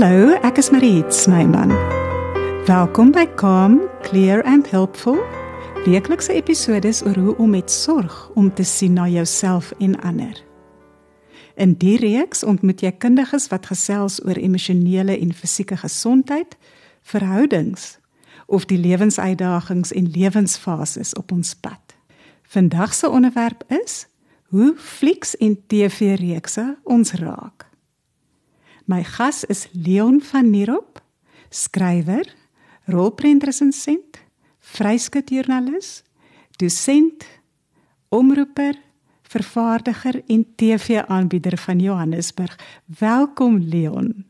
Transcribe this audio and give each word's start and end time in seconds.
Hallo, 0.00 0.32
ek 0.40 0.56
is 0.56 0.70
Mariet 0.72 1.12
Snyman. 1.12 1.68
Welkom 2.64 3.10
by 3.12 3.26
Calm, 3.36 3.82
Clear 4.00 4.40
and 4.48 4.64
Helpful. 4.72 5.18
Weeklikse 5.84 6.32
episodes 6.32 7.02
oor 7.04 7.20
hoe 7.20 7.34
om 7.36 7.52
met 7.52 7.68
sorg 7.68 8.30
om 8.32 8.48
te 8.54 8.64
sien 8.64 8.96
na 8.96 9.04
jouself 9.12 9.74
en 9.76 10.00
ander. 10.00 10.40
In 11.60 11.76
die 11.76 11.98
reeks 12.00 12.40
ontmoet 12.40 12.80
jy 12.80 12.94
kundiges 12.96 13.50
wat 13.52 13.68
gesels 13.68 14.16
oor 14.24 14.40
emosionele 14.40 15.20
en 15.20 15.36
fisieke 15.36 15.76
gesondheid, 15.76 16.56
verhoudings 17.04 17.98
of 18.48 18.64
die 18.72 18.80
lewensuitdagings 18.80 19.92
en 19.92 20.08
lewensfases 20.16 21.12
op 21.20 21.32
ons 21.32 21.52
pad. 21.60 21.98
Vandag 22.48 22.96
se 22.96 23.10
onderwerp 23.10 23.68
is 23.84 24.06
hoe 24.48 24.72
flieks 24.78 25.36
en 25.36 25.60
TV-reekse 25.68 26.78
ons 26.88 27.12
raak. 27.20 27.69
My 28.84 29.02
gas 29.04 29.44
is 29.44 29.68
Leon 29.72 30.20
van 30.22 30.50
Nierop, 30.50 31.00
skrywer, 31.48 32.26
rolprentresensent, 32.84 34.20
vryskutjoernalis, 34.60 36.02
dosent, 36.56 37.26
omroeper, 38.08 38.78
vervaardiger 39.22 40.22
en 40.26 40.46
TV-aanbieder 40.56 41.58
van 41.58 41.78
Johannesburg. 41.78 42.58
Welkom 42.98 43.58
Leon. 43.58 44.24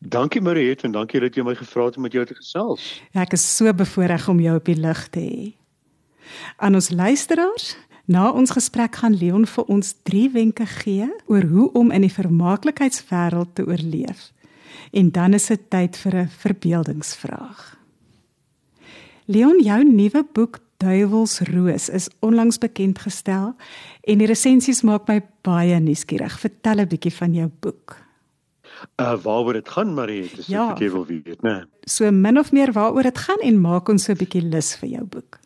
Dankie 0.00 0.40
Mariet 0.40 0.82
en 0.82 0.92
dankie 0.94 1.20
dat 1.20 1.34
jy 1.34 1.42
my 1.42 1.54
gevra 1.58 1.88
het 1.88 1.96
om 1.98 2.06
met 2.06 2.14
jou 2.14 2.24
te 2.26 2.36
gesels. 2.38 2.86
Ek 3.12 3.34
is 3.34 3.44
so 3.56 3.72
bevoorreg 3.74 4.28
om 4.30 4.40
jou 4.40 4.56
op 4.56 4.70
die 4.70 4.78
lig 4.78 5.02
te 5.10 5.20
hê. 5.20 5.50
Aan 6.56 6.78
ons 6.78 6.90
luisteraars, 6.94 7.74
Na 8.04 8.30
ons 8.30 8.50
gesprek 8.52 8.98
gaan 9.00 9.16
Leon 9.16 9.46
vir 9.48 9.64
ons 9.72 9.94
3 10.04 10.30
wenke 10.34 10.66
gee 10.68 11.08
oor 11.26 11.46
hoe 11.48 11.70
om 11.72 11.90
in 11.90 12.04
die 12.04 12.12
vermaaklikheidswêreld 12.12 13.54
te 13.56 13.64
oorleef. 13.64 14.28
En 14.92 15.08
dan 15.10 15.32
is 15.34 15.46
dit 15.48 15.70
tyd 15.70 15.96
vir 15.96 16.14
'n 16.14 16.28
verbeeldingsvraag. 16.28 17.78
Leon, 19.26 19.62
jou 19.62 19.84
nuwe 19.84 20.24
boek 20.32 20.58
Duivelsroos 20.76 21.88
is 21.88 22.08
onlangs 22.20 22.58
bekend 22.58 22.98
gestel 22.98 23.54
en 24.02 24.18
die 24.18 24.26
resensies 24.26 24.82
maak 24.82 25.08
my 25.08 25.22
baie 25.42 25.80
nuuskierig. 25.80 26.38
Vertel 26.40 26.80
'n 26.80 26.88
bietjie 26.88 27.14
van 27.14 27.34
jou 27.34 27.50
boek. 27.60 27.96
Uh 29.00 29.16
waaroor 29.22 29.52
dit 29.52 29.68
gaan, 29.68 29.94
Marie, 29.94 30.30
dis 30.36 30.46
ja, 30.46 30.72
ek 30.72 30.90
wil 30.92 31.06
weet, 31.06 31.42
né? 31.42 31.64
So 31.86 32.10
min 32.10 32.38
of 32.38 32.52
meer 32.52 32.72
waaroor 32.72 33.02
dit 33.02 33.18
gaan 33.18 33.40
en 33.40 33.60
maak 33.60 33.88
ons 33.88 34.04
so 34.04 34.12
'n 34.12 34.18
bietjie 34.18 34.42
lus 34.42 34.76
vir 34.76 34.88
jou 34.88 35.04
boek. 35.04 35.43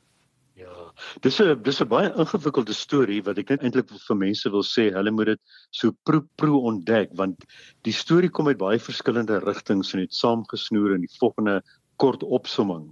Dis 1.23 1.41
'n 1.41 1.63
dis 1.63 1.81
'n 1.83 1.89
baie 1.89 2.11
ingewikkelde 2.23 2.75
storie 2.75 3.23
wat 3.27 3.39
ek 3.39 3.51
net 3.55 3.63
eintlik 3.63 3.91
vir 4.07 4.17
mense 4.17 4.51
wil 4.51 4.65
sê, 4.67 4.89
hulle 4.95 5.13
moet 5.15 5.33
dit 5.33 5.41
so 5.71 5.93
pro 6.05 6.23
pro 6.37 6.59
ontdek 6.71 7.15
want 7.21 7.45
die 7.87 7.95
storie 7.95 8.31
kom 8.31 8.49
uit 8.49 8.59
baie 8.59 8.79
verskillende 8.79 9.39
rigtings 9.45 9.95
en 9.95 10.01
het 10.01 10.15
saamgesnoer 10.15 10.97
in 10.97 11.07
die 11.07 11.17
volgende 11.21 11.63
kort 11.97 12.23
opsomming. 12.23 12.91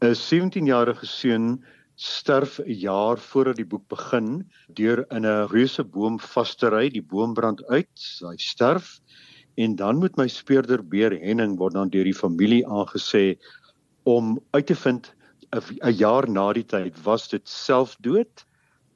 'n 0.00 0.14
17-jarige 0.14 1.06
seun 1.06 1.64
sterf 1.96 2.58
'n 2.60 2.72
jaar 2.72 3.18
voordat 3.18 3.56
die 3.56 3.68
boek 3.68 3.88
begin 3.88 4.44
deur 4.80 5.04
in 5.10 5.26
'n 5.26 5.48
reuse 5.52 5.84
boom 5.84 6.18
vas 6.18 6.54
te 6.56 6.68
ry, 6.68 6.88
die 6.88 7.04
boom 7.04 7.34
brand 7.34 7.64
uit, 7.68 7.96
hy 8.20 8.36
sterf 8.36 9.00
en 9.56 9.76
dan 9.76 9.98
moet 9.98 10.16
my 10.16 10.28
speurder 10.28 10.82
Beer 10.82 11.12
Henning 11.12 11.58
word 11.58 11.74
dan 11.74 11.90
deur 11.90 12.04
die 12.04 12.16
familie 12.16 12.64
aangesê 12.66 13.36
om 14.04 14.38
uit 14.52 14.66
te 14.66 14.74
vind 14.74 15.12
'n 15.52 15.92
jaar 15.92 16.24
na 16.30 16.52
die 16.56 16.64
tyd 16.64 16.96
was 17.04 17.28
dit 17.28 17.48
selfdood? 17.48 18.44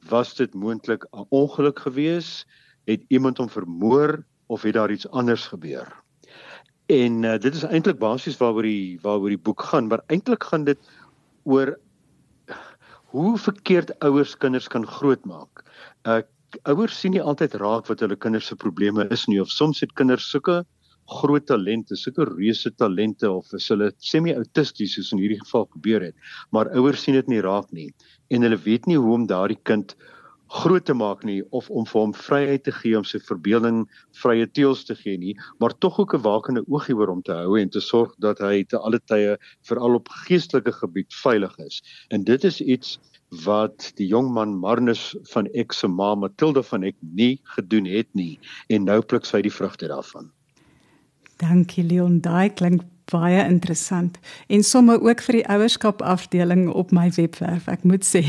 Was 0.08 0.34
dit 0.34 0.54
moontlik 0.54 1.04
'n 1.12 1.26
ongeluk 1.28 1.78
gewees? 1.78 2.46
Het 2.86 3.02
iemand 3.08 3.38
hom 3.38 3.48
vermoor 3.48 4.24
of 4.46 4.62
het 4.62 4.74
daar 4.74 4.90
iets 4.90 5.08
anders 5.10 5.46
gebeur? 5.46 5.92
En 6.86 7.22
uh, 7.22 7.38
dit 7.38 7.54
is 7.54 7.62
eintlik 7.62 7.98
basies 7.98 8.38
waaroor 8.40 8.62
die 8.62 8.98
waaroor 9.02 9.28
die 9.28 9.44
boek 9.48 9.62
gaan 9.62 9.86
maar 9.86 10.02
eintlik 10.06 10.44
gaan 10.44 10.64
dit 10.64 10.78
oor 11.44 11.76
hoe 13.12 13.38
verkeerd 13.38 13.98
ouers 13.98 14.36
kinders 14.36 14.68
kan 14.68 14.86
grootmaak. 14.86 15.64
Uh, 16.06 16.22
ouers 16.62 17.00
sien 17.00 17.12
nie 17.12 17.22
altyd 17.22 17.54
raak 17.54 17.86
wat 17.86 18.00
hulle 18.00 18.16
kinders 18.16 18.46
se 18.46 18.56
probleme 18.56 19.08
is 19.10 19.26
nie 19.26 19.40
of 19.40 19.50
soms 19.50 19.80
het 19.80 19.92
kinders 19.92 20.30
sulke 20.30 20.64
groot 21.06 21.46
talente, 21.46 21.96
sulke 21.96 22.26
reuse 22.28 22.72
talente 22.76 23.30
of 23.30 23.52
is 23.54 23.68
hulle 23.72 23.92
semi-autisties 24.02 24.96
soos 24.96 25.12
in 25.14 25.22
hierdie 25.22 25.40
geval 25.44 25.68
gebeur 25.76 26.08
het, 26.08 26.16
maar 26.52 26.72
ouers 26.74 27.06
sien 27.06 27.14
dit 27.14 27.28
nie 27.30 27.42
raak 27.44 27.70
nie 27.72 27.92
en 28.30 28.42
hulle 28.42 28.58
weet 28.66 28.86
nie 28.90 28.98
hoe 28.98 29.14
om 29.14 29.26
daardie 29.30 29.60
kind 29.62 29.94
groot 30.54 30.84
te 30.86 30.94
maak 30.94 31.24
nie 31.26 31.40
of 31.58 31.68
om 31.70 31.86
vir 31.88 32.00
hom 32.00 32.12
vryheid 32.14 32.64
te 32.66 32.74
gee 32.74 32.94
om 32.98 33.06
sy 33.06 33.18
verbeelding 33.26 33.82
vrye 34.20 34.46
teels 34.46 34.84
te 34.86 34.94
gee 34.94 35.18
nie, 35.18 35.34
maar 35.58 35.74
tog 35.82 35.98
ook 35.98 36.14
'n 36.14 36.22
wakende 36.22 36.62
oogie 36.68 36.94
oor 36.94 37.08
hom 37.08 37.22
te 37.22 37.32
hou 37.32 37.58
en 37.58 37.68
te 37.68 37.80
sorg 37.80 38.14
dat 38.18 38.38
hy 38.38 38.62
te 38.64 38.78
alle 38.78 39.00
tye 39.10 39.36
veral 39.66 39.94
op 39.94 40.08
geestelike 40.08 40.72
gebied 40.72 41.10
veilig 41.22 41.58
is. 41.58 41.82
En 42.10 42.22
dit 42.24 42.44
is 42.44 42.60
iets 42.60 42.98
wat 43.44 43.92
die 43.96 44.06
jong 44.06 44.30
man 44.32 44.54
Marnus 44.54 45.16
van 45.32 45.48
Ek 45.54 45.72
se 45.72 45.88
ma 45.88 46.14
Matilda 46.14 46.62
van 46.62 46.84
Ek 46.84 46.96
nie 47.00 47.40
gedoen 47.56 47.86
het 47.86 48.08
nie 48.14 48.38
en 48.68 48.84
nou 48.84 49.00
pluk 49.02 49.26
sy 49.26 49.42
die 49.42 49.50
vrugte 49.50 49.88
daarvan. 49.88 50.30
Dankie 51.36 51.84
Leon, 51.84 52.20
daai 52.20 52.50
klink 52.50 52.82
baie 53.10 53.42
interessant 53.46 54.18
en 54.48 54.62
sommer 54.66 55.00
ook 55.00 55.22
vir 55.28 55.40
die 55.40 55.46
ouerskap 55.52 56.02
afdeling 56.02 56.68
op 56.68 56.92
my 56.96 57.10
webwerf, 57.16 57.68
ek 57.68 57.84
moet 57.84 58.06
sê. 58.06 58.24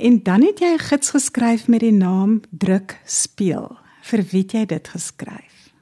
En 0.00 0.22
dan 0.22 0.42
het 0.42 0.60
jy 0.60 0.72
'n 0.74 0.86
gids 0.88 1.10
geskryf 1.10 1.68
met 1.68 1.80
die 1.80 1.92
naam 1.92 2.40
Druk 2.50 3.00
speel. 3.04 3.76
Vir 4.02 4.22
wie 4.30 4.42
het 4.42 4.52
jy 4.52 4.66
dit 4.66 4.88
geskryf? 4.88 5.72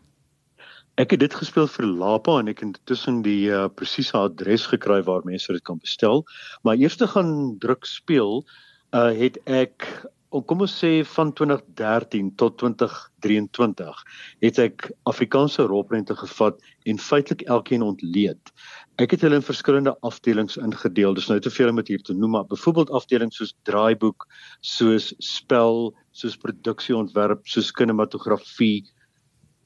Ek 0.98 1.10
het 1.10 1.20
dit 1.20 1.34
gespeel 1.34 1.68
vir 1.70 1.86
Lapa 1.86 2.38
en 2.38 2.48
ek 2.48 2.58
het 2.58 2.78
intussen 2.80 3.22
die 3.22 3.50
uh, 3.50 3.68
presiese 3.70 4.16
adres 4.18 4.66
gekry 4.66 5.02
waar 5.02 5.22
mense 5.24 5.52
dit 5.52 5.62
kan 5.62 5.78
bestel. 5.78 6.24
Maar 6.62 6.76
eers 6.76 6.96
te 6.96 7.06
gaan 7.06 7.58
druk 7.58 7.84
speel, 7.84 8.44
uh, 8.90 9.14
het 9.14 9.38
ek 9.46 9.86
kom 10.28 10.60
ons 10.60 10.72
sê 10.80 10.90
van 11.14 11.30
2013 11.32 12.34
tot 12.40 12.58
2023 12.60 14.02
het 14.44 14.58
ek 14.60 14.90
Afrikaanse 15.08 15.64
rolprente 15.70 16.16
gevat 16.18 16.60
en 16.84 17.00
feitelik 17.00 17.46
elkeen 17.48 17.84
ontleed. 17.86 18.52
Ek 19.00 19.14
het 19.14 19.24
hulle 19.24 19.38
in 19.40 19.46
verskillende 19.46 19.94
afdelings 20.04 20.58
ingedeel. 20.60 21.16
Dis 21.16 21.30
nou 21.32 21.38
te 21.40 21.52
veel 21.54 21.72
om 21.72 21.80
dit 21.80 21.94
hier 21.94 22.04
te 22.04 22.16
noem, 22.16 22.36
maar 22.36 22.46
byvoorbeeld 22.50 22.92
afdelings 22.98 23.40
soos 23.40 23.54
draaiboek, 23.68 24.26
soos 24.60 25.14
spel, 25.24 25.94
soos 26.12 26.36
produksieontwerp, 26.44 27.46
soos 27.48 27.72
kinematografie, 27.72 28.84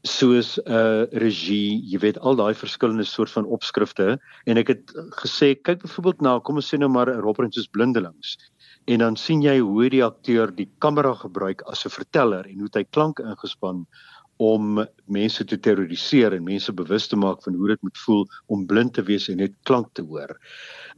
soos 0.02 0.58
'n 0.58 0.70
uh, 0.70 1.02
regie, 1.22 1.78
jy 1.86 1.98
weet 2.02 2.18
al 2.18 2.34
daai 2.36 2.54
verskillende 2.58 3.04
soort 3.06 3.30
van 3.30 3.46
opskrifte 3.46 4.18
en 4.46 4.58
ek 4.58 4.68
het 4.68 4.94
gesê 5.22 5.54
kyk 5.54 5.82
byvoorbeeld 5.82 6.20
na 6.26 6.40
kom 6.40 6.58
ons 6.58 6.74
sê 6.74 6.78
nou 6.78 6.90
maar 6.90 7.06
'n 7.10 7.22
rolprent 7.22 7.54
soos 7.54 7.70
blindelings 7.70 8.34
en 8.86 8.98
dan 9.04 9.16
sien 9.16 9.42
jy 9.42 9.58
hoe 9.60 9.88
die 9.90 10.04
akteur 10.04 10.50
die 10.54 10.68
kamera 10.78 11.14
gebruik 11.14 11.62
as 11.70 11.84
'n 11.86 11.94
verteller 11.94 12.46
en 12.46 12.58
hoe 12.60 12.72
hy 12.74 12.84
klank 12.84 13.20
ingespan 13.20 13.86
om 14.42 14.80
mense 15.06 15.44
te 15.44 15.58
terroriseer 15.60 16.34
en 16.34 16.44
mense 16.44 16.72
bewus 16.72 17.06
te 17.08 17.16
maak 17.16 17.42
van 17.44 17.54
hoe 17.54 17.68
dit 17.68 17.82
moet 17.82 17.98
voel 18.04 18.24
om 18.46 18.66
blind 18.66 18.94
te 18.94 19.04
wees 19.06 19.28
en 19.28 19.38
net 19.42 19.54
klank 19.68 19.92
te 19.94 20.02
hoor. 20.02 20.34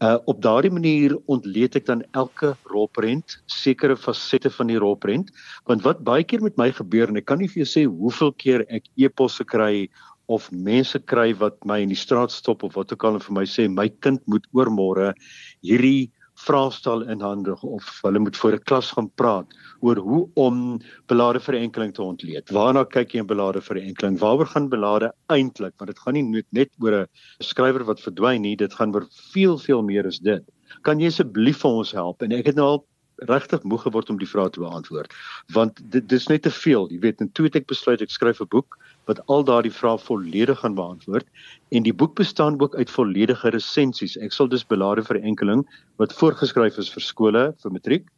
Uh 0.01 0.17
op 0.31 0.41
daardie 0.43 0.73
manier 0.73 1.17
ontleed 1.27 1.77
ek 1.77 1.87
dan 1.87 2.03
elke 2.13 2.55
rolprent, 2.73 3.37
sekere 3.47 3.97
fasette 3.97 4.51
van 4.51 4.73
die 4.73 4.81
rolprent, 4.81 5.31
want 5.67 5.85
wat 5.85 6.05
baie 6.05 6.25
keer 6.25 6.43
met 6.43 6.57
my 6.57 6.71
gebeur 6.73 7.09
en 7.09 7.21
ek 7.21 7.27
kan 7.27 7.39
nie 7.39 7.51
vir 7.51 7.65
jou 7.65 7.71
sê 7.75 7.85
hoeveel 7.85 8.33
keer 8.33 8.67
ek 8.69 8.89
e-posse 8.97 9.45
kry 9.45 9.89
of 10.27 10.49
mense 10.53 10.99
kry 11.05 11.33
wat 11.37 11.59
my 11.69 11.83
in 11.85 11.93
die 11.93 12.01
straat 12.01 12.33
stop 12.33 12.63
of 12.65 12.79
wat 12.79 12.93
ook 12.93 13.05
al 13.05 13.19
en 13.19 13.25
vir 13.25 13.37
my 13.41 13.45
sê 13.45 13.69
my 13.69 13.91
kind 14.01 14.23
moet 14.31 14.47
oormôre 14.57 15.13
hierdie 15.61 16.11
vraestel 16.45 17.05
inhandig 17.15 17.63
of 17.63 17.89
hulle 18.03 18.23
moet 18.23 18.37
voor 18.37 18.57
'n 18.57 18.65
klas 18.69 18.91
gaan 18.97 19.11
praat 19.21 19.55
oor 19.81 19.97
hoe 19.97 20.23
om 20.35 20.81
belade 21.07 21.41
verenkeling 21.41 21.95
te 21.95 22.03
ontleed. 22.03 22.51
Waarna 22.51 22.85
kyk 22.85 23.13
jy 23.13 23.21
in 23.21 23.27
belade 23.27 23.61
verenkeling? 23.61 24.19
Waaroor 24.19 24.47
gaan 24.47 24.69
belade 24.69 25.13
eintlik? 25.27 25.75
Want 25.79 25.91
dit 25.91 25.99
gaan 25.99 26.15
nie 26.15 26.45
net 26.51 26.71
oor 26.79 26.95
'n 27.03 27.09
skrywer 27.39 27.85
wat 27.85 28.01
verdwyn 28.01 28.43
nie, 28.43 28.57
dit 28.57 28.75
gaan 28.75 28.95
oor 28.95 29.07
veel 29.33 29.59
veel 29.59 29.83
meer 29.83 30.07
as 30.07 30.19
dit. 30.19 30.43
Kan 30.83 31.01
jy 31.01 31.07
asseblief 31.07 31.61
vir 31.61 31.71
ons 31.71 31.93
help? 31.93 32.23
En 32.23 32.33
ek 32.33 32.47
het 32.47 32.57
nou 32.57 32.67
al 32.67 32.87
regtig 33.17 33.63
moeg 33.63 33.83
geword 33.83 34.11
om 34.11 34.19
die 34.19 34.29
vrae 34.29 34.51
te 34.51 34.61
beantwoord 34.61 35.15
want 35.55 35.79
dit 35.93 36.09
dis 36.09 36.27
net 36.29 36.43
te 36.43 36.51
veel 36.51 36.89
jy 36.91 36.99
weet 36.99 37.21
en 37.21 37.31
toe 37.33 37.47
het 37.47 37.57
ek 37.61 37.69
besluit 37.71 38.03
ek 38.03 38.11
skryf 38.11 38.41
'n 38.41 38.51
boek 38.51 38.79
wat 39.11 39.21
al 39.27 39.45
daardie 39.45 39.73
vrae 39.73 39.99
volledig 39.99 40.59
gaan 40.61 40.75
beantwoord 40.75 41.27
en 41.71 41.83
die 41.83 41.95
boek 41.95 42.15
bestaan 42.17 42.61
ook 42.61 42.75
uit 42.75 42.91
volledige 42.91 43.49
resensies. 43.49 44.17
Ek 44.17 44.33
sal 44.33 44.49
dus 44.49 44.67
belade 44.67 45.05
vir 45.05 45.21
enkeling 45.23 45.65
wat 46.03 46.17
voorgeskryf 46.21 46.79
is 46.79 46.93
vir 46.93 47.03
skole 47.03 47.45
vir 47.63 47.77
matriek 47.79 48.11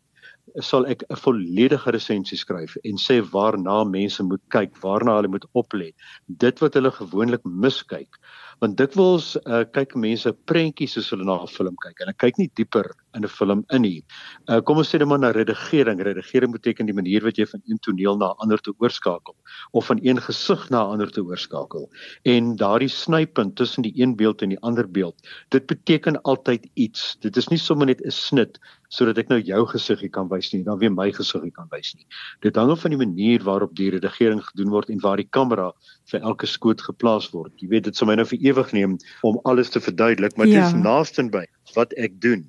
sal 0.63 0.87
ek 0.87 1.03
'n 1.11 1.17
volledige 1.17 1.91
resensie 1.91 2.39
skryf 2.39 2.77
en 2.85 2.97
sê 2.97 3.21
waarna 3.33 3.85
mense 3.85 4.23
moet 4.23 4.41
kyk 4.49 4.77
waarna 4.81 5.17
hulle 5.17 5.29
moet 5.29 5.47
oplet. 5.53 5.95
Dit 6.29 6.61
wat 6.61 6.75
hulle 6.75 6.91
gewoonlik 6.91 7.45
miskyk 7.45 8.19
want 8.61 8.77
dikwels 8.79 9.35
uh, 9.45 9.65
kyk 9.77 9.95
mense 10.01 10.31
prentjies 10.49 10.97
as 10.97 11.11
hulle 11.13 11.25
na 11.29 11.43
'n 11.43 11.51
film 11.53 11.77
kyk 11.83 12.01
en 12.01 12.09
hulle 12.09 12.21
kyk 12.23 12.39
nie 12.39 12.51
dieper 12.57 12.89
in 13.15 13.25
'n 13.25 13.29
film 13.29 13.65
in 13.73 13.83
nie. 13.83 14.03
Uh 14.49 14.61
kom 14.61 14.79
ons 14.79 14.89
sê 14.89 14.99
net 14.99 15.09
maar 15.09 15.19
na 15.19 15.33
redigering. 15.33 16.01
Redigering 16.01 16.53
beteken 16.53 16.87
die 16.87 16.97
manier 16.97 17.25
wat 17.25 17.37
jy 17.37 17.47
van 17.47 17.63
een 17.67 17.79
toneel 17.79 18.17
na 18.17 18.33
'n 18.33 18.41
ander 18.45 18.59
te 18.59 18.73
oorskakel 18.79 19.37
of 19.73 19.87
van 19.87 20.01
een 20.03 20.21
gesig 20.21 20.71
na 20.71 20.85
'n 20.85 20.93
ander 20.97 21.11
te 21.11 21.21
oorskakel. 21.21 21.91
En 22.25 22.57
daardie 22.57 22.89
snypunt 22.89 23.57
tussen 23.57 23.83
die 23.83 23.93
een 23.97 24.17
beeld 24.17 24.43
en 24.43 24.49
die 24.49 24.61
ander 24.61 24.89
beeld, 24.89 25.17
dit 25.51 25.67
beteken 25.67 26.23
altyd 26.23 26.69
iets. 26.75 27.17
Dit 27.21 27.37
is 27.37 27.49
nie 27.49 27.59
sommer 27.59 27.87
net 27.87 28.01
'n 28.01 28.11
snit 28.11 28.59
sodat 28.89 29.19
ek 29.19 29.31
nou 29.33 29.39
jou 29.41 29.63
gesiggie 29.73 30.11
kan 30.13 30.29
wys 30.31 30.53
nie, 30.55 30.63
dan 30.67 30.79
weer 30.79 30.93
my 30.93 31.09
gesiggie 31.15 31.53
kan 31.55 31.69
wys 31.73 31.95
nie. 31.97 32.07
Dit 32.45 32.59
hang 32.61 32.71
af 32.71 32.85
van 32.85 32.95
die 32.95 33.01
manier 33.01 33.45
waarop 33.47 33.75
die 33.79 33.91
redigering 33.95 34.43
gedoen 34.51 34.73
word 34.75 34.91
en 34.93 35.01
waar 35.05 35.21
die 35.21 35.29
kamera 35.31 35.71
vir 36.11 36.21
elke 36.21 36.47
skoot 36.51 36.83
geplaas 36.83 37.31
word. 37.35 37.55
Jy 37.63 37.71
weet 37.73 37.89
dit 37.91 37.97
sou 37.97 38.09
my 38.09 38.19
nou 38.19 38.27
vir 38.29 38.43
ewig 38.51 38.73
neem 38.77 38.99
om 39.27 39.41
alles 39.45 39.73
te 39.75 39.83
verduidelik, 39.83 40.37
maar 40.37 40.51
dit 40.51 40.59
ja. 40.59 40.69
is 40.69 40.77
naaste 40.77 41.25
by 41.33 41.47
wat 41.75 41.95
ek 41.97 42.21
doen 42.21 42.45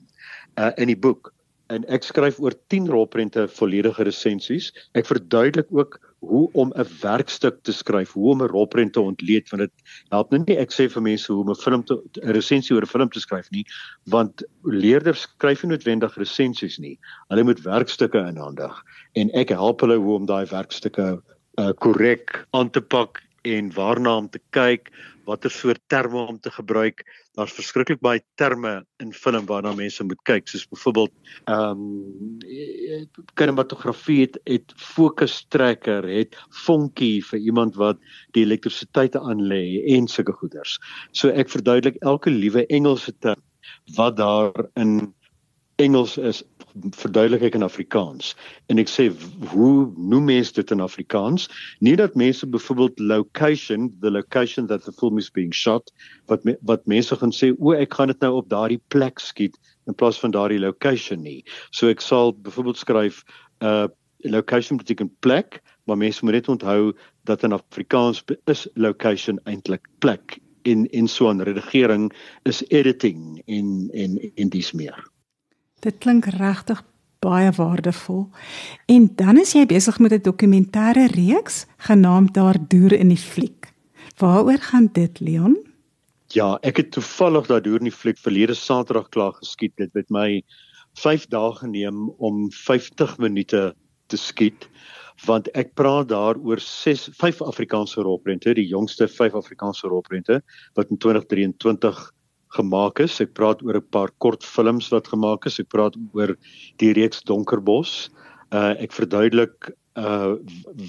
uh, 0.57 0.71
in 0.77 0.91
die 0.91 0.99
boek. 0.99 1.31
En 1.73 1.83
ek 1.91 2.05
skryf 2.07 2.39
oor 2.39 2.55
10 2.71 2.87
rolprente 2.87 3.47
volledige 3.51 4.03
resensies. 4.07 4.71
Ek 4.95 5.09
verduidelik 5.09 5.67
ook 5.75 5.99
hoe 6.19 6.49
om 6.53 6.71
'n 6.75 6.87
werkstuk 7.01 7.59
te 7.63 7.71
skryf, 7.71 8.11
hoe 8.11 8.31
om 8.31 8.41
'n 8.43 8.47
rolprent 8.47 8.93
te 8.93 9.01
ontleed 9.01 9.49
want 9.49 9.61
dit 9.61 9.73
help 10.09 10.31
nou 10.31 10.43
nie 10.47 10.57
ek 10.57 10.71
sê 10.71 10.89
vir 10.89 11.01
mense 11.01 11.31
hoe 11.31 11.43
om 11.43 11.49
'n 11.49 11.55
film 11.55 11.83
te 11.83 11.93
'n 12.23 12.31
resensie 12.31 12.75
oor 12.75 12.81
'n 12.81 12.93
film 12.95 13.09
te 13.09 13.19
skryf 13.19 13.51
nie, 13.51 13.65
want 14.05 14.43
leerders 14.63 15.21
skryf 15.21 15.63
nie 15.63 15.71
noodwendig 15.71 16.17
resensies 16.17 16.79
nie. 16.79 16.97
Hulle 17.29 17.43
moet 17.43 17.61
werkstukke 17.61 18.27
inhandig 18.27 18.83
en 19.15 19.29
ek 19.33 19.49
help 19.49 19.81
hulle 19.81 19.97
hoe 19.97 20.15
om 20.15 20.25
daai 20.25 20.45
werkstukke 20.45 21.21
uh, 21.57 21.71
korrek 21.79 22.35
uh, 22.35 22.59
aan 22.59 22.69
te 22.69 22.81
pak 22.81 23.21
en 23.55 23.69
waarna 23.75 24.17
om 24.17 24.27
te 24.29 24.41
kyk, 24.55 24.91
watter 25.27 25.51
soort 25.51 25.81
terme 25.91 26.23
om 26.31 26.39
te 26.39 26.51
gebruik. 26.51 27.03
Daar's 27.35 27.55
verskriklik 27.57 27.99
baie 28.03 28.21
terme 28.39 28.85
in 29.03 29.11
film 29.13 29.45
waarna 29.49 29.73
mense 29.75 30.03
moet 30.07 30.21
kyk, 30.29 30.47
soos 30.47 30.67
byvoorbeeld 30.71 31.13
ehm 31.51 31.83
um, 31.83 33.09
kinematografie 33.39 34.21
het, 34.25 34.39
het 34.47 34.73
fokus 34.77 35.41
trekker, 35.53 36.07
het 36.07 36.37
vonkie 36.65 37.19
vir 37.31 37.39
iemand 37.39 37.75
wat 37.75 37.99
die 38.37 38.45
elektrisiteit 38.45 39.17
aan 39.19 39.43
lê 39.51 39.83
en 39.95 40.07
sulke 40.07 40.35
goeders. 40.39 40.77
So 41.11 41.29
ek 41.29 41.51
verduidelik 41.53 41.99
elke 42.01 42.33
liewe 42.33 42.65
Engelse 42.67 43.13
term 43.19 43.43
wat 43.95 44.17
daar 44.17 44.69
in 44.79 45.13
Engels 45.77 46.17
is 46.17 46.41
verduidelik 46.97 47.43
ek 47.47 47.55
in 47.57 47.65
Afrikaans. 47.65 48.31
En 48.71 48.81
ek 48.81 48.89
sê 48.89 49.07
hoe 49.51 49.73
noem 49.93 50.25
mense 50.29 50.55
dit 50.55 50.71
in 50.73 50.81
Afrikaans? 50.81 51.45
Nie 51.85 51.93
dat 51.99 52.15
mense 52.17 52.47
byvoorbeeld 52.49 52.97
location 52.99 53.91
the 54.01 54.09
location 54.11 54.67
that 54.71 54.85
the 54.85 54.93
film 54.97 55.19
is 55.21 55.29
being 55.29 55.53
shot 55.53 55.91
wat 56.31 56.45
me, 56.49 56.55
wat 56.65 56.87
mense 56.89 57.13
gaan 57.21 57.33
sê 57.33 57.51
o 57.57 57.75
ek 57.77 57.93
gaan 57.93 58.09
dit 58.09 58.25
nou 58.25 58.39
op 58.39 58.49
daardie 58.49 58.81
plek 58.93 59.21
skiet 59.21 59.57
in 59.85 59.93
plaas 59.93 60.17
van 60.21 60.33
daardie 60.33 60.61
location 60.61 61.21
nie. 61.21 61.43
So 61.69 61.93
ek 61.93 62.01
sal 62.01 62.33
byvoorbeeld 62.33 62.81
skryf 62.81 63.21
'n 63.61 63.65
uh, 63.65 63.87
location 64.25 64.81
beteken 64.81 65.13
plek 65.21 65.61
maar 65.85 65.97
mense 65.97 66.25
moet 66.25 66.33
net 66.33 66.49
onthou 66.49 66.93
dat 67.29 67.43
in 67.43 67.53
Afrikaans 67.53 68.23
is 68.45 68.67
location 68.73 69.39
eintlik 69.45 69.85
plek. 69.99 70.39
In 70.65 70.89
in 70.89 71.07
so 71.07 71.29
'n 71.29 71.41
redigering 71.41 72.09
is 72.45 72.63
editing 72.69 73.41
in 73.45 73.89
in 73.93 74.17
in 74.35 74.49
dis 74.49 74.73
meer 74.73 75.05
Dit 75.79 75.97
klink 76.01 76.25
regtig 76.25 76.83
baie 77.19 77.51
waardevol. 77.51 78.27
En 78.85 79.09
dan 79.15 79.37
is 79.37 79.53
jy 79.53 79.65
besig 79.65 79.99
met 79.99 80.13
'n 80.13 80.21
dokumentêre 80.21 81.05
reeks 81.13 81.65
genaamd 81.77 82.33
Daardoor 82.33 82.93
in 82.93 83.09
die 83.09 83.23
fliek. 83.31 83.73
Waaroor 84.17 84.57
gaan 84.57 84.89
dit, 84.93 85.19
Leon? 85.19 85.57
Ja, 86.27 86.57
ek 86.61 86.77
het 86.77 86.91
toevallig 86.91 87.47
Daardoor 87.47 87.77
in 87.77 87.89
die 87.89 87.99
fliek 88.01 88.17
verlede 88.17 88.53
Saterdag 88.53 89.09
klaar 89.09 89.33
geskiet. 89.33 89.73
Dit 89.75 89.93
het 89.93 90.09
my 90.09 90.43
5 90.93 91.27
dae 91.27 91.53
geneem 91.53 92.09
om 92.09 92.51
50 92.51 93.17
minute 93.17 93.75
te 94.07 94.17
skiet 94.17 94.69
want 95.25 95.47
ek 95.57 95.73
praat 95.73 96.09
daar 96.09 96.37
oor 96.37 96.59
6 96.61 97.09
5 97.17 97.41
Afrikaanse 97.41 98.01
rolprente, 98.01 98.53
die 98.53 98.67
jongste 98.67 99.07
5 99.07 99.33
Afrikaanse 99.33 99.87
rolprente 99.87 100.41
wat 100.73 100.89
in 100.89 100.97
2023 100.97 102.11
gemaak 102.55 102.99
is. 103.03 103.19
Ek 103.21 103.33
praat 103.33 103.63
oor 103.63 103.77
'n 103.77 103.89
paar 103.91 104.11
kort 104.19 104.43
films 104.43 104.89
wat 104.91 105.07
gemaak 105.07 105.45
is. 105.45 105.59
Ek 105.59 105.69
praat 105.69 105.95
oor 106.13 106.35
die 106.77 106.93
reeks 106.93 107.21
Donkerbos. 107.23 108.09
Uh 108.51 108.75
ek 108.79 108.91
verduidelik 108.91 109.71
uh 109.97 110.37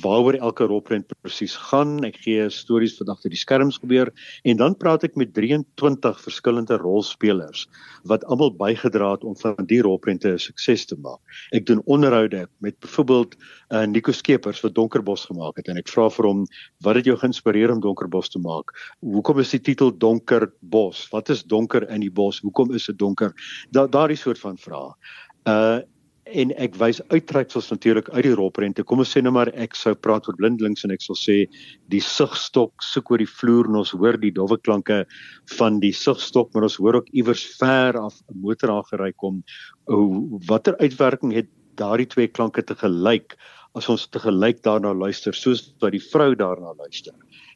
waaroor 0.03 0.37
elke 0.37 0.67
rolprent 0.69 1.09
presies 1.23 1.55
gaan. 1.71 2.05
Ek 2.05 2.19
gee 2.21 2.45
stories 2.53 2.99
wat 3.01 3.09
agter 3.15 3.33
die 3.33 3.41
skerms 3.41 3.79
gebeur 3.81 4.11
en 4.45 4.59
dan 4.61 4.77
praat 4.77 5.07
ek 5.07 5.17
met 5.17 5.33
23 5.37 6.21
verskillende 6.21 6.77
rolspelers 6.83 7.65
wat 8.11 8.27
almal 8.29 8.53
bygedra 8.53 9.15
het 9.15 9.25
om 9.25 9.37
van 9.41 9.57
die 9.71 9.81
rolprente 9.83 10.29
'n 10.29 10.39
sukses 10.39 10.85
te 10.87 10.97
maak. 11.01 11.21
Ek 11.53 11.67
doen 11.67 11.81
onderhoude 11.87 12.49
met 12.61 12.79
byvoorbeeld 12.81 13.37
uh 13.73 13.87
Nico 13.87 14.13
Skeepers 14.13 14.61
wat 14.61 14.75
Donkerbos 14.75 15.25
gemaak 15.25 15.57
het 15.57 15.69
en 15.69 15.77
ek 15.77 15.89
vra 15.89 16.11
vir 16.11 16.27
hom 16.27 16.47
wat 16.85 16.97
het 16.97 17.05
jou 17.05 17.17
geïnspireer 17.17 17.73
om 17.73 17.81
Donkerbos 17.81 18.29
te 18.29 18.39
maak? 18.39 18.73
Hoekom 19.01 19.39
is 19.39 19.51
die 19.51 19.61
titel 19.61 19.91
Donkerbos? 19.91 21.09
Wat 21.11 21.29
is 21.29 21.45
donker 21.45 21.89
in 21.89 22.01
die 22.01 22.13
bos? 22.13 22.41
Hoekom 22.41 22.75
is 22.75 22.87
dit 22.87 22.99
donker? 22.99 23.33
Da 23.71 23.87
daardie 23.87 24.17
soort 24.17 24.39
van 24.39 24.59
vrae. 24.59 24.93
Uh 25.49 25.81
en 26.29 26.53
ek 26.61 26.77
wys 26.81 27.01
uittreksels 27.13 27.71
natuurlik 27.73 28.09
uit 28.13 28.25
die 28.27 28.35
rolprente. 28.37 28.85
Kom 28.87 29.03
ons 29.03 29.11
sê 29.15 29.23
nou 29.25 29.33
maar 29.35 29.51
ek 29.57 29.77
sou 29.79 29.95
praat 29.97 30.29
oor 30.29 30.37
blindelings 30.39 30.85
en 30.85 30.93
ek 30.95 31.05
sal 31.05 31.17
sê 31.19 31.37
die 31.93 32.03
sigstok 32.05 32.85
soek 32.85 33.13
oor 33.13 33.23
die 33.23 33.31
vloer 33.31 33.71
en 33.71 33.81
ons 33.81 33.95
hoor 33.97 34.19
die 34.21 34.33
dowwe 34.35 34.59
klanke 34.61 35.03
van 35.57 35.81
die 35.85 35.93
sigstok, 35.97 36.51
maar 36.55 36.69
ons 36.69 36.79
hoor 36.83 37.01
ook 37.01 37.09
iewers 37.17 37.45
ver 37.61 37.99
af 38.01 38.21
'n 38.29 38.41
motor 38.43 38.75
aangery 38.77 39.13
kom. 39.17 39.43
Watter 40.49 40.77
uitwerking 40.79 41.33
het 41.33 41.49
daardie 41.77 42.09
twee 42.09 42.29
klanke 42.29 42.63
te 42.63 42.75
gelyk 42.75 43.37
as 43.75 43.89
ons 43.89 44.07
te 44.07 44.19
gelyk 44.19 44.63
daarna 44.63 44.93
luister 44.93 45.33
soos 45.33 45.75
wat 45.81 45.93
die 45.93 46.03
vrou 46.13 46.35
daarna 46.35 46.75
luister? 46.79 47.15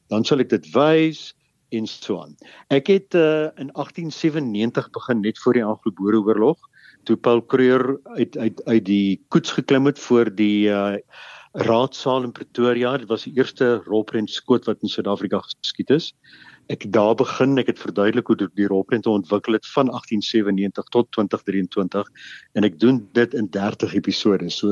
Dan 0.08 0.24
sal 0.24 0.40
ek 0.40 0.50
dit 0.50 0.66
wys 0.74 1.34
en 1.72 1.86
so 1.86 2.20
aan. 2.20 2.36
Ek 2.69 2.86
het 2.92 3.14
uh, 3.14 3.48
in 3.56 3.72
1897 3.72 4.90
begin 4.92 5.20
net 5.20 5.38
voor 5.38 5.54
die 5.54 5.64
Anglo-Boereoorlog 5.64 6.58
toe 7.04 7.16
Paul 7.16 7.43
Kruger 7.43 8.00
uit 8.16 8.37
uit 8.37 8.64
uit 8.64 8.84
die 8.84 9.20
koets 9.28 9.50
geklim 9.50 9.87
het 9.87 9.99
voor 9.99 10.34
die 10.34 10.69
uh 10.69 10.96
raadsaal 11.52 12.22
in 12.22 12.32
Pretoria. 12.32 12.96
Dit 12.96 13.08
was 13.08 13.25
die 13.25 13.34
eerste 13.37 13.82
rolprent 13.84 14.31
skoot 14.31 14.64
wat 14.64 14.81
in 14.81 14.88
Suid-Afrika 14.88 15.43
geskiet 15.44 15.90
is. 15.90 16.12
Ek 16.72 16.86
daar 16.93 17.15
begin, 17.19 17.58
ek 17.60 17.69
het 17.74 17.82
verduidelik 17.82 18.27
hoe 18.31 18.36
die 18.38 18.69
rolprente 18.70 19.10
ontwikkel 19.10 19.58
het 19.58 19.67
van 19.74 19.91
1897 19.91 20.88
tot 20.94 21.10
2023 21.12 22.08
en 22.56 22.65
ek 22.65 22.79
doen 22.81 23.03
dit 23.12 23.34
in 23.34 23.50
30 23.50 23.94
episode. 24.00 24.48
So 24.50 24.70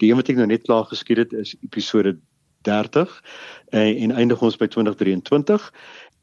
die 0.00 0.10
een 0.10 0.18
wat 0.18 0.32
ek 0.32 0.40
nou 0.40 0.48
net 0.50 0.66
klaar 0.66 0.88
geskiet 0.90 1.22
het 1.22 1.36
is 1.38 1.54
episode 1.62 2.16
30 2.66 3.12
en, 3.70 3.94
en 4.08 4.16
eindig 4.18 4.42
ons 4.42 4.58
by 4.58 4.66
2023 4.66 5.70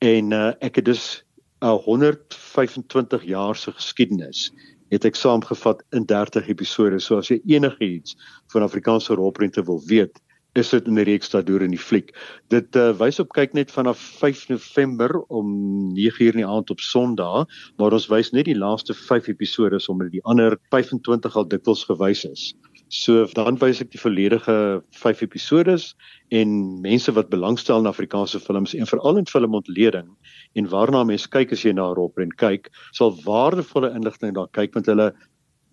en 0.04 0.36
uh, 0.36 0.52
ek 0.60 0.82
het 0.82 0.92
dus 0.92 1.24
'n 1.64 1.72
uh, 1.72 1.80
125 1.88 3.24
jaar 3.24 3.56
se 3.56 3.72
geskiedenis 3.72 4.52
het 4.94 5.06
ek 5.06 5.18
saamgevat 5.18 5.82
in 5.98 6.06
30 6.10 6.50
episode. 6.52 7.00
So 7.00 7.18
as 7.18 7.32
jy 7.32 7.40
enigiets 7.58 8.16
van 8.54 8.66
Afrikaanse 8.66 9.18
rolprente 9.18 9.64
wil 9.66 9.82
weet, 9.90 10.20
is 10.56 10.70
dit 10.72 10.86
in 10.88 11.00
die 11.00 11.06
reeks 11.08 11.34
daardeur 11.34 11.66
in 11.66 11.74
die 11.76 11.82
fliek. 11.82 12.14
Dit 12.54 12.78
uh, 12.80 12.92
wys 12.96 13.20
op 13.20 13.34
kyk 13.36 13.56
net 13.58 13.74
vanaf 13.76 14.00
5 14.22 14.48
November 14.54 15.18
om 15.28 15.50
9:00 15.98 16.32
in 16.32 16.42
die 16.44 16.48
aand 16.48 16.72
op 16.72 16.80
Sondag, 16.80 17.50
maar 17.78 17.96
ons 17.96 18.08
wys 18.12 18.32
net 18.32 18.48
die 18.48 18.58
laaste 18.58 18.96
5 18.96 19.28
episode 19.36 19.82
omdat 19.92 20.14
die 20.14 20.24
ander 20.24 20.58
25 20.72 21.36
al 21.36 21.48
dikwels 21.52 21.84
gewys 21.84 22.24
is. 22.26 22.54
So 22.88 23.26
dan 23.34 23.58
wys 23.58 23.82
ek 23.82 23.92
die 23.92 24.00
volledige 24.00 24.84
5 24.92 25.22
episodes 25.26 25.96
en 26.30 26.82
mense 26.82 27.12
wat 27.12 27.30
belangstel 27.30 27.82
in 27.82 27.90
Afrikaanse 27.90 28.40
films 28.40 28.76
en 28.78 28.86
veral 28.86 29.18
in 29.18 29.26
filmontleding 29.26 30.12
en 30.54 30.70
waarna 30.70 31.04
mense 31.04 31.30
kyk 31.30 31.52
as 31.52 31.64
jy 31.66 31.74
na 31.74 31.90
'n 31.90 31.96
rolprent 31.96 32.36
kyk, 32.38 32.70
sal 32.94 33.16
waardevolle 33.26 33.94
inligting 33.96 34.36
daar 34.36 34.52
kyk 34.54 34.74
want 34.76 34.86
hulle 34.86 35.14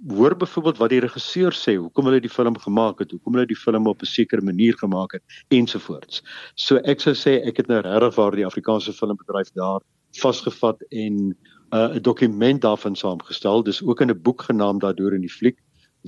hoor 0.09 0.35
byvoorbeeld 0.35 0.78
wat 0.78 0.90
die 0.90 1.00
regisseur 1.00 1.52
sê, 1.52 1.76
hoekom 1.78 2.07
hulle 2.07 2.21
die 2.21 2.33
film 2.33 2.57
gemaak 2.59 2.99
het, 2.99 3.12
hoekom 3.12 3.35
hulle 3.37 3.47
die 3.47 3.57
film 3.57 3.87
op 3.87 4.02
'n 4.02 4.07
sekere 4.07 4.42
manier 4.42 4.75
gemaak 4.75 5.12
het 5.12 5.23
ensovoorts. 5.50 6.23
So 6.57 6.81
ek 6.85 7.00
sou 7.00 7.14
sê 7.14 7.45
ek 7.47 7.57
het 7.57 7.69
nou 7.69 7.81
regtig 7.81 8.16
waar 8.16 8.33
die 8.33 8.47
Afrikaanse 8.47 8.92
filmbedryf 8.92 9.52
daar 9.54 9.81
vasgevat 10.19 10.83
en 10.90 11.37
uh, 11.73 11.88
'n 11.88 11.97
uh, 11.97 12.00
dokument 12.02 12.61
daarvan 12.61 12.97
saamgestel. 12.97 13.62
Dis 13.62 13.83
ook 13.83 14.00
in 14.00 14.11
'n 14.11 14.23
boek 14.23 14.42
genaamd 14.42 14.81
Daardeur 14.81 15.14
in 15.14 15.21
die 15.21 15.31
fliek 15.31 15.59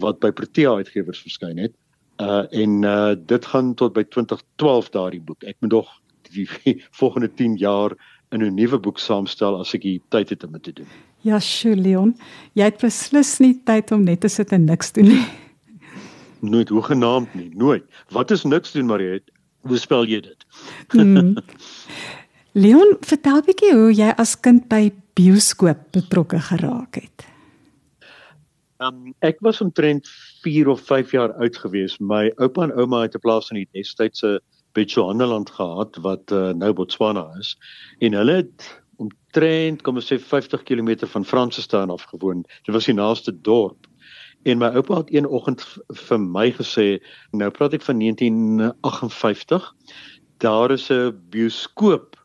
wat 0.00 0.20
by 0.20 0.30
Protea 0.30 0.74
uitgewers 0.80 1.22
verskyn 1.22 1.58
het. 1.58 1.74
Uh 2.22 2.44
en 2.50 2.82
uh 2.82 3.14
dit 3.26 3.46
gaan 3.46 3.74
tot 3.74 3.92
by 3.92 4.04
2012 4.04 4.90
daardie 4.94 5.20
boek. 5.20 5.42
Ek 5.42 5.56
moet 5.60 5.70
nog 5.70 5.90
die 6.30 6.48
volgende 7.00 7.30
10 7.34 7.56
jaar 7.56 7.96
in 8.30 8.42
'n 8.42 8.54
nuwe 8.54 8.78
boek 8.78 8.98
saamstel 8.98 9.58
as 9.58 9.74
ek 9.74 9.82
die 9.82 10.00
tyd 10.08 10.28
het 10.28 10.44
om 10.44 10.52
dit 10.52 10.62
te 10.62 10.72
doen. 10.72 10.86
Ja, 11.20 11.38
sure 11.40 11.76
Leon. 11.76 12.16
Jy 12.52 12.64
het 12.64 12.80
beslis 12.80 13.38
nie 13.38 13.54
tyd 13.64 13.92
om 13.92 14.04
net 14.04 14.20
te 14.20 14.28
sit 14.28 14.52
en 14.52 14.64
niks 14.64 14.92
doen 14.92 15.08
nie. 15.08 15.24
Nooit 16.52 16.68
hoegenaamd 16.68 17.34
nie, 17.34 17.48
nooit. 17.56 17.84
Wat 18.12 18.30
is 18.30 18.44
niks 18.44 18.72
doen 18.72 18.86
Mariet? 18.86 19.30
Hoe 19.64 19.78
spel 19.78 20.04
jy 20.04 20.20
dit? 20.20 20.44
hmm. 20.92 21.36
Leon, 22.52 22.96
vertel 23.00 23.40
bietjie 23.46 23.72
hoe 23.72 23.92
jy 23.94 24.10
as 24.20 24.34
kind 24.40 24.68
by 24.68 24.92
bioskoop 25.16 25.86
betrokke 25.96 26.38
geraak 26.50 27.00
het. 27.00 27.24
Um, 28.82 29.14
ek 29.22 29.38
was 29.40 29.60
omtrent 29.60 30.08
4 30.42 30.68
of 30.68 30.80
5 30.80 31.12
jaar 31.14 31.32
oud 31.38 31.56
gewees. 31.56 31.98
My 31.98 32.32
oupa 32.42 32.62
en 32.66 32.74
ouma 32.74 33.02
het 33.02 33.14
'n 33.14 33.22
plaas 33.22 33.50
in 33.50 33.62
die 33.62 33.68
destydse 33.72 34.40
Bechuanaland 34.74 35.50
gehad 35.50 35.96
wat 36.02 36.32
uh, 36.32 36.50
nou 36.52 36.72
Botswana 36.72 37.30
is 37.38 37.56
en 38.00 38.12
hulle 38.12 38.42
het 38.42 38.82
omtrent 38.98 39.82
kom 39.82 39.96
ons 39.96 40.10
sê 40.10 40.18
50 40.18 40.62
km 40.62 41.06
van 41.06 41.24
Fransestaan 41.24 41.90
af 41.90 42.02
gewoon. 42.10 42.42
Dit 42.66 42.74
was 42.74 42.86
die 42.90 42.94
naaste 42.94 43.32
dorp. 43.32 43.86
En 44.44 44.58
my 44.58 44.66
oupa 44.76 44.96
het 44.96 45.14
een 45.14 45.26
oggend 45.26 45.62
vir 45.88 46.20
my 46.20 46.50
gesê, 46.52 47.00
nou 47.32 47.50
praat 47.50 47.74
ek 47.78 47.86
van 47.86 47.98
1958, 47.98 49.70
daar 50.38 50.70
is 50.70 50.90
'n 50.90 51.14
bioskoop 51.30 52.18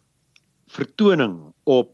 vertoning 0.68 1.54
op 1.64 1.94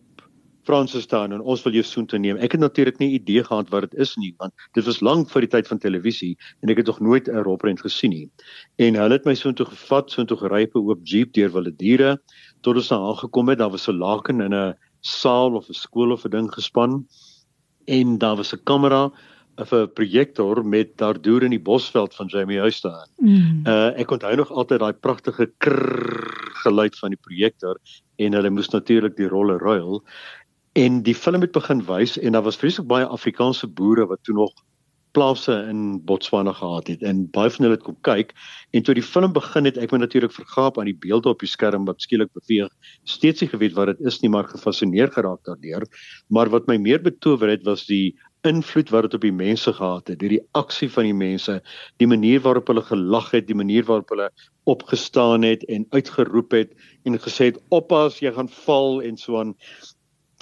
Fransestaan 0.65 1.33
en 1.35 1.41
ons 1.41 1.63
wil 1.63 1.77
jou 1.77 1.83
soontoe 1.85 2.19
neem. 2.19 2.37
Ek 2.37 2.55
het 2.57 2.61
natuurlik 2.61 2.97
nie 3.01 3.11
idee 3.19 3.43
gehad 3.43 3.69
wat 3.73 3.89
dit 3.89 3.99
is 4.05 4.15
nie, 4.21 4.33
want 4.41 4.53
dit 4.73 4.85
was 4.85 5.01
lank 5.05 5.29
voor 5.29 5.45
die 5.45 5.51
tyd 5.53 5.69
van 5.69 5.81
televisie 5.81 6.33
en 6.61 6.73
ek 6.73 6.81
het 6.81 6.89
nog 6.91 6.99
nooit 6.99 7.29
'n 7.29 7.43
roprent 7.45 7.81
gesien 7.81 8.09
nie. 8.09 8.29
En 8.77 8.95
hulle 8.95 9.13
het 9.13 9.25
my 9.25 9.35
soontoe 9.35 9.65
gevat, 9.65 10.11
soontoe 10.11 10.37
gery 10.37 10.63
op 10.63 10.75
'n 10.75 10.89
oop 10.89 10.99
jeep 11.03 11.33
deur 11.33 11.51
wilde 11.51 11.75
diere 11.75 12.17
tot 12.61 12.75
ons 12.75 12.87
daar 12.87 12.99
aangekom 12.99 13.49
het. 13.49 13.59
Daar 13.59 13.71
was 13.71 13.87
'n 13.87 13.97
laken 13.97 14.41
in 14.41 14.53
'n 14.53 14.75
saal 15.01 15.55
of 15.55 15.69
'n 15.69 15.73
skool 15.73 16.11
of 16.11 16.25
'n 16.25 16.29
ding 16.29 16.53
gespan 16.53 17.05
en 17.85 18.17
daar 18.17 18.35
was 18.35 18.53
'n 18.53 18.63
kamera 18.63 19.11
of 19.57 19.71
'n 19.71 19.91
projektor 19.93 20.65
met 20.65 20.97
daardoor 20.97 21.43
in 21.43 21.49
die 21.49 21.61
bosveld 21.61 22.15
van 22.15 22.27
Jamie 22.27 22.71
staan. 22.71 23.07
Mm. 23.17 23.61
Uh 23.65 23.99
ek 23.99 24.11
onthou 24.11 24.35
nog 24.35 24.51
altyd 24.51 24.79
daai 24.79 24.93
pragtige 24.93 25.51
krrr 25.57 26.51
geluid 26.63 26.97
van 26.99 27.09
die 27.09 27.21
projektor 27.21 27.79
en 28.15 28.33
hulle 28.33 28.49
moes 28.49 28.69
natuurlik 28.69 29.15
die 29.15 29.27
rolle 29.27 29.57
ruil 29.57 30.03
En 30.75 31.01
die 31.07 31.15
film 31.15 31.41
het 31.45 31.53
begin 31.55 31.85
wys 31.87 32.17
en 32.19 32.35
daar 32.35 32.43
was 32.43 32.57
vreeslik 32.59 32.87
baie 32.87 33.05
Afrikaanse 33.07 33.67
boere 33.67 34.05
wat 34.09 34.23
toe 34.27 34.33
nog 34.35 34.51
plase 35.15 35.53
in 35.71 36.01
Botswana 36.03 36.51
gehad 36.51 36.89
het 36.91 37.03
en 37.07 37.21
baie 37.31 37.49
van 37.55 37.63
hulle 37.63 37.77
het 37.77 37.85
kom 37.85 37.95
kyk. 38.03 38.33
En 38.75 38.83
toe 38.83 38.95
die 38.97 39.05
film 39.05 39.31
begin 39.37 39.69
het 39.69 39.79
ek 39.79 39.93
my 39.95 40.01
natuurlik 40.03 40.35
vergaap 40.35 40.79
aan 40.79 40.89
die 40.91 40.97
beelde 41.05 41.31
op 41.31 41.39
die 41.39 41.47
skerm 41.47 41.87
wat 41.87 42.03
skielik 42.03 42.33
beweeg. 42.35 42.73
Steeds 43.07 43.45
nie 43.45 43.49
geweet 43.53 43.77
wat 43.79 43.93
dit 43.93 44.03
is 44.11 44.19
nie 44.19 44.33
maar 44.33 44.51
gefassineer 44.51 45.13
geraak 45.15 45.47
daardeur. 45.47 45.87
Maar 46.27 46.51
wat 46.51 46.67
my 46.67 46.75
meer 46.75 46.99
betower 46.99 47.55
het 47.55 47.63
was 47.63 47.87
die 47.87 48.17
invloed 48.45 48.91
wat 48.93 49.07
dit 49.07 49.17
op 49.17 49.23
die 49.25 49.33
mense 49.33 49.73
gehad 49.73 50.11
het 50.11 50.19
die 50.21 50.35
reaksie 50.35 50.89
van 50.91 51.07
die 51.07 51.17
mense 51.17 51.55
die 52.01 52.07
manier 52.09 52.43
waarop 52.45 52.67
hulle 52.69 52.83
gelag 52.85 53.31
het 53.33 53.47
die 53.47 53.57
manier 53.57 53.87
waarop 53.87 54.11
hulle 54.13 54.29
opgestaan 54.69 55.45
het 55.47 55.65
en 55.71 55.87
uitgeroep 55.95 56.53
het 56.53 56.75
en 57.09 57.17
gesê 57.21 57.49
het 57.49 57.59
oppas 57.73 58.19
jy 58.21 58.33
gaan 58.35 58.51
val 58.65 59.01
en 59.05 59.17
so 59.17 59.39
aan 59.41 59.55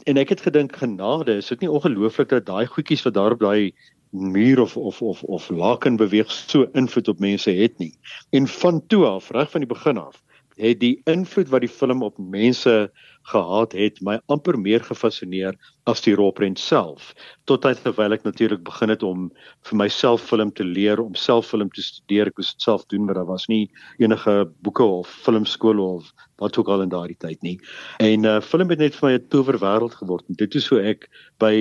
en 0.04 0.18
ek 0.18 0.30
het 0.30 0.42
gedink 0.46 0.76
genade 0.76 1.36
is 1.40 1.48
dit 1.48 1.64
nie 1.64 1.72
ongelooflik 1.72 2.30
dat 2.30 2.46
daai 2.46 2.66
goedjies 2.68 3.04
wat 3.08 3.14
daar 3.14 3.36
op 3.36 3.40
daai 3.44 3.74
muur 4.14 4.60
of 4.62 4.78
of 4.78 5.02
of 5.02 5.24
of 5.24 5.50
laken 5.50 5.96
beweeg 5.98 6.32
so 6.32 6.68
invloed 6.74 7.08
op 7.08 7.20
mense 7.20 7.52
het 7.52 7.78
nie? 7.78 7.94
En 8.30 8.48
van 8.48 8.84
toe 8.88 9.06
af 9.06 9.32
reg 9.32 9.52
van 9.52 9.66
die 9.66 9.70
begin 9.70 9.98
af 9.98 10.22
het 10.56 10.80
die 10.80 11.02
invloed 11.10 11.50
wat 11.50 11.66
die 11.66 11.72
film 11.72 12.04
op 12.04 12.18
mense 12.18 12.92
gehad 13.32 13.74
het 13.77 14.01
my 14.01 14.18
amper 14.32 14.58
meer 14.60 14.84
gefassineer 14.84 15.56
as 15.89 16.01
die 16.06 16.15
rolprent 16.15 16.60
self 16.60 17.12
tot 17.50 17.65
hy 17.68 17.74
terwyl 17.80 18.15
ek 18.15 18.25
natuurlik 18.27 18.63
begin 18.68 18.92
het 18.94 19.03
om 19.08 19.30
vir 19.70 19.80
myself 19.84 20.25
film 20.32 20.51
te 20.51 20.65
leer 20.68 21.01
om 21.03 21.15
self 21.20 21.51
film 21.51 21.72
te 21.75 21.84
studeer 21.86 22.32
ek 22.32 22.39
moes 22.39 22.51
dit 22.53 22.68
self 22.68 22.86
doen 22.92 23.06
maar 23.08 23.20
daar 23.20 23.30
was 23.30 23.48
nie 23.51 23.63
enige 24.03 24.36
boeke 24.65 24.84
of 24.84 25.12
filmskole 25.27 25.88
of 26.00 26.12
wat 26.44 26.58
ook 26.60 26.72
al 26.72 26.84
in 26.86 26.92
daardie 26.92 27.20
tyd 27.20 27.39
nie 27.48 27.58
en 28.03 28.27
uh, 28.27 28.39
film 28.42 28.75
het 28.75 28.84
net 28.84 29.00
vir 29.00 29.10
my 29.10 29.15
'n 29.15 29.27
towerwêreld 29.36 29.96
geword 30.01 30.27
en 30.30 30.39
dit 30.44 30.60
is 30.60 30.68
hoe 30.68 30.84
ek 30.94 31.10
by 31.39 31.56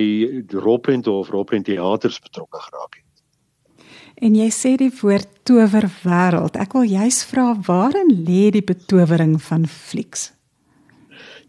rolprent 0.51 1.07
of 1.07 1.31
rolprent 1.31 1.65
teaters 1.71 2.19
betrokke 2.19 2.59
geraak 2.67 2.99
het 2.99 3.13
En 4.23 4.35
jy 4.37 4.49
sê 4.53 4.75
die 4.77 4.91
woord 5.01 5.27
towerwêreld. 5.43 6.55
Ek 6.55 6.75
wil 6.77 6.85
juist 6.85 7.25
vra 7.31 7.49
waarin 7.65 8.11
lê 8.27 8.51
die 8.53 8.63
betowering 8.63 9.41
van 9.41 9.65
flieks? 9.65 10.29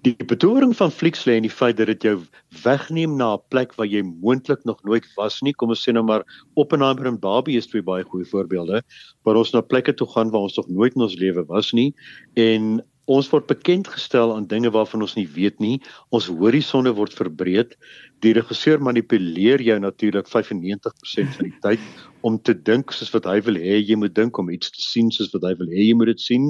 Die 0.05 0.13
betowering 0.29 0.75
van 0.77 0.91
flieks 0.93 1.23
lê 1.25 1.39
in 1.39 1.47
die 1.47 1.53
feit 1.53 1.79
dat 1.79 1.89
dit 1.89 2.03
jou 2.05 2.19
wegneem 2.61 3.15
na 3.17 3.29
'n 3.37 3.45
plek 3.49 3.73
waar 3.79 3.89
jy 3.89 4.03
moontlik 4.03 4.65
nog 4.69 4.83
nooit 4.85 5.07
was 5.17 5.41
nie. 5.41 5.55
Kom 5.55 5.71
ons 5.73 5.81
sê 5.81 5.93
nou 5.93 6.05
maar 6.05 6.25
Oppenheimer 6.57 7.07
en 7.07 7.19
Barbie 7.19 7.57
is 7.57 7.67
twee 7.67 7.83
baie 7.83 8.05
goeie 8.05 8.29
voorbeelde 8.29 8.83
waar 9.25 9.37
ons 9.37 9.53
na 9.53 9.63
plekke 9.63 9.95
toe 9.95 10.07
gaan 10.07 10.31
waar 10.31 10.45
ons 10.45 10.57
nog 10.57 10.69
nooit 10.69 10.95
in 10.95 11.03
ons 11.03 11.17
lewe 11.17 11.45
was 11.49 11.73
nie 11.73 11.95
en 12.35 12.83
ons 13.07 13.31
word 13.31 13.47
bekend 13.47 13.89
gestel 13.89 14.33
aan 14.35 14.47
dinge 14.47 14.71
waarvan 14.71 15.01
ons 15.01 15.17
nie 15.17 15.29
weet 15.29 15.59
nie. 15.61 15.81
Ons 16.11 16.29
horisonne 16.29 16.93
word 16.97 17.13
verbreed. 17.13 17.75
Die 18.21 18.33
regisseur 18.33 18.81
manipuleer 18.81 19.61
jou 19.61 19.79
natuurlik 19.79 20.29
95% 20.29 21.37
van 21.37 21.49
die 21.49 21.59
tyd 21.63 21.81
om 22.25 22.39
te 22.41 22.55
dink 22.55 22.93
soos 22.93 23.13
wat 23.13 23.27
hy 23.29 23.41
wil 23.45 23.57
hê 23.61 23.81
jy 23.85 23.97
moet 24.01 24.15
dink 24.17 24.39
om 24.41 24.49
iets 24.53 24.71
te 24.73 24.81
sien 24.81 25.11
soos 25.13 25.33
wat 25.35 25.45
hy 25.45 25.53
wil 25.61 25.69
hê 25.69 25.91
jy 25.91 25.97
moet 25.97 26.15
dit 26.15 26.21
sien 26.25 26.47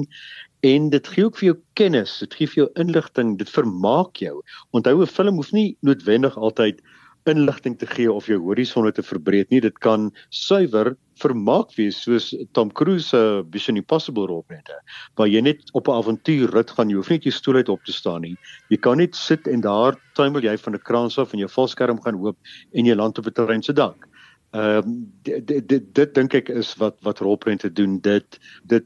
en 0.61 0.89
dit 0.89 1.07
gee 1.07 1.25
ook 1.25 1.37
vir 1.37 1.45
jou 1.45 1.57
kennis, 1.73 2.19
dit 2.19 2.33
gee 2.33 2.47
vir 2.47 2.63
jou 2.63 2.69
inligting, 2.75 3.37
dit 3.37 3.49
vermaak 3.49 4.15
jou. 4.15 4.41
Onthou 4.71 5.01
'n 5.01 5.07
film 5.07 5.35
hoef 5.35 5.51
nie 5.51 5.77
noodwendig 5.81 6.37
altyd 6.37 6.81
inligting 7.25 7.77
te 7.77 7.87
gee 7.89 8.11
of 8.11 8.27
jou 8.29 8.37
horisonne 8.39 8.91
te 8.93 9.03
verbreek 9.03 9.49
nie. 9.49 9.61
Dit 9.61 9.79
kan 9.79 10.11
suiwer 10.29 10.95
vermaak 11.21 11.73
wees 11.77 11.97
soos 12.03 12.33
Tom 12.53 12.71
Cruise 12.75 13.09
se 13.09 13.43
Mission 13.53 13.77
Impossible 13.79 14.27
rolprente 14.27 14.75
waar 15.15 15.29
jy 15.31 15.41
net 15.41 15.71
op 15.73 15.87
'n 15.87 15.97
avontuur 15.97 16.51
rit 16.53 16.71
gaan, 16.71 16.89
jy 16.89 16.95
hoef 16.95 17.09
net 17.09 17.23
jou 17.23 17.31
stoel 17.31 17.55
uit 17.55 17.69
op 17.69 17.83
te 17.83 17.93
staan 17.93 18.21
nie. 18.21 18.35
Jy 18.69 18.77
kan 18.77 18.97
net 18.97 19.15
sit 19.15 19.47
en 19.47 19.61
daar 19.61 19.95
tuimel 20.13 20.43
jy 20.43 20.57
van 20.57 20.73
'n 20.73 20.83
kraans 20.83 21.17
af 21.17 21.33
en 21.33 21.39
jou 21.39 21.49
valskerm 21.49 22.01
gaan 22.01 22.15
oop 22.15 22.37
en 22.73 22.85
jy 22.85 22.95
land 22.95 23.17
op 23.17 23.27
'n 23.27 23.31
terrein 23.31 23.63
se 23.63 23.73
dak. 23.73 24.07
Ehm 24.53 24.77
um, 24.77 25.11
dit 25.23 25.47
dit 25.47 25.67
dit, 25.67 25.95
dit 25.95 26.13
dink 26.13 26.33
ek 26.33 26.49
is 26.49 26.75
wat 26.75 26.95
wat 27.01 27.19
rolprente 27.19 27.73
doen. 27.73 27.99
Dit 27.99 28.39
dit 28.63 28.85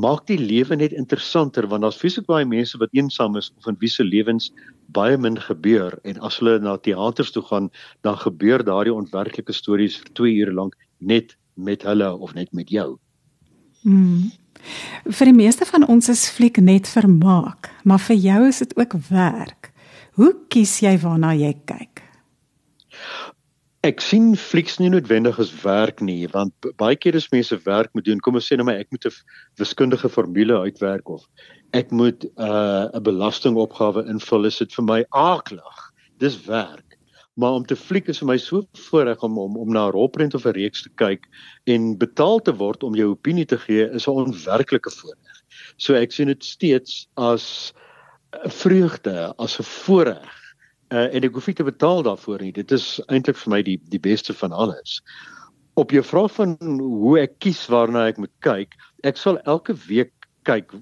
maak 0.00 0.26
die 0.30 0.38
lewe 0.38 0.76
net 0.76 0.94
interessanter 0.96 1.68
want 1.70 1.84
daar's 1.84 1.98
fisiek 2.00 2.26
baie 2.30 2.46
mense 2.48 2.78
wat 2.80 2.94
eensaam 2.96 3.36
is 3.40 3.50
of 3.58 3.68
in 3.70 3.78
wie 3.80 3.90
se 3.90 4.04
lewens 4.06 4.50
baie 4.96 5.18
min 5.18 5.38
gebeur 5.40 5.98
en 6.04 6.20
as 6.26 6.38
hulle 6.40 6.58
na 6.62 6.76
teaters 6.76 7.32
toe 7.34 7.42
gaan 7.50 7.70
dan 8.06 8.18
gebeur 8.24 8.64
daardie 8.64 8.94
ontwerklike 8.94 9.54
stories 9.56 9.98
vir 10.02 10.12
2 10.22 10.36
ure 10.44 10.56
lank 10.60 10.76
net 10.98 11.36
met 11.56 11.82
hulle 11.82 12.10
of 12.16 12.34
net 12.34 12.52
met 12.52 12.70
jou. 12.70 12.96
Mm. 13.82 14.30
Vir 15.08 15.30
die 15.30 15.36
meeste 15.36 15.66
van 15.68 15.86
ons 15.88 16.10
is 16.12 16.28
fliek 16.28 16.60
net 16.60 16.88
vermaak, 16.88 17.70
maar 17.84 18.02
vir 18.08 18.16
jou 18.20 18.40
is 18.48 18.60
dit 18.64 18.76
ook 18.76 18.96
werk. 19.08 19.70
Hoe 20.20 20.34
kies 20.52 20.80
jy 20.84 20.96
waarna 21.00 21.32
jy 21.36 21.54
kyk? 21.64 22.02
Ek 23.80 24.02
sien 24.04 24.34
flieks 24.36 24.74
nie 24.76 24.90
noodwendig 24.92 25.38
as 25.40 25.50
werk 25.62 26.02
nie, 26.04 26.26
want 26.34 26.52
baie 26.76 26.96
keer 27.00 27.16
is 27.16 27.30
mense 27.32 27.56
werk 27.64 27.94
moet 27.96 28.04
doen. 28.04 28.18
Kom 28.20 28.36
ons 28.36 28.48
sê 28.50 28.58
nou 28.58 28.66
maar 28.68 28.76
ek 28.82 28.90
moet 28.92 29.06
'n 29.08 29.14
wiskundige 29.56 30.10
formule 30.12 30.58
uitwerk 30.66 31.08
of 31.08 31.24
ek 31.72 31.88
moet 31.90 32.26
uh, 32.36 32.92
'n 32.92 33.02
belastingopgawe 33.06 34.04
invul. 34.12 34.44
Is 34.44 34.58
dit 34.58 34.74
vir 34.76 34.84
my 34.84 34.98
aaklig? 35.16 35.78
Dis 36.20 36.36
werk. 36.44 36.98
Maar 37.40 37.56
om 37.56 37.64
te 37.64 37.76
fliek 37.76 38.08
is 38.12 38.20
vir 38.20 38.28
my 38.28 38.36
so 38.36 38.60
voorreg 38.90 39.24
om 39.24 39.38
om 39.38 39.56
om 39.56 39.72
na 39.72 39.86
'n 39.88 39.96
rolprent 39.96 40.34
of 40.34 40.44
'n 40.44 40.52
reeks 40.60 40.82
te 40.82 40.92
kyk 41.00 41.24
en 41.64 41.96
betaal 41.96 42.44
te 42.44 42.52
word 42.52 42.84
om 42.84 42.94
jou 42.94 43.08
opinie 43.16 43.46
te 43.46 43.56
gee 43.56 43.88
is 43.88 44.06
'n 44.06 44.28
onwerklike 44.28 44.92
voorreg. 44.92 45.40
So 45.78 45.94
ek 45.94 46.12
sien 46.12 46.28
dit 46.28 46.44
steeds 46.44 47.08
as 47.16 47.72
'n 48.44 48.50
vreugde, 48.50 49.32
as 49.38 49.56
'n 49.56 49.64
voorreg 49.64 50.39
uh, 50.90 51.08
en 51.14 51.26
ek 51.26 51.34
hoef 51.34 51.46
nie 51.50 51.56
te 51.58 51.66
betaal 51.66 52.02
daarvoor 52.06 52.42
nie. 52.44 52.52
Dit 52.52 52.72
is 52.74 52.98
eintlik 53.08 53.38
vir 53.40 53.54
my 53.54 53.62
die 53.66 53.78
die 53.92 54.02
beste 54.02 54.34
van 54.36 54.52
alles. 54.52 55.00
Op 55.80 55.94
jou 55.94 56.02
vraag 56.04 56.32
van 56.36 56.56
hoe 56.60 57.18
ek 57.22 57.38
kies 57.38 57.62
waarna 57.72 58.08
ek 58.10 58.18
moet 58.18 58.34
kyk, 58.44 58.76
ek 59.06 59.20
sal 59.20 59.38
elke 59.48 59.76
week 59.86 60.12
kyk 60.48 60.74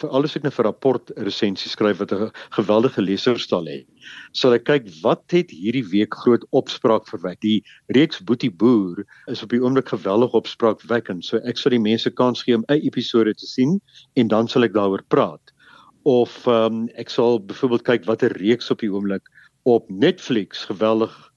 vir 0.00 0.12
alles 0.16 0.36
ek 0.36 0.44
'n 0.44 0.48
nou 0.48 0.64
rapport 0.64 1.10
resensie 1.16 1.70
skryf 1.70 1.98
wat 1.98 2.12
'n 2.12 2.30
geweldige 2.56 3.02
leserstal 3.02 3.66
het. 3.66 3.86
Sal 4.32 4.54
ek 4.54 4.64
kyk 4.64 4.88
wat 5.02 5.24
het 5.30 5.50
hierdie 5.50 5.84
week 5.84 6.14
groot 6.14 6.44
opspraak 6.52 7.08
verwek. 7.08 7.40
Die 7.40 7.62
reeks 7.88 8.20
Boetie 8.20 8.50
Boer 8.50 9.04
is 9.26 9.42
op 9.42 9.50
die 9.50 9.60
oomblik 9.60 9.88
geweldig 9.88 10.32
opspraak 10.32 10.80
wekkend. 10.82 11.24
So 11.24 11.38
ek 11.44 11.58
sal 11.58 11.70
die 11.70 11.82
mense 11.90 12.10
kans 12.10 12.42
gee 12.42 12.54
om 12.54 12.64
'n 12.68 12.80
episode 12.80 13.34
te 13.34 13.46
sien 13.46 13.80
en 14.16 14.28
dan 14.28 14.48
sal 14.48 14.64
ek 14.64 14.72
daaroor 14.72 15.02
praat. 15.08 15.52
Of 16.04 16.46
ehm 16.46 16.72
um, 16.72 16.88
ek 16.94 17.10
sal 17.10 17.40
byvoorbeeld 17.40 17.82
kyk 17.82 18.04
watter 18.04 18.32
reeks 18.32 18.70
op 18.70 18.78
die 18.78 18.92
oomblik 18.92 19.26
op 19.62 19.90
Netflix 19.90 20.64
geweldig 20.64 21.32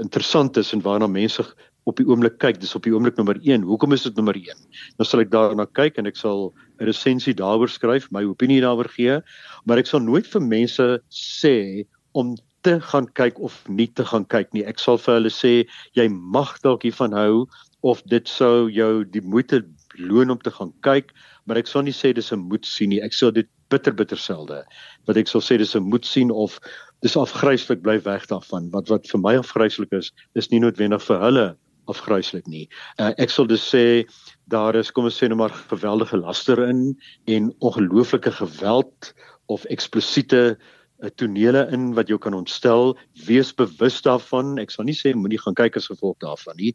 interessant 0.00 0.56
is 0.56 0.72
en 0.72 0.82
waarna 0.84 1.06
mense 1.06 1.44
op 1.86 2.00
die 2.00 2.06
oomblik 2.06 2.38
kyk. 2.42 2.58
Dis 2.60 2.74
op 2.74 2.84
die 2.86 2.92
oomblik 2.94 3.16
nommer 3.18 3.38
1. 3.42 3.62
Hoekom 3.66 3.94
is 3.94 4.06
dit 4.06 4.16
nommer 4.18 4.34
1? 4.34 4.58
Nou 4.98 5.06
sal 5.06 5.22
ek 5.22 5.30
daarna 5.30 5.66
kyk 5.78 6.00
en 6.00 6.10
ek 6.10 6.18
sal 6.18 6.52
'n 6.80 6.86
resensie 6.90 7.34
daaroor 7.34 7.70
skryf, 7.70 8.10
my 8.10 8.24
opinie 8.24 8.60
daaroor 8.60 8.90
gee, 8.90 9.20
maar 9.64 9.78
ek 9.78 9.86
sal 9.86 10.00
nooit 10.00 10.26
vir 10.26 10.42
mense 10.42 11.00
sê 11.10 11.86
om 12.12 12.36
te 12.62 12.80
gaan 12.80 13.06
kyk 13.14 13.38
of 13.38 13.54
nie 13.68 13.86
te 13.86 14.04
gaan 14.04 14.24
kyk 14.24 14.52
nie. 14.52 14.64
Ek 14.66 14.78
sal 14.78 14.98
vir 14.98 15.14
hulle 15.14 15.30
sê 15.30 15.66
jy 15.94 16.08
mag 16.08 16.58
dalk 16.62 16.82
hiervan 16.82 17.12
hou 17.12 17.46
of 17.82 18.02
dit 18.10 18.26
sou 18.28 18.68
jou 18.68 19.04
die 19.04 19.22
moeite 19.22 19.62
loon 19.94 20.30
om 20.30 20.38
te 20.38 20.50
gaan 20.50 20.72
kyk, 20.82 21.12
maar 21.46 21.56
ek 21.56 21.70
sal 21.70 21.82
nie 21.82 21.94
sê 21.94 22.12
dis 22.12 22.32
'n 22.32 22.48
moet 22.50 22.66
sien 22.66 22.90
nie. 22.90 23.00
Ek 23.00 23.12
sal 23.12 23.30
dit 23.30 23.48
bitter 23.70 23.92
bitter 23.92 24.18
selde 24.18 24.64
wat 25.06 25.16
ek 25.16 25.28
sal 25.28 25.40
sê 25.40 25.58
dis 25.58 25.76
'n 25.76 25.88
moet 25.90 26.04
sien 26.04 26.30
of 26.30 26.58
dis 27.04 27.16
afgryslik 27.16 27.82
bly 27.84 27.98
weg 28.04 28.26
daarvan 28.30 28.70
wat 28.72 28.88
wat 28.92 29.08
vir 29.10 29.20
my 29.20 29.36
afgryslik 29.40 29.92
is 29.92 30.12
is 30.34 30.50
nie 30.50 30.60
noodwendig 30.60 31.02
vir 31.02 31.20
hulle 31.20 31.46
afgryslik 31.90 32.46
nie. 32.50 32.66
Uh, 32.98 33.12
ek 33.22 33.30
sal 33.30 33.46
dus 33.46 33.62
sê 33.62 34.06
daar 34.50 34.76
is 34.78 34.90
kom 34.90 35.06
ons 35.06 35.18
sê 35.18 35.28
nou 35.30 35.38
maar 35.38 35.54
geweldige 35.70 36.18
laster 36.18 36.62
in 36.66 36.88
en 37.30 37.52
ongelooflike 37.60 38.32
geweld 38.40 39.12
of 39.52 39.66
eksplosiete 39.70 40.56
'n 41.04 41.10
tonele 41.20 41.68
in 41.72 41.92
wat 41.94 42.08
jou 42.08 42.16
kan 42.18 42.34
ontstel, 42.34 42.96
wees 43.26 43.52
bewus 43.52 44.00
daarvan. 44.02 44.58
Ek 44.58 44.70
sal 44.70 44.86
nie 44.88 44.96
sê 44.96 45.12
moenie 45.14 45.38
gaan 45.38 45.54
kyk 45.54 45.76
as 45.76 45.90
gevolg 45.92 46.16
daarvan 46.24 46.56
nie, 46.56 46.72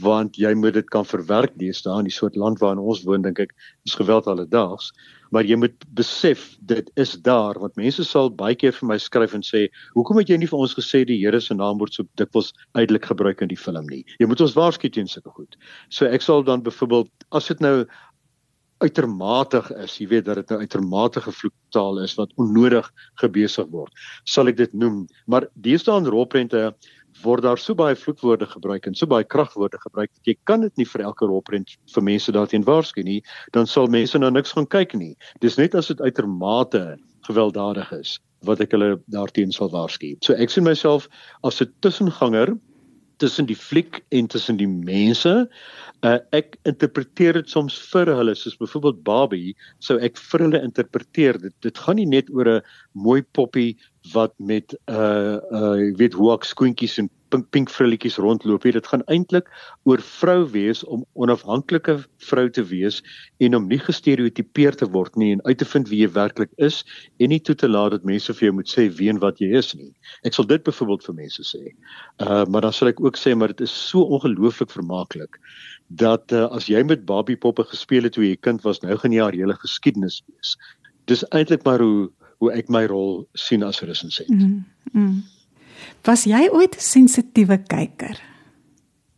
want 0.00 0.40
jy 0.40 0.54
moet 0.54 0.78
dit 0.78 0.88
kan 0.88 1.04
verwerk 1.04 1.52
deesdae 1.60 1.98
in 2.00 2.08
die 2.08 2.14
soort 2.14 2.36
land 2.36 2.62
waarin 2.64 2.80
ons 2.80 3.04
woon, 3.04 3.22
dink 3.22 3.38
ek, 3.44 3.52
is 3.84 3.94
geweld 3.94 4.26
alledaags. 4.26 4.92
Maar 5.30 5.44
jy 5.44 5.56
moet 5.56 5.84
besef 5.94 6.56
dit 6.60 6.90
is 6.96 7.14
daar 7.22 7.58
want 7.60 7.76
mense 7.76 8.04
sal 8.04 8.30
baie 8.30 8.56
keer 8.58 8.72
vir 8.72 8.88
my 8.88 8.98
skryf 8.98 9.34
en 9.34 9.42
sê, 9.42 9.68
"Hoekom 9.94 10.18
het 10.18 10.28
jy 10.28 10.38
nie 10.38 10.46
vir 10.46 10.58
ons 10.58 10.74
gesê 10.74 11.04
die 11.06 11.18
Here 11.18 11.40
se 11.40 11.54
naam 11.54 11.78
word 11.78 11.94
so 11.94 12.04
dikwels 12.16 12.52
uitelik 12.74 13.04
gebruik 13.04 13.42
in 13.42 13.48
die 13.48 13.56
film 13.56 13.86
nie?" 13.86 14.04
Jy 14.20 14.26
moet 14.26 14.40
ons 14.40 14.54
waarsku 14.54 14.88
teen 14.90 15.06
sulke 15.06 15.30
goed. 15.30 15.56
So 15.90 16.06
ek 16.06 16.22
sal 16.22 16.42
dan 16.42 16.62
byvoorbeeld 16.62 17.08
as 17.32 17.48
dit 17.48 17.60
nou 17.60 17.86
uitermatig 18.78 19.70
is, 19.82 19.96
jy 19.98 20.06
weet 20.12 20.24
dat 20.24 20.36
dit 20.36 20.50
'n 20.50 20.54
nou 20.54 20.60
uitermatige 20.60 21.32
vloektaal 21.32 21.98
is 22.02 22.14
wat 22.14 22.32
onnodig 22.36 22.90
gebesig 23.20 23.66
word, 23.70 23.92
sal 24.24 24.48
ek 24.48 24.56
dit 24.56 24.72
noem. 24.72 25.06
Maar 25.26 25.48
deesdae 25.54 25.98
in 25.98 26.06
rolprente 26.06 26.74
word 27.22 27.42
daar 27.42 27.58
so 27.58 27.74
baie 27.74 27.96
vloekwoorde 27.96 28.46
gebruik 28.46 28.86
en 28.86 28.94
so 28.94 29.06
baie 29.06 29.24
kragwoorde 29.24 29.78
gebruik 29.82 30.10
dat 30.12 30.30
jy 30.30 30.36
kan 30.44 30.60
dit 30.60 30.76
nie 30.76 30.86
vir 30.86 31.04
elke 31.08 31.26
rolprent 31.26 31.76
vir 31.94 32.02
mense 32.02 32.32
daarteen 32.32 32.64
waarsku 32.64 33.02
nie, 33.02 33.22
dan 33.52 33.66
sal 33.66 33.90
mense 33.92 34.18
nou 34.18 34.30
niks 34.30 34.52
gaan 34.52 34.66
kyk 34.66 34.94
nie. 34.94 35.14
Dis 35.40 35.58
net 35.58 35.74
as 35.74 35.90
dit 35.92 36.00
uitermate 36.00 36.98
gewelddadig 37.28 37.92
is 37.92 38.18
wat 38.46 38.60
ek 38.62 38.72
hulle 38.76 38.96
daarteen 39.10 39.52
sal 39.52 39.70
waarsku. 39.72 40.14
So 40.22 40.34
ek 40.38 40.50
sien 40.50 40.64
myself 40.64 41.08
as 41.42 41.60
'n 41.60 41.72
tussenganger 41.82 42.54
tussen 43.18 43.46
die 43.46 43.56
fliek 43.56 44.02
en 44.14 44.28
tussen 44.30 44.58
die 44.60 44.68
mense 44.68 45.48
uh, 46.06 46.18
ek 46.36 46.56
interpreteer 46.68 47.38
dit 47.38 47.50
soms 47.50 47.76
vir 47.92 48.10
hulle 48.14 48.34
soos 48.38 48.58
byvoorbeeld 48.60 49.02
Barbie 49.06 49.54
sou 49.84 49.98
ek 50.04 50.18
vir 50.30 50.46
hulle 50.46 50.62
interpreteer 50.62 51.40
dit 51.42 51.54
dit 51.66 51.82
gaan 51.84 51.98
nie 51.98 52.06
net 52.06 52.30
oor 52.30 52.48
'n 52.58 52.62
mooi 52.94 53.22
poppie 53.22 53.76
wat 54.12 54.34
met 54.36 54.74
uh 54.90 55.38
uh 55.52 55.94
weet 55.96 56.16
hoe 56.18 56.32
ek 56.34 56.44
skoentjies 56.48 56.98
en 57.02 57.10
pink 57.32 57.48
pink 57.52 57.70
frilletjies 57.72 58.16
rondloop 58.22 58.64
hier. 58.64 58.76
Dit 58.78 58.88
gaan 58.88 59.04
eintlik 59.12 59.48
oor 59.88 60.00
vrou 60.04 60.46
wees 60.52 60.82
om 60.84 61.04
onafhanklike 61.14 61.98
vrou 62.30 62.46
te 62.50 62.64
wees 62.70 63.00
en 63.44 63.56
om 63.58 63.68
nie 63.68 63.80
gestereotipeer 63.82 64.76
te 64.80 64.88
word 64.94 65.16
nie 65.20 65.32
en 65.36 65.42
uit 65.44 65.58
te 65.60 65.68
vind 65.68 65.90
wie 65.92 66.02
jy 66.04 66.10
werklik 66.16 66.52
is 66.56 66.80
en 67.20 67.32
nie 67.32 67.40
toe 67.40 67.56
te 67.58 67.68
laat 67.68 67.96
dat 67.96 68.08
mense 68.08 68.32
vir 68.32 68.48
jou 68.48 68.54
moet 68.60 68.72
sê 68.72 68.88
wie 69.00 69.10
en 69.12 69.20
wat 69.24 69.42
jy 69.44 69.50
is 69.60 69.74
nie. 69.76 69.92
Ek 70.24 70.36
sal 70.36 70.48
dit 70.48 70.64
byvoorbeeld 70.64 71.08
vir 71.08 71.18
mense 71.22 71.48
sê. 71.52 71.74
Uh 72.24 72.44
maar 72.48 72.64
dan 72.68 72.76
sal 72.76 72.92
ek 72.92 73.02
ook 73.04 73.20
sê 73.20 73.34
maar 73.36 73.52
dit 73.54 73.66
is 73.68 73.74
so 73.90 74.06
ongelooflik 74.16 74.72
vermaaklik 74.72 75.40
dat 75.88 76.32
uh, 76.36 76.44
as 76.52 76.68
jy 76.68 76.82
met 76.84 77.06
Barbie 77.08 77.36
poppe 77.36 77.64
gespeel 77.64 78.04
het 78.04 78.12
toe 78.12 78.26
jy 78.26 78.36
kind 78.36 78.60
was, 78.64 78.82
nou 78.82 78.96
gaan 79.00 79.14
jy 79.14 79.22
haar 79.24 79.36
hele 79.36 79.56
geskiedenis 79.56 80.20
wees. 80.28 80.56
Dis 81.08 81.24
eintlik 81.32 81.64
maar 81.64 81.80
hoe 81.80 82.10
hoe 82.38 82.52
ek 82.54 82.68
my 82.68 82.84
rol 82.86 83.26
sien 83.34 83.62
as 83.62 83.80
resensent. 83.80 84.30
Mm, 84.30 84.64
mm. 84.92 85.22
Was 86.06 86.24
jy 86.24 86.48
ooit 86.50 86.76
'n 86.76 86.80
sensitiewe 86.80 87.58
kyker? 87.68 88.18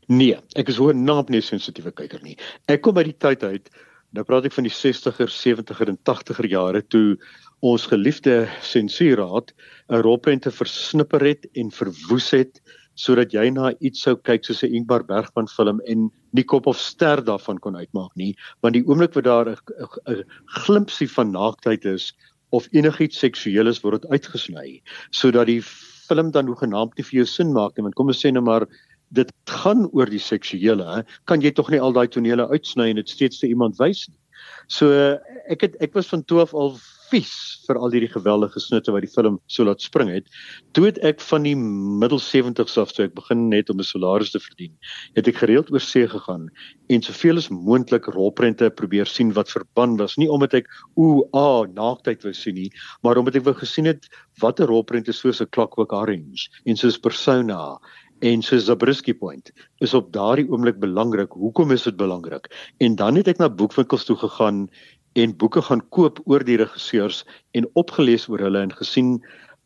Nee, 0.08 0.36
ek 0.56 0.68
is 0.68 0.76
hoor 0.76 0.94
naam 0.94 1.24
nie 1.28 1.38
'n 1.38 1.42
sensitiewe 1.42 1.92
kyker 1.92 2.22
nie. 2.22 2.36
Ek 2.68 2.82
kom 2.82 2.94
by 2.94 3.02
die 3.02 3.18
tyd 3.18 3.44
uit, 3.44 3.70
nou 4.12 4.24
praat 4.24 4.44
ek 4.44 4.52
van 4.52 4.64
die 4.64 4.74
60er, 4.74 5.28
70er 5.28 5.88
en 5.88 5.98
80er 6.04 6.48
jare 6.48 6.82
toe 6.82 7.16
ons 7.60 7.86
geliefde 7.86 8.48
sensuurraad 8.62 9.52
'n 9.90 10.02
rolprente 10.02 10.50
versnipper 10.50 11.20
het 11.20 11.46
en 11.54 11.70
verwoes 11.70 12.30
het 12.30 12.60
sodat 12.94 13.32
jy 13.32 13.50
na 13.50 13.72
iets 13.80 14.02
sou 14.02 14.16
kyk 14.16 14.44
soos 14.44 14.62
'n 14.64 14.74
Ingmar 14.74 15.04
Bergman 15.04 15.48
film 15.48 15.80
en 15.86 16.10
nie 16.32 16.44
kop 16.44 16.66
of 16.66 16.78
ster 16.78 17.22
daarvan 17.22 17.58
kon 17.58 17.76
uitmaak 17.76 18.10
nie 18.16 18.34
want 18.62 18.74
die 18.74 18.84
oomblik 18.84 19.14
wat 19.14 19.24
daar 19.24 19.48
'n 19.48 20.24
glimpsie 20.64 21.08
van 21.08 21.32
naaktheid 21.32 21.84
is 21.84 22.12
of 22.56 22.68
enigiets 22.76 23.18
seksueel 23.18 23.70
is 23.70 23.82
word 23.84 24.02
dit 24.02 24.10
uitgesny 24.10 24.80
sodat 25.10 25.50
die 25.50 25.60
film 25.62 26.30
dan 26.34 26.50
hoegenaamd 26.50 26.96
nie 26.98 27.06
vir 27.06 27.22
jou 27.22 27.28
sin 27.32 27.52
maak 27.56 27.76
nie 27.76 27.86
want 27.86 27.98
kom 27.98 28.10
ons 28.12 28.22
sê 28.24 28.32
nou 28.34 28.42
maar 28.46 28.66
dit 29.10 29.30
gaan 29.50 29.86
oor 29.90 30.10
die 30.10 30.22
seksuele 30.22 31.02
kan 31.30 31.42
jy 31.42 31.52
tog 31.54 31.70
nie 31.70 31.82
al 31.82 31.94
daai 31.96 32.08
tonele 32.08 32.46
uitsny 32.50 32.90
en 32.90 33.00
dit 33.02 33.10
steeds 33.10 33.42
vir 33.42 33.54
iemand 33.54 33.78
wys 33.82 34.06
nie. 34.08 34.18
So 34.70 34.90
ek 35.50 35.66
het 35.66 35.76
ek 35.82 35.94
was 35.98 36.10
van 36.12 36.22
12 36.24 36.54
al 36.54 36.74
vies 37.10 37.32
vir 37.66 37.78
al 37.78 37.92
hierdie 37.94 38.10
geweldige 38.10 38.60
snitte 38.62 38.92
wat 38.94 39.04
die 39.04 39.10
film 39.10 39.38
so 39.50 39.64
laat 39.66 39.82
spring 39.82 40.10
het. 40.12 40.26
Toe 40.76 40.86
het 40.88 40.98
ek 41.06 41.22
van 41.24 41.46
die 41.46 41.56
middel 41.56 42.20
70s 42.22 42.78
af 42.80 42.94
toe 42.94 43.06
ek 43.06 43.14
begin 43.18 43.48
net 43.50 43.70
om 43.70 43.78
'n 43.78 43.86
salaris 43.86 44.32
te 44.32 44.40
verdien, 44.40 44.72
het 45.16 45.28
ek 45.28 45.42
gereeld 45.42 45.70
oor 45.72 45.80
see 45.80 46.06
gegaan 46.08 46.48
en 46.88 47.02
soveel 47.02 47.36
as 47.38 47.50
moontlik 47.50 48.06
rolprente 48.14 48.70
probeer 48.70 49.06
sien 49.06 49.32
wat 49.32 49.50
verban 49.50 49.96
was, 49.96 50.16
nie 50.16 50.30
omdat 50.30 50.54
ek 50.54 50.66
o, 50.96 51.26
a, 51.34 51.66
naaktheid 51.66 52.22
wou 52.24 52.32
sien 52.32 52.54
nie, 52.54 52.70
maar 53.02 53.18
omdat 53.18 53.36
ek 53.36 53.44
wou 53.44 53.54
gesien 53.54 53.86
het 53.86 54.08
watter 54.40 54.66
rolprente 54.66 55.12
soos 55.12 55.40
'n 55.40 55.50
Clockwork 55.50 55.92
Orange 55.92 56.48
en 56.66 56.76
soos 56.76 56.98
Persona 56.98 57.78
en 58.20 58.42
so 58.42 58.58
Zabriskie 58.58 59.14
Point 59.14 59.50
is 59.80 59.94
op 59.94 60.12
daardie 60.12 60.46
oomblik 60.50 60.78
belangrik. 60.80 61.32
Hoekom 61.32 61.72
is 61.72 61.86
dit 61.88 61.96
belangrik? 61.96 62.50
En 62.78 62.96
dan 62.96 63.16
het 63.16 63.28
ek 63.32 63.40
na 63.40 63.48
boekwinkels 63.48 64.04
toe 64.04 64.16
gegaan 64.16 64.68
en 65.14 65.36
boeke 65.36 65.62
gaan 65.62 65.82
koop 65.90 66.20
oor 66.24 66.44
die 66.44 66.56
regisseurs 66.56 67.24
en 67.52 67.66
opgelees 67.74 68.28
oor 68.28 68.38
hulle 68.46 68.62
en 68.62 68.72
gesien 68.72 69.18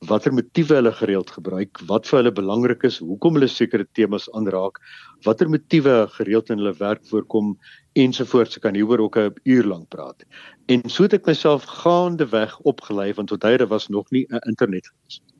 watter 0.08 0.32
motiewe 0.34 0.76
hulle 0.76 0.92
gereeld 0.92 1.30
gebruik, 1.32 1.78
wat 1.88 2.08
vir 2.08 2.18
hulle 2.20 2.32
belangrik 2.34 2.84
is, 2.84 2.98
hoekom 3.00 3.38
hulle 3.38 3.48
sekere 3.48 3.86
temas 3.96 4.26
aanraak, 4.36 4.80
watter 5.24 5.48
motiewe 5.48 5.94
gereeld 6.16 6.50
in 6.52 6.60
hulle 6.60 6.74
werk 6.80 7.04
voorkom 7.10 7.54
ensovoorts. 8.00 8.58
Ek 8.58 8.66
kan 8.66 8.76
hieroor 8.76 9.04
ook 9.06 9.16
'n 9.18 9.32
uur 9.44 9.64
lank 9.64 9.88
praat. 9.88 10.24
En 10.68 10.82
so 10.88 11.02
het 11.04 11.14
ek 11.14 11.26
myself 11.26 11.64
gaande 11.64 12.26
weg 12.30 12.58
opgelei 12.60 13.12
want 13.14 13.28
tot 13.28 13.42
hyde 13.42 13.66
was 13.66 13.88
nog 13.88 14.10
nie 14.10 14.26
'n 14.28 14.48
internet 14.48 14.86
gewees 14.86 15.20
nie. 15.24 15.34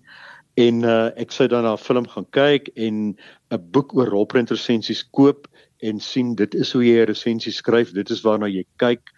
En 0.56 0.84
uh, 0.84 1.10
ek 1.16 1.32
sou 1.32 1.48
dan 1.48 1.64
na 1.64 1.72
'n 1.72 1.78
film 1.78 2.06
gaan 2.06 2.26
kyk 2.30 2.68
en 2.76 3.16
'n 3.50 3.70
boek 3.70 3.94
oor 3.94 4.06
rolprent 4.06 4.50
resensies 4.50 5.04
koop 5.10 5.48
en 5.82 6.00
sien 6.00 6.34
dit 6.34 6.54
is 6.54 6.72
hoe 6.72 6.84
jy 6.84 7.02
'n 7.02 7.06
resensie 7.06 7.52
skryf, 7.52 7.92
dit 7.92 8.10
is 8.10 8.22
waarna 8.22 8.46
jy 8.46 8.64
kyk 8.76 9.10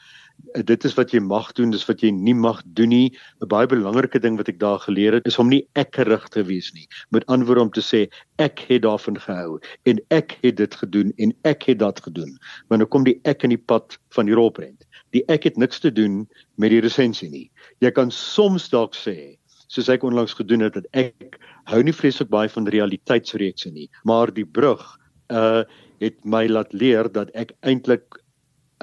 dit 0.64 0.85
is 0.85 0.94
wat 0.96 1.12
jy 1.12 1.20
mag 1.20 1.51
doen, 1.57 1.70
dis 1.70 1.85
wat 1.88 2.03
jy 2.05 2.11
nie 2.14 2.35
mag 2.35 2.62
doen 2.79 2.88
nie. 2.88 3.12
'n 3.42 3.49
Baie 3.49 3.66
belangrike 3.66 4.20
ding 4.20 4.37
wat 4.37 4.49
ek 4.49 4.59
daar 4.59 4.79
geleer 4.79 5.12
het 5.12 5.27
is 5.27 5.38
om 5.38 5.49
nie 5.49 5.66
ekkerig 5.75 6.29
te 6.29 6.42
wees 6.42 6.72
nie. 6.72 6.87
Met 7.11 7.27
antwoord 7.27 7.61
om 7.61 7.70
te 7.70 7.81
sê 7.81 8.09
ek 8.38 8.64
het 8.68 8.83
daarvan 8.83 9.18
gehou 9.20 9.61
en 9.85 10.01
ek 10.11 10.38
het 10.42 10.57
dit 10.57 10.75
gedoen 10.75 11.12
en 11.18 11.33
ek 11.44 11.62
het 11.62 11.79
dat 11.79 12.01
gedoen. 12.01 12.38
Want 12.68 12.81
nou 12.81 12.88
kom 12.88 13.05
die 13.05 13.20
ek 13.25 13.44
in 13.44 13.51
die 13.51 13.64
pad 13.72 13.99
van 14.11 14.27
die 14.27 14.35
rolprent. 14.35 14.87
Die 15.12 15.25
ek 15.29 15.44
het 15.44 15.57
niks 15.57 15.81
te 15.81 15.92
doen 15.92 16.29
met 16.57 16.70
die 16.70 16.81
resensie 16.81 17.31
nie. 17.31 17.51
Jy 17.81 17.90
kan 17.90 18.11
soms 18.11 18.68
dalk 18.68 18.94
sê 18.94 19.37
soos 19.68 19.88
ek 19.88 20.05
onlangs 20.05 20.35
gedoen 20.35 20.61
het 20.61 20.75
dat 20.75 20.87
ek 20.92 21.38
hou 21.66 21.83
nie 21.83 21.94
vreeslik 21.94 22.31
baie 22.31 22.49
van 22.49 22.68
realiteitsreekse 22.70 23.70
nie, 23.70 23.90
maar 24.05 24.33
die 24.33 24.46
brug 24.46 24.83
uh 25.29 25.64
het 25.96 26.18
my 26.29 26.44
laat 26.46 26.75
leer 26.77 27.09
dat 27.09 27.31
ek 27.33 27.55
eintlik 27.64 28.18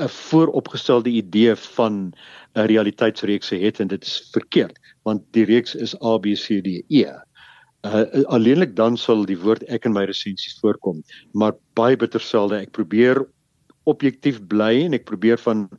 'n 0.01 0.09
vooropgestelde 0.09 1.09
idee 1.09 1.55
van 1.55 2.13
'n 2.55 2.65
realiteitsreeks 2.65 3.49
het 3.49 3.79
en 3.79 3.87
dit 3.87 4.03
is 4.03 4.29
verkeerd 4.31 4.79
want 5.03 5.21
die 5.31 5.45
reeks 5.45 5.75
is 5.75 5.95
A 6.01 6.17
B 6.17 6.33
C 6.33 6.61
D 6.61 6.83
E. 6.87 7.05
Uh, 7.85 8.23
alleenlik 8.25 8.75
dan 8.75 8.97
sal 8.97 9.25
die 9.25 9.37
woord 9.37 9.63
ek 9.63 9.85
in 9.85 9.93
my 9.93 10.05
resensies 10.05 10.59
voorkom, 10.61 11.03
maar 11.33 11.53
baie 11.75 11.97
bitterselde 11.99 12.55
ek 12.57 12.71
probeer 12.71 13.25
objektief 13.83 14.39
bly 14.47 14.85
en 14.85 14.93
ek 14.93 15.05
probeer 15.05 15.37
van 15.37 15.69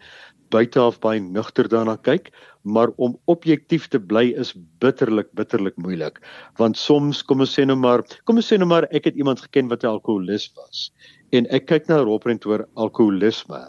buite 0.52 0.80
af 0.80 1.00
baie 1.00 1.20
nugter 1.20 1.68
daarna 1.68 1.96
kyk, 1.96 2.30
maar 2.64 2.88
om 2.96 3.16
objektief 3.24 3.88
te 3.92 4.00
bly 4.00 4.32
is 4.40 4.54
bitterlik 4.80 5.28
bitterlik 5.36 5.76
moeilik 5.76 6.20
want 6.60 6.78
soms 6.80 7.20
kom 7.22 7.44
ons 7.44 7.52
sê 7.52 7.66
nou 7.68 7.76
maar 7.76 8.02
kom 8.24 8.40
ons 8.40 8.48
sê 8.48 8.56
nou 8.60 8.68
maar 8.68 8.86
ek 8.96 9.10
het 9.10 9.18
iemand 9.20 9.42
geken 9.44 9.68
wat 9.68 9.84
'n 9.84 9.92
alkoholist 9.92 10.56
was 10.56 10.90
en 11.34 11.48
ek 11.56 11.66
kyk 11.70 11.88
na 11.90 12.00
rolprent 12.02 12.46
oor 12.46 12.66
alkoholisme 12.80 13.62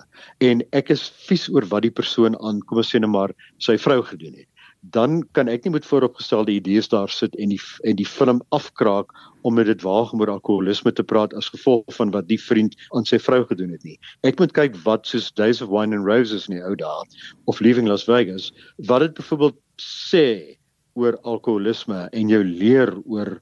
en 0.49 0.61
ek 0.77 0.91
is 0.93 1.07
vies 1.27 1.47
oor 1.53 1.65
wat 1.71 1.85
die 1.87 1.95
persoon 2.01 2.37
aan 2.41 2.61
kom 2.69 2.83
ons 2.83 2.91
sê 2.93 3.01
net 3.01 3.13
maar 3.13 3.33
sy 3.67 3.77
vrou 3.81 4.01
gedoen 4.05 4.35
het 4.41 4.49
dan 4.93 5.23
kan 5.33 5.49
ek 5.49 5.65
nie 5.65 5.73
met 5.73 5.85
vooropgestelde 5.85 6.53
idees 6.53 6.89
daar 6.91 7.09
sit 7.09 7.33
en 7.41 7.49
die 7.49 7.61
en 7.89 7.97
die 7.97 8.05
film 8.05 8.41
afkraak 8.53 9.13
om 9.41 9.57
met 9.57 9.65
dit 9.65 9.81
waag 9.81 10.13
om 10.13 10.21
oor 10.21 10.35
alkoholisme 10.35 10.93
te 10.93 11.03
praat 11.03 11.33
as 11.33 11.49
gevolg 11.53 11.89
van 11.97 12.11
wat 12.13 12.27
die 12.29 12.39
vriend 12.41 12.75
aan 12.97 13.07
sy 13.09 13.17
vrou 13.21 13.43
gedoen 13.49 13.73
het 13.73 13.83
nie. 13.83 13.97
Ek 14.27 14.39
moet 14.39 14.53
kyk 14.53 14.77
wat 14.85 15.07
soos 15.09 15.31
Days 15.33 15.61
of 15.61 15.69
Wine 15.73 15.95
and 15.95 16.05
Roses 16.05 16.47
in 16.49 16.57
die 16.57 16.63
ou 16.65 16.75
dae 16.77 17.25
of 17.49 17.61
Leaving 17.61 17.89
Las 17.89 18.05
Vegas, 18.09 18.51
wat 18.89 19.07
dit 19.07 19.17
byvoorbeeld 19.17 19.57
sê 19.81 20.57
oor 20.95 21.17
alkoholisme 21.23 22.05
en 22.13 22.29
jou 22.29 22.43
leer 22.45 22.93
oor 23.05 23.39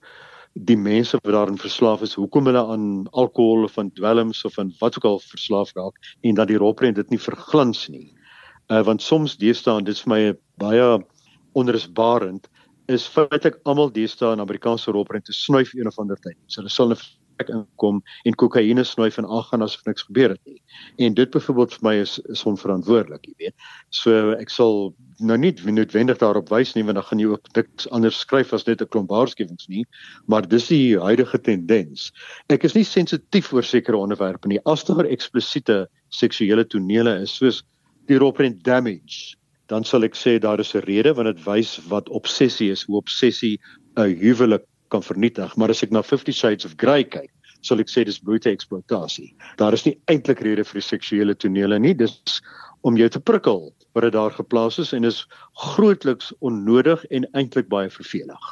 die 0.54 0.78
mense 0.78 1.18
wat 1.24 1.34
daarin 1.34 1.58
verslaaf 1.58 2.04
is, 2.06 2.14
hoekom 2.14 2.46
hulle 2.46 2.62
aan 2.62 3.08
alkohol 3.12 3.66
of 3.66 3.78
aan 3.78 3.92
dwelms 3.98 4.44
of 4.46 4.60
aan 4.60 4.74
wat 4.80 4.98
ook 4.98 5.06
al 5.10 5.20
verslaaf 5.20 5.74
raak 5.74 5.98
en 6.22 6.36
dat 6.36 6.48
die 6.48 6.58
rolprent 6.62 6.96
dit 6.96 7.10
nie 7.10 7.20
verglans 7.20 7.88
nie. 7.90 8.14
Uh 8.70 8.84
want 8.86 9.02
soms 9.02 9.38
deesdae 9.38 9.82
dit 9.82 9.96
is 9.96 10.04
vir 10.06 10.14
my 10.14 10.22
baie 10.62 11.00
onrusbarend 11.58 12.48
is 12.92 13.08
feitelik 13.08 13.60
almal 13.66 13.92
deesdae 13.92 14.34
in 14.36 14.44
Amerikaanse 14.44 14.92
rolprent 14.92 15.26
te 15.26 15.34
snuif 15.34 15.74
een 15.74 15.88
of 15.88 16.00
ander 16.00 16.20
tyd. 16.22 16.38
So 16.48 16.62
hulle 16.62 16.70
sal 16.70 16.92
'n 16.92 16.98
inkom 17.42 18.02
en 18.26 18.36
kokaine 18.36 18.84
snuif 18.84 19.18
en 19.18 19.26
aangaan 19.26 19.64
asof 19.66 19.86
niks 19.86 20.06
gebeur 20.08 20.30
het 20.36 20.42
nie. 20.46 20.62
En 20.98 21.14
dit 21.14 21.30
byvoorbeeld 21.30 21.74
vir 21.74 21.88
my 21.88 21.96
is 22.02 22.20
is 22.32 22.44
onverantwoordelik, 22.50 23.26
jy 23.26 23.34
weet. 23.38 23.56
So 23.90 24.34
ek 24.38 24.50
sal 24.50 24.94
nou 25.20 25.38
nie 25.38 25.54
noodwendig 25.66 26.18
daarop 26.22 26.50
wys 26.50 26.74
nie 26.76 26.84
want 26.84 26.96
dan 27.00 27.08
gaan 27.10 27.20
jy 27.20 27.28
ook 27.32 27.52
niks 27.56 27.90
anders 27.92 28.20
skryf 28.20 28.54
as 28.54 28.66
net 28.68 28.82
'n 28.82 28.88
klomp 28.88 29.10
waarskuwings 29.10 29.68
nie, 29.68 29.86
maar 30.28 30.48
dis 30.48 30.68
die 30.68 31.00
huidige 31.00 31.42
tendens. 31.42 32.12
Ek 32.50 32.64
is 32.64 32.76
nie 32.76 32.84
sensitief 32.84 33.54
oor 33.54 33.64
sekere 33.64 33.98
onderwerpe 33.98 34.48
nie. 34.48 34.60
As 34.66 34.84
daar 34.84 35.06
eksplisiete 35.06 35.88
seksuele 36.10 36.66
tonele 36.66 37.22
is 37.22 37.38
soos 37.38 37.64
die 38.08 38.18
Roprent 38.18 38.64
damage, 38.64 39.36
dan 39.68 39.84
sal 39.84 40.04
ek 40.04 40.16
sê 40.16 40.40
daar 40.40 40.60
is 40.60 40.76
'n 40.76 40.86
rede 40.86 41.14
want 41.14 41.28
dit 41.28 41.46
wys 41.46 41.80
wat 41.90 42.10
obsessie 42.10 42.72
is, 42.72 42.84
hoe 42.84 42.98
obsessie 42.98 43.60
'n 43.98 44.16
huwelik 44.20 44.66
kan 44.94 45.06
vernietig. 45.06 45.56
Maar 45.58 45.74
as 45.74 45.84
ek 45.86 45.94
na 45.96 46.04
50 46.06 46.38
Shades 46.38 46.70
of 46.70 46.78
Grey 46.82 47.04
kyk, 47.04 47.32
sal 47.64 47.82
ek 47.84 47.92
sê 47.92 48.04
dis 48.06 48.20
brute 48.22 48.52
eksploitasie. 48.52 49.32
Daar 49.62 49.76
is 49.76 49.86
nie 49.88 49.96
eintlik 50.12 50.44
rede 50.46 50.66
vir 50.68 50.82
die 50.82 50.86
seksuele 50.86 51.36
tonele 51.40 51.80
nie. 51.80 51.96
Dis 51.98 52.42
om 52.84 53.00
jou 53.00 53.08
te 53.10 53.22
prikkel 53.24 53.72
wat 53.96 54.08
dit 54.08 54.16
daar 54.16 54.34
geplaas 54.36 54.80
is 54.82 54.92
en 54.96 55.08
is 55.08 55.24
grootliks 55.64 56.34
onnodig 56.44 57.06
en 57.12 57.28
eintlik 57.40 57.70
baie 57.72 57.90
vervelig. 57.94 58.50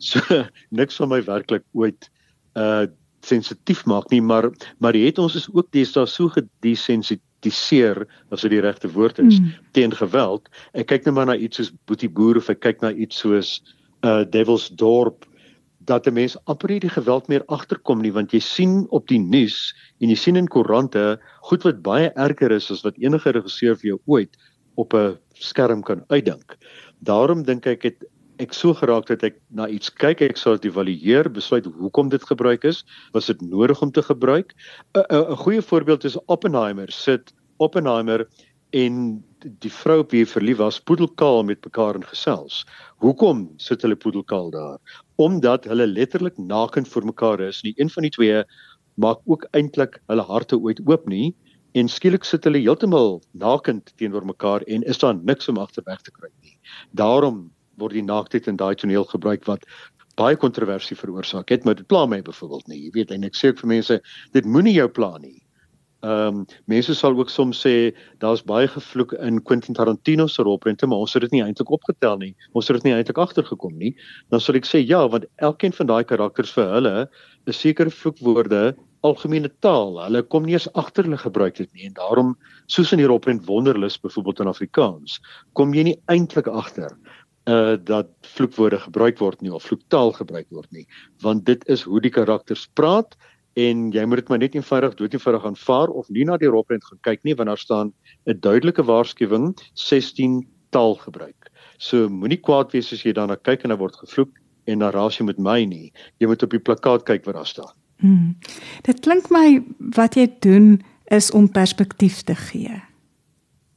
So 0.00 0.20
niks 0.80 1.00
van 1.00 1.12
my 1.12 1.22
werklik 1.26 1.66
ooit 1.72 2.10
uh 2.58 2.86
sensitief 3.20 3.82
maak 3.84 4.06
nie, 4.08 4.22
maar 4.24 4.46
maar 4.80 4.96
jy 4.96 5.10
het 5.10 5.18
ons 5.20 5.34
is 5.36 5.44
ook 5.52 5.66
deesdae 5.76 6.06
so 6.08 6.32
gedesensitiseer 6.32 7.98
as 8.32 8.46
dit 8.46 8.54
die 8.54 8.62
regte 8.64 8.88
woord 8.94 9.20
is 9.20 9.36
mm. 9.36 9.50
teen 9.76 9.92
geweld. 9.92 10.48
Ek 10.72 10.88
kyk 10.88 11.04
net 11.04 11.14
maar 11.18 11.28
na 11.28 11.36
iets 11.36 11.60
soos 11.60 11.68
Boetie 11.84 12.08
Boer 12.08 12.40
of 12.40 12.48
ek 12.48 12.62
kyk 12.64 12.80
na 12.80 12.94
iets 12.96 13.20
soos 13.20 13.50
uh 14.08 14.24
Devil's 14.24 14.70
Dorp 14.72 15.28
dat 15.84 16.06
'n 16.06 16.12
mens 16.14 16.36
amper 16.44 16.70
nie 16.70 16.80
die 16.80 16.92
geweld 16.92 17.28
meer 17.28 17.44
agterkom 17.46 18.00
nie 18.02 18.12
want 18.12 18.32
jy 18.32 18.40
sien 18.40 18.86
op 18.90 19.08
die 19.08 19.18
nuus 19.18 19.74
en 20.00 20.08
jy 20.08 20.16
sien 20.16 20.36
in 20.36 20.48
koerante 20.48 21.18
goed 21.40 21.62
wat 21.62 21.82
baie 21.82 22.12
erger 22.16 22.52
is 22.52 22.70
as 22.70 22.82
wat 22.84 22.98
enige 22.98 23.30
regisseur 23.30 23.76
vir 23.76 23.88
jou 23.88 24.00
ooit 24.06 24.36
op 24.76 24.94
'n 24.94 25.18
skerm 25.34 25.82
kan 25.82 26.04
uitdink. 26.08 26.56
Daarom 27.00 27.42
dink 27.42 27.66
ek 27.66 27.82
het 27.82 28.04
ek 28.38 28.54
so 28.54 28.74
geraak 28.74 29.06
dat 29.06 29.22
ek 29.22 29.36
na 29.52 29.68
iets 29.68 29.90
kyk, 29.90 30.22
ek 30.22 30.36
sal 30.36 30.56
dit 30.56 30.70
evalueer, 30.70 31.28
besluit 31.28 31.64
hoekom 31.64 32.08
dit 32.08 32.22
gebruik 32.24 32.64
is, 32.64 32.84
was 33.12 33.26
dit 33.26 33.40
nodig 33.40 33.82
om 33.82 33.90
te 33.92 34.02
gebruik. 34.02 34.54
'n 34.94 35.04
'n 35.10 35.36
goeie 35.36 35.62
voorbeeld 35.62 36.04
is 36.04 36.16
Oppenheimer 36.26 36.90
sit 36.90 37.32
Oppenheimer 37.60 38.26
en 38.76 38.96
die 39.40 39.72
vrou 39.72 40.00
op 40.02 40.12
wie 40.12 40.22
hy 40.24 40.28
verlief 40.28 40.58
was 40.60 40.80
poedelkaal 40.84 41.44
met 41.48 41.64
mekaar 41.64 41.96
in 41.96 42.04
gesels. 42.04 42.64
Hoekom 43.00 43.46
sit 43.62 43.82
hulle 43.82 43.96
poedelkaal 43.96 44.50
daar? 44.52 44.96
Omdat 45.16 45.68
hulle 45.70 45.86
letterlik 45.88 46.38
nakend 46.38 46.88
vir 46.88 47.06
mekaar 47.08 47.40
is. 47.40 47.62
Die 47.64 47.74
een 47.78 47.90
van 47.90 48.06
die 48.06 48.12
twee 48.14 48.42
maak 49.00 49.22
ook 49.24 49.46
eintlik 49.56 50.00
hulle 50.10 50.26
harte 50.28 50.58
ooit 50.58 50.82
oop 50.86 51.08
nie 51.08 51.32
en 51.78 51.88
skielik 51.88 52.26
sit 52.26 52.44
hulle 52.44 52.60
heeltemal 52.60 53.20
nakend 53.32 53.92
teenoor 53.96 54.26
mekaar 54.26 54.66
en 54.66 54.82
is 54.82 54.98
daar 54.98 55.14
niks 55.14 55.48
om 55.48 55.60
agterweg 55.62 56.02
te 56.02 56.10
kry 56.10 56.28
nie. 56.42 56.58
Daarom 56.90 57.48
word 57.80 57.96
die 57.96 58.04
naaktheid 58.04 58.48
in 58.50 58.58
daai 58.60 58.74
toneel 58.76 59.06
gebruik 59.08 59.46
wat 59.48 59.64
baie 60.20 60.36
kontroversie 60.36 60.98
veroorsaak 60.98 61.48
het, 61.48 61.64
maar 61.64 61.78
dit 61.78 61.86
pla 61.88 62.04
my 62.06 62.20
byvoorbeeld 62.22 62.66
nie. 62.68 62.80
Jy 62.84 62.90
weet, 62.98 63.14
en 63.14 63.24
ek 63.24 63.38
sê 63.38 63.52
ook 63.52 63.62
vir 63.62 63.72
mense, 63.72 64.00
dit 64.36 64.44
moenie 64.44 64.74
jou 64.74 64.88
pla 64.92 65.14
nie. 65.22 65.39
Ehm 66.00 66.40
um, 66.40 66.44
mense 66.64 66.94
sal 66.96 67.16
ook 67.18 67.28
soms 67.28 67.58
sê 67.60 67.92
daar's 68.24 68.40
baie 68.42 68.68
gevloek 68.68 69.12
in 69.20 69.42
Quentin 69.42 69.74
Tarantino 69.76 70.26
se 70.26 70.42
rolprente, 70.42 70.86
maar 70.86 71.04
ons 71.04 71.12
het 71.12 71.26
dit 71.26 71.34
nie 71.36 71.42
eintlik 71.44 71.70
opgetel 71.70 72.16
nie. 72.16 72.34
Ons 72.56 72.68
het 72.68 72.78
dit 72.78 72.88
nie 72.88 72.94
eintlik 72.96 73.18
agtergekom 73.20 73.76
nie. 73.76 73.92
Dan 74.32 74.40
sal 74.40 74.56
ek 74.56 74.68
sê 74.68 74.80
ja, 74.80 75.02
want 75.08 75.28
elkeen 75.44 75.76
van 75.76 75.90
daai 75.92 76.04
karakters 76.04 76.54
vir 76.56 76.72
hulle 76.72 76.94
is 77.46 77.60
sekere 77.60 77.92
vloekwoorde 77.92 78.74
algemene 79.04 79.52
taal. 79.60 79.98
Hulle 80.00 80.22
kom 80.22 80.48
nie 80.48 80.56
eens 80.56 80.70
agter 80.72 81.04
hulle 81.04 81.20
gebruik 81.20 81.60
dit 81.60 81.68
nie 81.76 81.90
en 81.90 81.96
daarom 82.00 82.36
soos 82.66 82.92
in 82.96 83.02
die 83.02 83.08
rolprent 83.08 83.44
Wonderlus 83.48 84.00
byvoorbeeld 84.00 84.40
in 84.40 84.52
Afrikaans, 84.54 85.20
kom 85.52 85.76
jy 85.76 85.90
nie 85.90 85.98
eintlik 86.08 86.48
agter 86.48 86.96
uh 87.48 87.76
dat 87.76 88.10
vloekwoorde 88.36 88.78
gebruik 88.78 89.18
word 89.18 89.40
nie 89.40 89.52
of 89.52 89.64
vloektaal 89.64 90.12
gebruik 90.12 90.46
word 90.52 90.68
nie 90.76 90.84
want 91.24 91.46
dit 91.46 91.64
is 91.72 91.82
hoe 91.88 92.00
die 92.00 92.12
karakters 92.12 92.66
praat 92.76 93.16
en 93.58 93.90
jy 93.90 94.04
moet 94.06 94.22
dit 94.22 94.28
maar 94.28 94.38
net 94.38 94.54
eenvoudig 94.54 94.94
doodeenvoudig 94.94 95.44
aanvaar 95.44 95.88
of 95.88 96.08
nie 96.08 96.24
na 96.24 96.36
die 96.38 96.50
rolprent 96.50 96.84
gaan 96.84 97.00
kyk 97.06 97.24
nie 97.24 97.34
want 97.34 97.48
daar 97.48 97.58
staan 97.58 97.92
'n 98.26 98.40
duidelike 98.40 98.82
waarskuwing 98.82 99.56
16 99.74 100.46
taal 100.70 100.94
gebruik. 100.94 101.50
So 101.78 102.08
moenie 102.08 102.40
kwaad 102.40 102.72
wees 102.72 102.92
as 102.92 103.02
jy 103.02 103.12
daarna 103.12 103.36
kyk 103.36 103.64
en 103.64 103.68
daar 103.68 103.78
word 103.78 103.96
gevloek 103.96 104.30
en 104.66 104.78
dan 104.78 104.92
raas 104.92 105.18
jy 105.18 105.24
met 105.24 105.38
my 105.38 105.64
nie. 105.64 105.92
Jy 106.18 106.26
moet 106.26 106.42
op 106.42 106.50
die 106.50 106.62
plakkaat 106.62 107.04
kyk 107.08 107.24
wat 107.24 107.34
daar 107.34 107.46
staan. 107.46 107.74
Hmm. 108.00 108.36
Dit 108.82 109.00
klink 109.00 109.30
my 109.30 109.60
wat 109.96 110.14
jy 110.14 110.28
doen 110.40 110.82
is 111.10 111.30
om 111.30 111.48
perspektief 111.48 112.22
te 112.22 112.34
gee. 112.34 112.82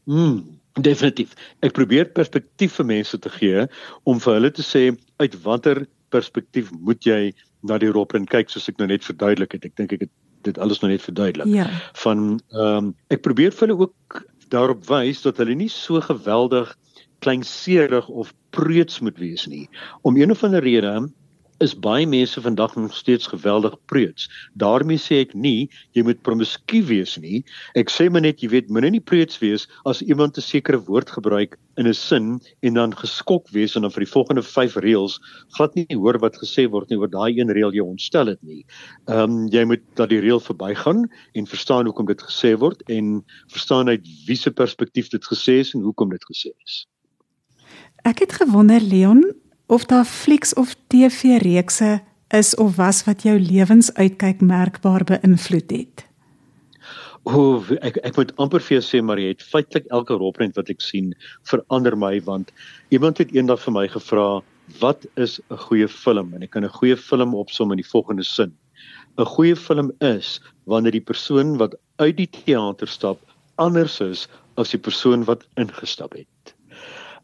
Hmm, 0.06 0.60
definitief. 0.80 1.34
Ek 1.64 1.74
probeer 1.74 2.06
perspektief 2.06 2.78
vir 2.80 2.86
mense 2.86 3.20
te 3.20 3.30
gee 3.30 3.66
om 4.04 4.20
vir 4.20 4.34
hulle 4.34 4.52
te 4.52 4.66
sê 4.66 4.92
uit 5.18 5.36
watter 5.44 5.86
perspektief 6.14 6.72
moet 6.72 7.04
jy 7.04 7.34
na 7.64 7.80
die 7.82 7.92
rolprent 7.92 8.30
kyk 8.30 8.52
soos 8.52 8.70
ek 8.72 8.80
nou 8.82 8.88
net 8.92 9.06
verduidelik 9.08 9.56
het. 9.58 9.66
Ek 9.66 9.76
dink 9.80 9.96
ek 9.96 10.08
het 10.08 10.14
dit 10.44 10.60
alles 10.60 10.82
nou 10.84 10.92
net 10.92 11.04
verduidelik. 11.04 11.50
Ja. 11.52 11.68
Van 12.04 12.40
ehm 12.52 12.92
um, 12.92 12.94
ek 13.14 13.24
probeer 13.26 13.56
vir 13.56 13.68
hulle 13.68 13.88
ook 13.88 14.24
daarop 14.54 14.86
wys 14.90 15.24
dat 15.24 15.40
hulle 15.42 15.56
nie 15.58 15.72
so 15.72 16.02
geweldig 16.04 16.76
kleinserig 17.24 18.08
of 18.12 18.34
preuts 18.52 19.00
moet 19.00 19.18
wees 19.18 19.48
nie. 19.48 19.70
Om 20.02 20.20
een 20.20 20.32
of 20.32 20.44
ander 20.44 20.64
rede 20.64 20.92
is 21.64 21.74
baie 21.74 22.06
mense 22.08 22.42
vandag 22.42 22.76
nog 22.76 22.96
steeds 22.96 23.28
geweldig 23.28 23.76
preuts. 23.86 24.30
daarmee 24.54 24.98
sê 24.98 25.22
ek 25.24 25.34
nie 25.34 25.70
jy 25.96 26.04
moet 26.04 26.22
promiskuur 26.22 26.86
wees 26.90 27.18
nie. 27.18 27.44
Ek 27.80 27.90
sê 27.90 28.10
maar 28.12 28.22
net 28.22 28.44
jy 28.44 28.50
weet 28.52 28.70
moenie 28.70 28.92
nie 28.98 29.04
preuts 29.04 29.40
wees 29.42 29.68
as 29.86 30.02
iemand 30.02 30.38
'n 30.38 30.42
sekere 30.42 30.80
woord 30.88 31.10
gebruik 31.10 31.58
in 31.78 31.88
'n 31.88 31.94
sin 31.94 32.42
en 32.62 32.74
dan 32.74 32.94
geskok 32.94 33.50
wees 33.50 33.76
en 33.76 33.82
dan 33.82 33.92
vir 33.92 34.06
die 34.06 34.12
volgende 34.12 34.44
5 34.44 34.76
reëls 34.86 35.20
glad 35.58 35.76
nie 35.76 35.88
hoor 35.96 36.20
wat 36.20 36.38
gesê 36.38 36.70
word 36.70 36.90
nie 36.90 36.98
oor 37.00 37.10
daai 37.10 37.40
een 37.40 37.50
reël 37.50 37.74
jy 37.74 37.82
ontstel 37.82 38.28
het 38.28 38.42
nie. 38.44 38.66
Ehm 39.08 39.32
um, 39.32 39.48
jy 39.48 39.66
moet 39.66 39.84
dat 39.96 40.10
die 40.10 40.20
reël 40.20 40.40
verbygaan 40.40 41.10
en 41.34 41.48
verstaan 41.48 41.86
hoekom 41.86 42.06
dit 42.06 42.22
gesê 42.22 42.58
word 42.58 42.82
en 42.90 43.24
verstaan 43.48 43.88
uit 43.88 44.06
wie 44.28 44.38
se 44.38 44.52
perspektief 44.52 45.10
dit 45.10 45.26
gesê 45.26 45.60
is 45.60 45.74
en 45.74 45.82
hoekom 45.82 46.10
dit 46.10 46.24
gesê 46.32 46.52
is. 46.66 46.88
Ek 48.04 48.20
het 48.20 48.34
gewonder 48.34 48.82
Leon, 48.82 49.24
of 49.74 49.86
daar 49.90 50.06
flieks 50.06 50.54
of 50.54 50.76
TV-reekse 50.88 52.02
is 52.30 52.56
of 52.56 52.76
was 52.76 53.04
wat 53.08 53.24
jou 53.26 53.40
lewensuitkyk 53.40 54.42
merkbaar 54.46 55.02
beïnvloed 55.10 55.72
het. 55.74 56.04
O, 57.24 57.64
ek 57.82 57.98
ek 58.06 58.20
moet 58.20 58.34
amper 58.44 58.62
vir 58.62 58.76
jou 58.76 58.84
sê 58.86 59.02
maar 59.02 59.22
jy 59.22 59.32
het 59.32 59.42
feitelik 59.54 59.90
elke 59.98 60.20
rolprent 60.22 60.60
wat 60.60 60.70
ek 60.70 60.84
sien 60.86 61.10
verander 61.50 61.98
my 61.98 62.20
want 62.28 62.54
iemand 62.94 63.24
het 63.24 63.34
eendag 63.34 63.64
vir 63.66 63.76
my 63.80 63.88
gevra 63.96 64.28
wat 64.84 65.08
is 65.26 65.40
'n 65.50 65.62
goeie 65.66 65.90
film 65.90 66.34
en 66.38 66.44
ek 66.46 66.54
kan 66.54 66.70
'n 66.70 66.78
goeie 66.78 66.98
film 67.10 67.34
opsom 67.34 67.74
in 67.74 67.82
die 67.82 67.92
volgende 67.94 68.24
sin. 68.24 68.54
'n 69.18 69.26
Goeie 69.26 69.56
film 69.56 69.92
is 70.02 70.40
wanneer 70.66 71.00
die 71.00 71.08
persoon 71.12 71.58
wat 71.58 71.74
uit 71.98 72.18
die 72.18 72.30
teater 72.30 72.88
stap 72.88 73.18
anders 73.58 74.02
is 74.02 74.28
as 74.58 74.70
die 74.70 74.84
persoon 74.90 75.26
wat 75.26 75.48
ingestap 75.58 76.14
het 76.14 76.53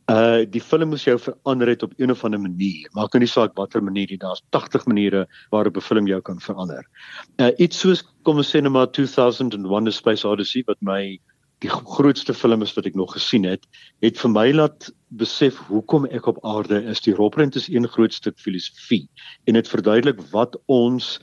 uh 0.09 0.45
die 0.49 0.61
film 0.61 0.89
moes 0.93 1.05
jou 1.05 1.17
verander 1.21 1.69
het 1.69 1.83
op 1.85 1.93
een 1.97 2.11
of 2.11 2.23
ander 2.25 2.41
manier. 2.41 2.89
Maak 2.97 3.13
nou 3.13 3.21
nie 3.23 3.29
saak 3.29 3.55
watter 3.57 3.83
manier 3.83 4.09
nie, 4.09 4.17
daar's 4.17 4.41
80 4.55 4.87
maniere 4.89 5.27
waarop 5.51 5.77
'n 5.77 5.85
film 5.85 6.07
jou 6.07 6.21
kan 6.21 6.39
verander. 6.39 6.85
Uh 7.37 7.51
iets 7.57 7.79
soos 7.79 8.03
kom 8.23 8.37
ons 8.37 8.49
sê 8.49 8.61
net 8.61 8.71
maar 8.71 8.87
2001 8.91 9.87
A 9.87 9.91
Space 9.91 10.27
Odyssey 10.27 10.63
wat 10.67 10.81
my 10.81 11.19
die 11.59 11.69
grootste 11.69 12.33
film 12.33 12.61
is 12.61 12.73
wat 12.75 12.85
ek 12.85 12.95
nog 12.95 13.13
gesien 13.13 13.43
het, 13.43 13.65
het 14.01 14.17
vir 14.17 14.31
my 14.31 14.51
laat 14.51 14.91
besef 15.19 15.57
hoekom 15.67 16.05
ek 16.05 16.27
op 16.27 16.39
aarde 16.47 16.83
is. 16.83 17.01
Die 17.01 17.13
rolprent 17.13 17.55
is 17.55 17.67
een 17.67 17.87
groot 17.87 18.13
stuk 18.13 18.39
filosofie 18.39 19.09
en 19.45 19.53
dit 19.53 19.67
verduidelik 19.67 20.21
wat 20.31 20.55
ons 20.67 21.19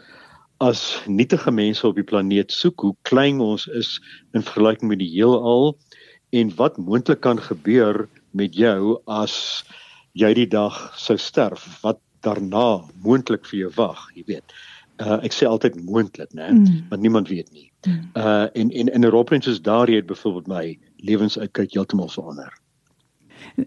as 0.60 1.02
nietige 1.06 1.50
mense 1.50 1.86
op 1.86 1.96
die 1.96 2.04
planeet 2.04 2.52
soek, 2.52 2.80
hoe 2.80 2.96
klein 3.02 3.40
ons 3.40 3.66
is 3.66 4.00
in 4.32 4.44
vergelyking 4.44 4.88
met 4.88 4.98
die 4.98 5.10
heelal 5.12 5.76
en 6.30 6.52
wat 6.56 6.78
moontlik 6.78 7.20
kan 7.20 7.40
gebeur 7.40 8.08
met 8.30 8.54
jou 8.54 8.98
as 9.06 9.64
jy 10.16 10.32
die 10.34 10.48
dag 10.48 10.76
sou 10.98 11.16
sterf 11.20 11.66
wat 11.82 12.00
daarna 12.24 12.82
moontlik 13.04 13.46
vir 13.46 13.66
jou 13.66 13.72
wag 13.76 14.08
jy 14.16 14.24
weet. 14.26 14.56
Uh, 14.96 15.18
ek 15.20 15.34
sê 15.36 15.44
altyd 15.44 15.76
moontlik 15.84 16.32
nê 16.32 16.48
mm. 16.50 16.86
want 16.90 17.02
niemand 17.02 17.28
weet 17.28 17.50
nie. 17.52 17.68
Mm. 17.86 18.10
uh 18.16 18.46
en 18.52 18.70
en 18.70 18.88
in 18.88 19.04
Europa 19.04 19.36
is 19.36 19.60
daar 19.62 19.90
jy 19.90 20.00
het 20.00 20.06
byvoorbeeld 20.06 20.46
my 20.46 20.78
lewensuitkyk 20.96 21.74
heeltemal 21.74 22.08
verander. 22.08 22.52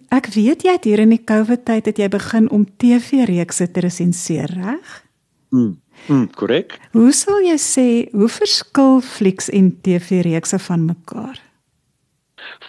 Ek 0.10 0.28
weet 0.34 0.66
jy 0.66 0.74
het 0.74 0.84
hier 0.84 1.00
in 1.00 1.14
die 1.14 1.24
covid 1.24 1.66
tyd 1.66 1.86
het 1.86 1.98
jy 1.98 2.10
begin 2.10 2.50
om 2.50 2.66
TV-reekse 2.66 3.72
te 3.72 3.86
resenseer 3.86 4.50
reg? 4.50 5.06
Mm 5.50 5.78
mm 6.08 6.30
korrek 6.40 6.78
hoe 6.96 7.12
sal 7.12 7.42
jy 7.44 7.58
sê 7.60 7.88
hoe 8.16 8.30
verskil 8.32 9.02
flieks 9.04 9.50
en 9.52 9.74
TV-reekse 9.84 10.60
van 10.60 10.86
mekaar 10.88 11.42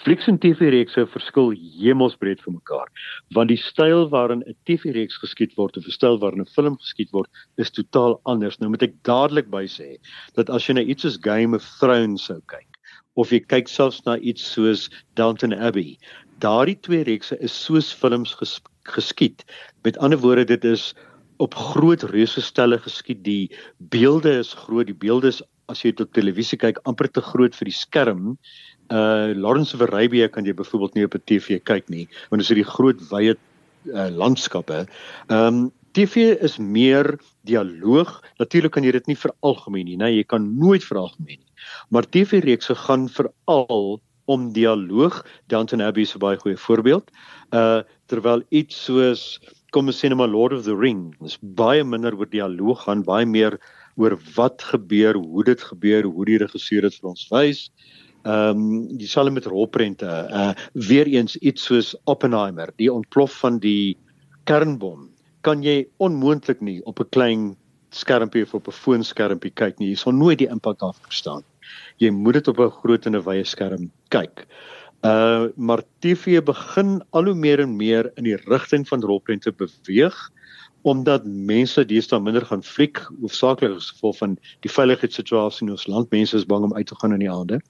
Flieks 0.02 0.28
en 0.30 0.38
TV-reekse 0.38 1.06
verskil 1.12 1.52
hemelsbreed 1.80 2.40
van 2.44 2.56
mekaar, 2.56 2.88
want 3.37 3.52
die 3.52 3.61
styl 3.61 4.09
waarin 4.12 4.42
'n 4.46 4.56
TV-reeks 4.66 5.20
geskied 5.22 5.54
word 5.56 5.76
of 5.76 5.87
'n 5.87 5.96
styl 5.98 6.18
waarin 6.18 6.40
'n 6.40 6.54
film 6.56 6.76
geskied 6.78 7.11
word, 7.12 7.30
is 7.59 7.70
totaal 7.70 8.20
anders. 8.24 8.59
Nou 8.59 8.70
moet 8.70 8.83
ek 8.83 8.94
dadelik 9.02 9.50
by 9.50 9.66
sê 9.66 9.98
dat 10.35 10.50
as 10.50 10.66
jy 10.66 10.74
na 10.74 10.80
iets 10.80 11.02
soos 11.02 11.18
Game 11.20 11.56
of 11.56 11.64
Thrones 11.80 12.24
sou 12.24 12.40
kyk 12.46 12.66
of 13.16 13.33
jy 13.33 13.40
kyk 13.40 13.68
selfs 13.68 14.04
na 14.06 14.16
iets 14.18 14.42
soos 14.54 14.88
Downton 15.14 15.52
Abbey, 15.52 15.98
daardie 16.38 16.78
twee 16.80 17.04
reekse 17.04 17.37
is 17.40 17.52
soos 17.52 17.92
films 17.92 18.35
ges 18.35 18.61
geskied. 18.88 19.44
Met 19.85 19.98
ander 19.98 20.18
woorde, 20.18 20.44
dit 20.44 20.64
is 20.64 20.94
op 21.38 21.54
groot 21.54 22.02
reuse 22.02 22.40
stelle 22.40 22.78
geskied. 22.78 23.22
Die 23.24 23.50
beelde 23.92 24.38
is 24.38 24.52
groot, 24.52 24.87
die 24.87 24.96
beelde 24.96 25.28
is 25.28 25.42
as 25.70 25.85
jy 25.85 25.92
dit 25.94 26.02
op 26.02 26.14
televisie 26.16 26.59
kyk 26.59 26.80
amper 26.90 27.09
te 27.09 27.22
groot 27.22 27.54
vir 27.54 27.70
die 27.70 27.76
skerm 27.76 28.24
uh 28.90 29.35
Lawrence 29.35 29.74
of 29.74 29.83
Arabia 29.83 30.29
kan 30.29 30.44
jy 30.44 30.55
byvoorbeeld 30.55 30.94
nie 30.94 31.05
op 31.05 31.14
'n 31.14 31.22
TV 31.24 31.61
kyk 31.62 31.88
nie 31.88 32.09
want 32.31 32.42
dit 32.42 32.50
is 32.50 32.57
die 32.57 32.64
groot 32.64 33.00
wye 33.11 33.37
uh, 33.88 34.09
landskappe. 34.11 34.87
Ehm 35.29 35.46
um, 35.46 35.70
TV 35.92 36.38
is 36.38 36.59
meer 36.59 37.18
dialoog. 37.42 38.22
Natuurlik 38.38 38.72
kan 38.72 38.85
jy 38.87 38.92
dit 38.94 39.07
nie 39.11 39.16
veralgemeen 39.18 39.88
nie, 39.90 39.96
nee, 39.96 40.12
jy 40.20 40.22
kan 40.22 40.44
nooit 40.59 40.85
veralgemeen 40.87 41.40
nie. 41.40 41.53
Maar 41.90 42.07
TV 42.07 42.38
reekse 42.44 42.74
gaan 42.74 43.09
veral 43.09 43.98
om 44.31 44.53
dialoog. 44.55 45.26
Downton 45.50 45.83
Abbey 45.83 46.03
is 46.03 46.14
'n 46.14 46.22
baie 46.22 46.38
goeie 46.38 46.57
voorbeeld. 46.57 47.11
Uh 47.50 47.83
terwyl 48.07 48.42
iets 48.50 48.85
soos 48.85 49.40
kom 49.70 49.87
ons 49.87 49.98
sê 49.98 50.09
net 50.09 50.18
maar 50.18 50.31
Lord 50.31 50.53
of 50.53 50.64
the 50.64 50.74
Rings 50.74 51.38
baie 51.40 51.85
minder 51.85 52.14
oor 52.18 52.26
dialoog 52.26 52.85
gaan, 52.87 53.03
baie 53.07 53.26
meer 53.26 53.59
oor 53.96 54.16
wat 54.37 54.62
gebeur, 54.62 55.14
hoe 55.14 55.44
dit 55.44 55.62
gebeur, 55.62 56.05
hoe 56.05 56.24
die 56.24 56.38
regisseur 56.38 56.83
dit 56.83 56.94
vir 56.94 57.11
ons 57.11 57.26
wys. 57.31 57.70
Ehm 58.22 58.50
um, 58.50 58.96
dieselfde 58.96 59.33
met 59.33 59.44
rolprente. 59.44 60.06
Uh 60.30 60.50
weer 60.72 61.06
eens 61.06 61.37
iets 61.37 61.64
soos 61.64 61.96
Oppenheimer, 62.04 62.72
die 62.76 62.92
ontplof 62.92 63.38
van 63.38 63.59
die 63.59 63.96
kernbom. 64.44 65.09
Kan 65.40 65.62
jy 65.62 65.87
onmoontlik 65.96 66.61
nie 66.61 66.85
op 66.85 67.00
'n 67.00 67.09
klein 67.09 67.56
skermpie 67.90 68.42
of 68.42 68.54
op 68.54 68.68
'n 68.68 68.72
foonskermpie 68.72 69.50
kyk 69.50 69.78
nie. 69.78 69.88
Jy 69.88 69.96
sal 69.96 70.12
nooit 70.12 70.38
die 70.38 70.48
impak 70.48 70.78
daarvan 70.78 71.02
verstaan. 71.02 71.42
Jy 71.96 72.11
moet 72.11 72.35
dit 72.35 72.48
op 72.48 72.59
'n 72.61 72.70
groot 72.70 73.06
en 73.06 73.16
'n 73.16 73.24
wye 73.24 73.44
skerm 73.44 73.90
kyk. 74.09 74.46
Uh 75.02 75.48
maar 75.56 75.83
TV 75.98 76.42
begin 76.44 77.00
al 77.11 77.24
hoe 77.24 77.35
meer 77.35 77.61
en 77.61 77.76
meer 77.76 78.12
in 78.16 78.24
die 78.24 78.37
rigting 78.37 78.88
van 78.88 79.00
rolprente 79.00 79.52
beweeg 79.52 80.30
omdat 80.83 81.24
mense 81.24 81.85
deesdae 81.85 82.20
minder 82.20 82.44
gaan 82.46 82.62
fliek 82.62 83.00
hoofsaaklik 83.20 83.76
as 83.76 83.90
gevolg 83.90 84.16
van 84.16 84.37
die 84.64 84.72
veiligheidssituasie 84.72 85.66
in 85.66 85.72
ons 85.72 85.87
land 85.87 86.11
mense 86.11 86.37
is 86.37 86.46
bang 86.46 86.64
om 86.64 86.74
uit 86.74 86.87
te 86.87 86.96
gaan 87.00 87.12
in 87.12 87.24
die 87.24 87.30
aande 87.30 87.61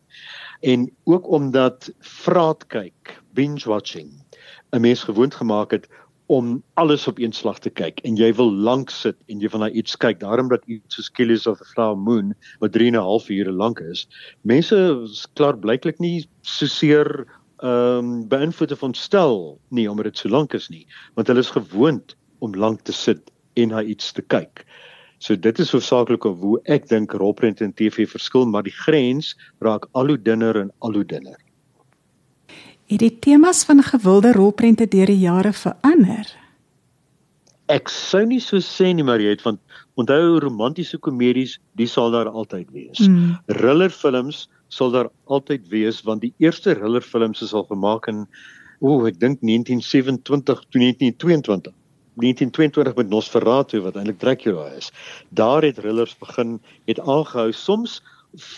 en 0.61 0.91
ook 1.05 1.29
omdat 1.29 1.91
vraat 1.99 2.67
kyk 2.67 3.17
binge 3.33 3.65
watching 3.65 4.11
'n 4.71 4.81
mens 4.81 5.03
gewoond 5.03 5.35
gemaak 5.35 5.71
het 5.71 5.89
om 6.27 6.63
alles 6.75 7.07
op 7.09 7.19
een 7.19 7.33
slag 7.33 7.59
te 7.59 7.71
kyk 7.71 8.01
en 8.01 8.17
jy 8.17 8.35
wil 8.35 8.53
lank 8.53 8.91
sit 8.91 9.17
en 9.27 9.41
jy 9.41 9.49
wil 9.49 9.61
na 9.61 9.71
iets 9.71 9.97
kyk 9.97 10.21
daarom 10.21 10.49
dat 10.49 10.63
iets 10.67 10.95
soos 10.95 11.11
Killers 11.11 11.47
of 11.47 11.59
the 11.59 11.65
Flower 11.65 11.99
Moon 11.99 12.35
wat 12.59 12.73
3 12.73 12.87
en 12.87 12.95
'n 12.95 13.03
half 13.03 13.29
ure 13.29 13.53
lank 13.53 13.81
is 13.81 14.09
mense 14.41 14.77
is 15.03 15.27
klaar 15.35 15.59
blyklik 15.59 15.99
nie 15.99 16.29
so 16.41 16.67
seer 16.67 17.27
ehm 17.63 17.99
um, 17.99 18.29
beïnvloed 18.29 18.73
of 18.73 18.83
ontstel 18.83 19.59
nie 19.69 19.91
omdat 19.91 20.05
dit 20.05 20.19
so 20.19 20.29
lank 20.29 20.55
is 20.55 20.69
nie 20.69 20.87
want 21.15 21.27
hulle 21.27 21.41
is 21.41 21.51
gewoond 21.51 22.17
om 22.39 22.55
lank 22.55 22.81
te 22.81 22.93
sit 22.93 23.31
en 23.55 23.69
na 23.75 23.83
iets 23.83 24.13
te 24.13 24.23
kyk. 24.23 24.65
So 25.21 25.37
dit 25.37 25.59
is 25.61 25.71
hoofsaaklik 25.75 26.25
hoe 26.25 26.57
ek 26.73 26.87
dink 26.89 27.13
rolprent 27.13 27.61
en 27.61 27.75
TV 27.77 28.07
verskil, 28.09 28.47
maar 28.49 28.65
die 28.65 28.73
grens 28.73 29.35
raak 29.61 29.85
al 29.93 30.15
hoe 30.15 30.21
dunner 30.21 30.57
en 30.57 30.71
al 30.81 30.97
hoe 30.97 31.05
dunner. 31.05 31.37
Het 32.89 33.03
die 33.05 33.13
temas 33.23 33.61
van 33.69 33.83
gewilde 33.85 34.33
rolprente 34.33 34.89
deur 34.89 35.13
die 35.13 35.21
jare 35.21 35.53
verander? 35.53 36.25
Ek 37.71 37.93
sou 37.93 38.25
nie 38.27 38.41
so 38.43 38.59
sê 38.65 38.89
nie, 38.97 39.05
maar 39.07 39.21
jy 39.23 39.37
het 39.37 39.45
van 39.45 39.61
onthou 40.01 40.41
romantiese 40.43 40.99
komedies, 40.99 41.59
die 41.79 41.87
sal 41.87 42.11
daar 42.17 42.33
altyd 42.33 42.73
wees. 42.75 43.05
Mm. 43.05 43.37
Thrillerfilms 43.53 44.47
sal 44.73 44.91
daar 44.95 45.11
altyd 45.29 45.69
wees 45.69 46.01
want 46.07 46.25
die 46.25 46.33
eerste 46.41 46.73
thrillerfilms 46.75 47.45
is 47.45 47.53
al 47.53 47.69
gemaak 47.69 48.09
in 48.09 48.25
o, 48.81 49.05
ek 49.05 49.21
dink 49.21 49.45
1927 49.45 50.25
tot 50.49 50.81
1922. 50.81 51.77
1922 52.21 52.95
met 52.95 53.09
Nosferatu 53.09 53.81
wat 53.81 53.97
eintlik 53.97 54.19
Dracula 54.19 54.67
is. 54.77 54.91
Daar 55.29 55.63
het 55.63 55.75
thrillers 55.75 56.17
begin 56.19 56.61
het 56.85 57.01
aangehou. 57.01 57.53
Soms 57.53 58.01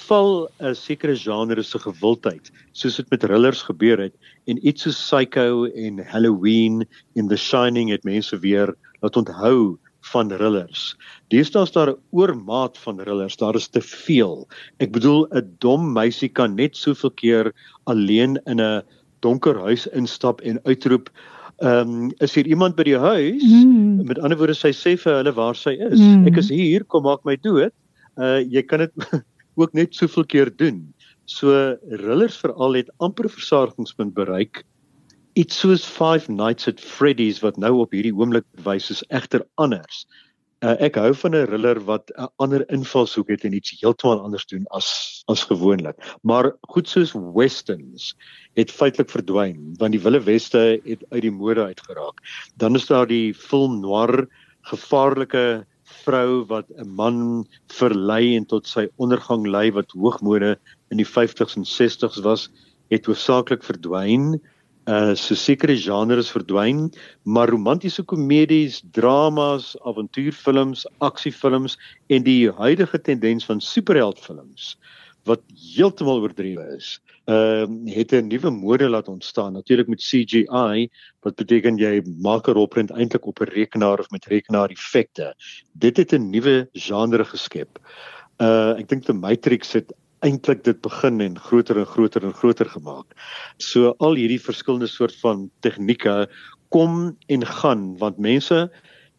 val 0.06 0.48
'n 0.60 0.74
sekere 0.74 1.16
genre 1.16 1.62
se 1.62 1.78
gewildheid, 1.78 2.50
soos 2.72 2.96
dit 2.96 3.10
met 3.10 3.20
thrillers 3.20 3.62
gebeur 3.62 3.98
het 3.98 4.14
en 4.46 4.66
iets 4.66 4.82
soos 4.82 5.00
Psycho 5.00 5.64
en 5.64 5.98
Halloween 5.98 6.84
en 7.14 7.28
The 7.28 7.36
Shining 7.36 7.90
het 7.90 8.04
mense 8.04 8.38
weer 8.38 8.74
laat 9.00 9.16
onthou 9.16 9.78
van 10.12 10.28
thrillers. 10.28 10.96
Deesdae 11.28 11.62
is 11.62 11.72
daar 11.72 11.90
'n 11.90 12.00
oormaat 12.10 12.78
van 12.78 12.96
thrillers. 12.96 13.36
Daar 13.36 13.54
is 13.54 13.68
te 13.68 13.80
veel. 13.80 14.48
Ek 14.78 14.92
bedoel 14.92 15.26
'n 15.30 15.56
dom 15.58 15.92
meisie 15.92 16.28
kan 16.28 16.54
net 16.54 16.76
soveel 16.76 17.10
keer 17.10 17.52
alleen 17.84 18.40
in 18.44 18.60
'n 18.60 18.82
donker 19.20 19.58
huis 19.60 19.86
instap 19.86 20.40
en 20.40 20.60
uitroep 20.64 21.10
ehm 21.62 21.92
um, 22.06 22.10
is 22.18 22.34
hier 22.34 22.46
iemand 22.46 22.76
by 22.76 22.84
die 22.88 22.98
huis? 22.98 23.42
Mm. 23.42 24.02
Met 24.08 24.18
ander 24.18 24.38
woorde 24.38 24.56
sy 24.58 24.72
sê 24.74 24.96
vir 24.98 25.20
hulle 25.20 25.32
waar 25.36 25.58
sy 25.58 25.76
is. 25.78 26.00
Mm. 26.00 26.26
Ek 26.30 26.40
is 26.42 26.50
hier, 26.50 26.84
kom 26.84 27.06
maak 27.06 27.22
my 27.28 27.36
dood. 27.38 27.74
Uh 28.18 28.40
jy 28.42 28.64
kan 28.66 28.82
dit 28.84 29.06
ook 29.60 29.72
net 29.78 29.94
soveel 29.94 30.26
keer 30.26 30.50
doen. 30.50 30.82
So 31.30 31.76
Rillers 32.02 32.36
veral 32.42 32.80
het 32.80 32.90
amper 32.98 33.30
versadigingspunt 33.30 34.14
bereik. 34.14 34.64
Iets 35.38 35.62
soos 35.62 35.86
Five 35.86 36.32
Nights 36.32 36.68
at 36.68 36.80
Freddy's 36.80 37.40
wat 37.40 37.56
nou 37.56 37.78
op 37.84 37.94
hierdie 37.94 38.12
oomblik 38.12 38.44
wys 38.66 38.90
is 38.90 39.04
egter 39.08 39.46
anders. 39.62 40.04
Uh, 40.62 40.76
ek 40.78 40.94
hou 40.94 41.10
van 41.18 41.34
'n 41.34 41.46
thriller 41.46 41.78
wat 41.88 42.12
'n 42.14 42.28
ander 42.38 42.62
invalshoek 42.70 43.28
het 43.34 43.44
en 43.44 43.54
iets 43.58 43.74
heeltemal 43.80 44.20
anders 44.22 44.46
doen 44.46 44.66
as 44.70 45.24
as 45.26 45.42
gewoonlik. 45.50 45.98
Maar 46.22 46.52
goed 46.70 46.88
soos 46.88 47.12
westerns 47.34 48.14
het 48.54 48.70
feitelik 48.70 49.10
verdwyn 49.10 49.74
want 49.80 49.92
die 49.92 50.02
Wille 50.04 50.20
Weste 50.22 50.80
het 50.84 51.02
uit 51.10 51.22
die 51.22 51.34
mode 51.34 51.64
uitgeraak. 51.64 52.22
Dan 52.56 52.78
is 52.78 52.86
daar 52.86 53.06
die 53.06 53.34
film 53.34 53.80
noir 53.80 54.28
gevaarlike 54.70 55.66
vrou 56.04 56.46
wat 56.46 56.70
'n 56.78 56.94
man 56.94 57.46
verlei 57.66 58.36
en 58.36 58.46
tot 58.46 58.66
sy 58.66 58.86
ondergang 58.96 59.46
lei 59.46 59.72
wat 59.72 59.90
hoogmode 59.90 60.58
in 60.90 60.96
die 60.96 61.10
50s 61.16 61.56
en 61.56 61.66
60s 61.66 62.22
was, 62.22 62.50
het 62.90 63.06
hoofsaaklik 63.06 63.64
verdwyn 63.64 64.40
uh 64.86 65.14
so 65.14 65.34
sekere 65.34 65.76
genres 65.76 66.30
verdwyn, 66.34 66.90
maar 67.22 67.48
romantiese 67.48 68.02
komedies, 68.02 68.82
dramas, 68.90 69.76
avontuurfilms, 69.86 70.86
aksiefilms 70.98 71.78
en 72.08 72.22
die 72.22 72.50
huidige 72.50 72.98
tendens 73.00 73.46
van 73.46 73.60
superheldfilms 73.60 74.76
wat 75.28 75.42
heeltemal 75.54 76.22
oordrywe 76.22 76.64
is. 76.76 76.96
Ehm 77.30 77.86
uh, 77.86 77.94
het 77.94 78.12
'n 78.12 78.26
nuwe 78.26 78.50
mode 78.50 78.88
laat 78.88 79.08
ontstaan, 79.08 79.52
natuurlik 79.52 79.86
met 79.88 80.02
CGI, 80.02 80.90
wat 81.22 81.34
beteken 81.34 81.76
jy 81.78 82.02
maak 82.18 82.48
'n 82.48 82.52
rolprent 82.52 82.90
eintlik 82.90 83.26
op 83.26 83.40
'n 83.40 83.52
rekenaar 83.54 83.98
of 83.98 84.10
met 84.10 84.26
rekenaar 84.26 84.70
effekte. 84.70 85.34
Dit 85.72 85.96
het 85.96 86.12
'n 86.12 86.30
nuwe 86.30 86.68
genre 86.72 87.24
geskep. 87.24 87.78
Uh 88.38 88.74
ek 88.78 88.88
dink 88.88 89.04
The 89.04 89.12
Matrix 89.12 89.72
het 89.72 89.92
eintlik 90.26 90.64
dit 90.64 90.80
begin 90.84 91.20
en 91.20 91.38
groter 91.38 91.78
en 91.78 91.86
groter 91.86 92.24
en 92.24 92.34
groter 92.34 92.68
gemaak. 92.70 93.14
So 93.58 93.94
al 93.98 94.18
hierdie 94.20 94.40
verskillende 94.40 94.90
soort 94.90 95.14
van 95.22 95.48
tegnieke 95.66 96.26
kom 96.72 97.16
en 97.28 97.46
gaan 97.46 97.92
want 98.00 98.18
mense 98.18 98.68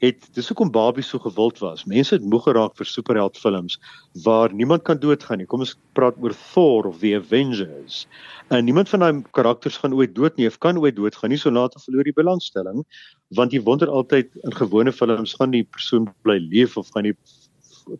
het 0.03 0.25
dis 0.35 0.49
hoekom 0.51 0.71
Barbie 0.71 1.03
so 1.05 1.19
gewild 1.23 1.61
was. 1.63 1.85
Mense 1.87 2.17
het 2.17 2.25
moeg 2.27 2.43
geraak 2.43 2.75
vir 2.75 2.87
superheldfilms 2.89 3.77
waar 4.25 4.51
niemand 4.51 4.83
kan 4.83 4.99
doodgaan 4.99 5.39
nie. 5.39 5.47
Kom 5.47 5.63
ons 5.63 5.77
praat 5.95 6.17
oor 6.19 6.35
Thor 6.51 6.89
of 6.89 6.99
the 6.99 7.13
Avengers. 7.15 8.03
En 8.51 8.65
niemand 8.67 8.91
van 8.91 9.05
daai 9.05 9.21
karakters 9.37 9.79
gaan 9.79 9.95
ooit 9.95 10.15
dood 10.15 10.35
nie 10.39 10.49
of 10.49 10.59
kan 10.59 10.79
ooit 10.81 10.97
doodgaan 10.99 11.31
nie, 11.31 11.39
so 11.39 11.51
laat 11.51 11.77
verloor 11.85 12.07
die 12.09 12.15
belangstelling 12.19 12.83
want 13.33 13.53
jy 13.55 13.61
wonder 13.65 13.89
altyd 13.89 14.29
in 14.43 14.53
gewone 14.53 14.91
films 14.93 15.33
gaan 15.39 15.53
die 15.55 15.63
persoon 15.63 16.09
bly 16.25 16.37
leef 16.51 16.75
of 16.77 16.91
gaan 16.93 17.07
die 17.07 17.15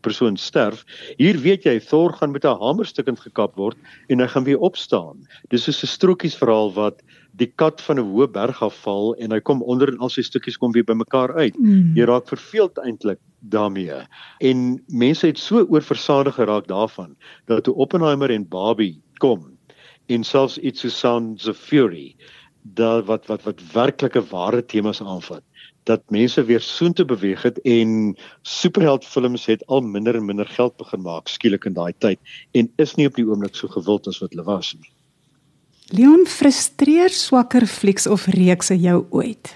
persoon 0.02 0.38
sterf. 0.38 0.84
Hier 1.18 1.38
weet 1.40 1.64
jy 1.64 1.80
Thor 1.80 2.14
gaan 2.14 2.32
met 2.32 2.46
'n 2.46 2.60
hamerstukkend 2.60 3.20
gekap 3.20 3.56
word 3.56 3.78
en 4.10 4.20
hy 4.20 4.28
gaan 4.28 4.44
weer 4.44 4.60
opstaan. 4.60 5.28
Dis 5.50 5.64
soos 5.64 5.84
'n 5.84 5.88
strokiesverhaal 5.88 6.74
wat 6.74 7.02
die 7.32 7.52
kat 7.56 7.82
van 7.82 8.00
'n 8.00 8.06
hoë 8.06 8.32
berg 8.32 8.62
af 8.62 8.76
val 8.84 9.16
en 9.16 9.32
hy 9.32 9.40
kom 9.40 9.62
onder 9.62 9.90
en 9.90 9.98
al 10.00 10.10
sy 10.10 10.22
stukkies 10.22 10.58
kom 10.58 10.72
weer 10.72 10.84
bymekaar 10.86 11.34
uit. 11.36 11.58
Mm. 11.60 11.94
Jy 11.96 12.06
raak 12.06 12.28
verveeld 12.28 12.78
eintlik 12.78 13.20
daarmee. 13.40 14.08
En 14.40 14.84
mense 14.88 15.28
het 15.28 15.38
so 15.38 15.66
oorversadig 15.70 16.36
geraak 16.36 16.68
daarvan 16.68 17.16
dat 17.46 17.64
toe 17.64 17.76
Oppenheimer 17.76 18.32
en 18.32 18.48
Barbie 18.48 19.02
kom 19.18 19.58
en 20.08 20.24
selfs 20.24 20.58
iets 20.58 20.82
so 20.82 20.90
Sounds 20.90 21.48
of 21.48 21.58
Fury 21.58 22.16
daar 22.64 23.04
wat 23.04 23.26
wat 23.28 23.44
wat 23.44 23.62
werklike 23.74 24.22
ware 24.32 24.66
temas 24.66 25.02
aanvat 25.02 25.44
dat 25.90 26.04
mense 26.12 26.44
weer 26.48 26.62
soontoe 26.62 27.06
beweeg 27.06 27.42
het 27.42 27.60
en 27.68 28.16
superheldfilms 28.42 29.46
het 29.46 29.66
al 29.68 29.82
minder 29.82 30.16
en 30.16 30.26
minder 30.26 30.48
geld 30.48 30.78
begin 30.78 31.02
maak 31.02 31.28
skielik 31.28 31.66
in 31.66 31.74
daai 31.78 31.94
tyd 31.98 32.20
en 32.52 32.72
is 32.78 32.96
nie 32.96 33.08
op 33.08 33.18
die 33.20 33.26
oomblik 33.28 33.56
so 33.56 33.68
gewild 33.68 34.08
as 34.08 34.22
wat 34.24 34.32
hulle 34.36 34.48
was 34.48 34.74
nie. 34.80 34.92
Leon 35.94 36.26
frustreer 36.26 37.12
swakker 37.12 37.68
flieks 37.68 38.08
of 38.08 38.26
reekse 38.34 38.78
jou 38.80 39.04
ooit? 39.12 39.56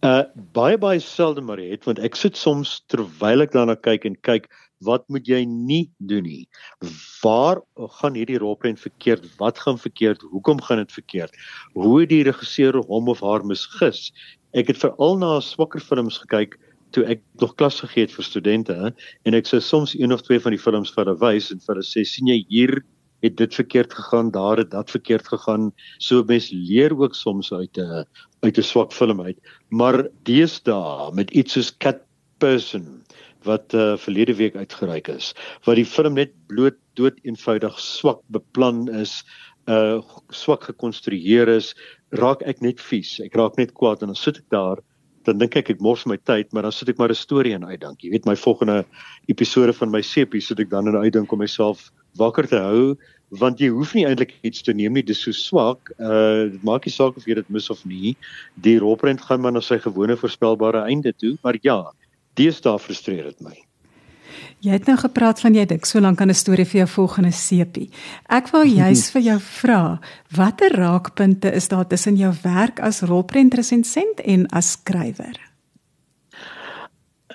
Uh 0.00 0.24
baie 0.56 0.78
baie 0.80 1.00
selde 1.04 1.44
maar 1.44 1.60
het 1.60 1.84
want 1.84 2.00
ek 2.00 2.16
sit 2.16 2.36
soms 2.40 2.80
terwyl 2.88 3.44
ek 3.44 3.52
daarna 3.52 3.76
kyk 3.76 4.08
en 4.08 4.16
kyk 4.24 4.48
wat 4.80 5.04
moet 5.12 5.26
jy 5.28 5.42
nie 5.44 5.90
doen 5.98 6.24
nie. 6.24 6.46
Waar 7.20 7.60
gaan 8.00 8.16
hierdie 8.16 8.38
rolprent 8.40 8.80
verkeerd? 8.80 9.26
Wat 9.36 9.58
gaan 9.60 9.78
verkeerd? 9.78 10.24
Hoekom 10.32 10.62
gaan 10.64 10.80
dit 10.80 10.92
verkeerd? 10.92 11.36
Hoe 11.76 12.00
het 12.00 12.08
die 12.08 12.22
regisseur 12.24 12.80
hom 12.88 13.12
of 13.12 13.20
haar 13.20 13.44
misgis? 13.44 14.08
Ek 14.52 14.72
het 14.72 14.78
veral 14.78 15.18
na 15.18 15.38
swakker 15.40 15.80
films 15.80 16.18
gekyk 16.18 16.58
toe 16.90 17.04
ek 17.06 17.20
nog 17.40 17.54
klas 17.54 17.80
gegee 17.80 18.08
het 18.08 18.14
vir 18.14 18.26
studente 18.26 18.76
en 19.24 19.34
ek 19.34 19.46
sou 19.46 19.60
soms 19.62 19.94
een 19.94 20.12
of 20.12 20.24
twee 20.26 20.42
van 20.42 20.56
die 20.56 20.62
films 20.62 20.90
vir 20.94 21.04
hulle 21.04 21.20
wys 21.20 21.52
en 21.54 21.62
vir 21.62 21.76
hulle 21.76 21.86
sê 21.86 22.02
sien 22.06 22.26
jy 22.32 22.40
hier 22.48 22.80
het 23.20 23.36
dit 23.36 23.54
verkeerd 23.54 23.92
gegaan, 23.92 24.30
daar 24.32 24.56
het 24.56 24.70
dat 24.70 24.90
verkeerd 24.90 25.28
gegaan. 25.28 25.72
So 25.98 26.24
mens 26.24 26.50
leer 26.50 26.96
ook 26.96 27.14
soms 27.14 27.52
uit 27.52 27.78
'n 27.78 28.04
uit 28.40 28.58
'n 28.58 28.62
swak 28.62 28.92
film 28.92 29.20
uit. 29.20 29.38
Maar 29.68 30.08
deesdae 30.24 31.12
met 31.14 31.30
iets 31.30 31.52
soos 31.52 31.76
Cat 31.76 32.00
Person 32.38 33.04
wat 33.42 33.74
uh, 33.74 33.96
verlede 33.96 34.34
week 34.34 34.56
uitgereik 34.56 35.08
is, 35.08 35.34
wat 35.64 35.76
die 35.76 35.84
film 35.84 36.14
net 36.14 36.32
bloot 36.46 36.76
dood 36.94 37.18
eenvoudig 37.22 37.78
swak 37.80 38.20
beplan 38.28 38.88
is, 38.88 39.24
uh 39.68 40.00
swak 40.28 40.64
gekonstrueer 40.64 41.48
is, 41.48 41.74
raak 42.18 42.42
ek 42.42 42.60
net 42.60 42.80
vies. 42.80 43.18
Ek 43.24 43.36
raak 43.38 43.58
net 43.58 43.74
kwaad 43.74 44.02
en 44.02 44.12
dan 44.12 44.18
sit 44.18 44.38
ek 44.42 44.48
daar 44.50 44.82
dan 45.28 45.38
dink 45.38 45.56
ek 45.56 45.68
ek 45.70 45.80
mors 45.84 46.06
my 46.08 46.16
tyd, 46.16 46.48
maar 46.52 46.64
dan 46.64 46.72
sit 46.72 46.88
ek 46.88 46.98
maar 46.98 47.10
'n 47.12 47.14
storie 47.14 47.52
in 47.52 47.64
uitdink. 47.64 48.02
Jy 48.02 48.10
weet 48.10 48.26
my 48.26 48.34
volgende 48.34 48.84
episode 49.28 49.72
van 49.72 49.90
my 49.90 50.00
sepie 50.00 50.40
sit 50.40 50.60
ek 50.60 50.70
dan 50.70 50.88
in 50.88 50.96
uitdink 50.96 51.32
om 51.32 51.38
myself 51.38 51.90
wakker 52.16 52.48
te 52.48 52.58
hou 52.58 52.96
want 53.38 53.60
jy 53.62 53.70
hoef 53.70 53.94
nie 53.94 54.06
eintlik 54.08 54.32
iets 54.42 54.64
te 54.66 54.74
neem 54.74 54.96
nie 54.96 55.06
dis 55.06 55.22
so 55.22 55.30
swak 55.36 55.92
uh 55.98 56.50
dit 56.50 56.62
maak 56.66 56.86
nie 56.86 56.94
saak 56.94 57.16
of 57.16 57.26
jy 57.28 57.38
dit 57.38 57.50
mis 57.50 57.70
of 57.70 57.84
nie 57.86 58.16
die 58.66 58.78
rolprent 58.82 59.22
gaan 59.22 59.40
maar 59.40 59.54
na 59.54 59.62
sy 59.62 59.78
gewone 59.78 60.16
voorspelbare 60.18 60.82
einde 60.90 61.12
toe 61.12 61.36
maar 61.44 61.58
ja 61.62 61.78
deesdae 62.40 62.78
frustreer 62.78 63.30
dit 63.30 63.40
my 63.46 63.54
Jy 64.60 64.72
het 64.76 64.86
nou 64.86 64.96
gepraat 65.00 65.40
van 65.40 65.54
jy 65.54 65.64
dink 65.66 65.86
so 65.86 66.00
lank 66.00 66.20
aan 66.20 66.30
'n 66.30 66.34
storie 66.34 66.64
vir 66.64 66.78
jou 66.84 66.88
volgende 66.88 67.32
sepie. 67.32 67.90
Ek 68.28 68.50
wou 68.52 68.64
juis 68.82 69.10
vir 69.10 69.22
jou 69.22 69.38
vra, 69.38 70.00
watter 70.36 70.72
raakpunte 70.76 71.52
is 71.52 71.68
daar 71.68 71.86
tussen 71.86 72.16
jou 72.16 72.32
werk 72.42 72.80
as 72.80 73.02
rolprentresensent 73.02 74.20
en 74.20 74.46
as 74.52 74.70
skrywer? 74.70 75.36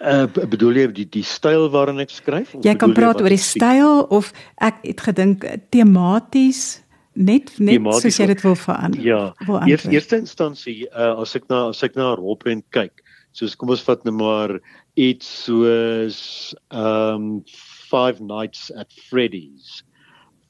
Uh 0.01 0.27
bedoel 0.27 0.75
jy 0.75 0.87
die 0.91 1.09
die 1.09 1.23
styl 1.23 1.69
waarin 1.71 1.99
ek 1.99 2.09
skryf? 2.09 2.55
Jy 2.61 2.75
kan 2.75 2.93
praat 2.93 3.21
oor 3.21 3.29
die 3.29 3.37
styl 3.37 4.05
of 4.09 4.33
ek 4.57 4.83
het 4.83 5.01
gedink 5.01 5.45
tematies 5.69 6.85
net 7.15 7.53
net 7.59 7.79
thematisch, 7.79 8.01
soos 8.03 8.19
jy 8.19 8.27
dit 8.33 8.43
wil 8.43 8.57
verander. 8.59 9.01
Ja. 9.01 9.21
Eers 9.65 9.87
eerste 9.87 10.19
instansie 10.19 10.83
uh 10.91 11.21
as 11.23 11.35
ek 11.39 11.47
na 11.49 11.69
as 11.71 11.83
ek 11.83 11.95
na 11.95 12.11
'n 12.11 12.19
rolprent 12.19 12.65
kyk, 12.75 13.01
soos 13.35 13.55
kom 13.59 13.73
ons 13.73 13.83
vat 13.83 14.05
nou 14.07 14.13
maar 14.15 14.55
iets 14.95 15.27
soos 15.45 16.19
um 16.71 17.43
Five 17.85 18.23
Nights 18.23 18.71
at 18.79 18.91
Freddy's. 19.09 19.83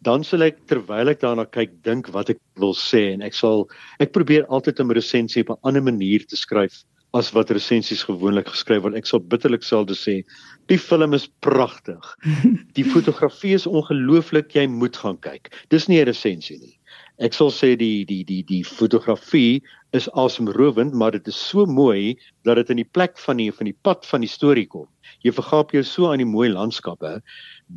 Dan 0.06 0.24
sal 0.24 0.46
ek 0.46 0.62
terwyl 0.70 1.10
ek 1.10 1.24
daarna 1.24 1.48
kyk 1.50 1.74
dink 1.86 2.12
wat 2.14 2.30
ek 2.36 2.42
wil 2.62 2.76
sê 2.78 3.08
en 3.16 3.26
ek 3.26 3.34
sal 3.34 3.66
ek 4.04 4.14
probeer 4.14 4.46
altyd 4.54 4.80
'n 4.80 4.94
resensie 4.94 5.42
op 5.42 5.56
'n 5.56 5.64
ander 5.64 5.82
manier 5.82 6.22
te 6.22 6.38
skryf 6.38 6.84
as 7.16 7.32
wat 7.32 7.52
resensies 7.56 8.04
gewoonlik 8.04 8.50
geskryf 8.52 8.84
word. 8.84 8.96
Ek 9.00 9.08
sal 9.08 9.24
bitterlik 9.24 9.64
selde 9.64 9.96
sê 9.96 10.24
die 10.68 10.78
film 10.78 11.14
is 11.14 11.28
pragtig. 11.42 12.04
Die 12.78 12.84
fotografie 12.84 13.56
is 13.56 13.68
ongelooflik, 13.68 14.56
jy 14.56 14.68
moet 14.68 14.98
gaan 14.98 15.18
kyk. 15.24 15.54
Dis 15.70 15.88
nie 15.88 16.02
'n 16.02 16.08
resensie 16.12 16.60
nie. 16.60 16.78
Ek 17.24 17.32
sal 17.32 17.52
sê 17.56 17.76
die 17.80 18.04
die 18.04 18.24
die 18.28 18.42
die 18.44 18.64
fotografie 18.68 19.62
is 19.96 20.10
asemrowend, 20.20 20.94
maar 20.94 21.14
dit 21.16 21.28
is 21.32 21.38
so 21.40 21.66
mooi 21.66 22.18
dat 22.44 22.60
dit 22.60 22.74
in 22.74 22.82
die 22.82 22.92
plek 22.98 23.16
van 23.24 23.40
die 23.40 23.52
van 23.56 23.70
die 23.70 23.78
pad 23.88 24.04
van 24.10 24.26
die 24.26 24.32
storie 24.32 24.66
kom. 24.68 24.88
Jy 25.24 25.32
vergaap 25.38 25.72
jou 25.72 25.84
so 25.88 26.12
aan 26.12 26.20
die 26.20 26.28
mooi 26.28 26.50
landskappe 26.52 27.22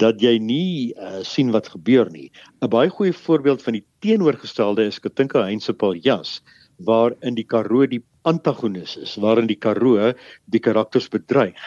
dat 0.03 0.19
jy 0.21 0.35
nie 0.43 0.95
uh, 0.99 1.23
sien 1.23 1.53
wat 1.55 1.71
gebeur 1.71 2.11
nie. 2.11 2.33
'n 2.63 2.71
Baie 2.71 2.91
goeie 2.91 3.15
voorbeeld 3.15 3.63
van 3.63 3.79
die 3.79 3.85
teenoorgestelde 4.03 4.91
is 4.91 4.99
Katinka 4.99 5.45
Heinse 5.47 5.73
Paljas 5.73 6.41
waar 6.79 7.15
in 7.23 7.35
die 7.35 7.47
Karoo 7.47 7.87
die 7.87 8.03
antagonis 8.23 8.97
is, 8.97 9.17
waarin 9.23 9.47
die 9.47 9.59
Karoo 9.59 10.13
die 10.47 10.61
karakters 10.61 11.09
bedreig 11.09 11.59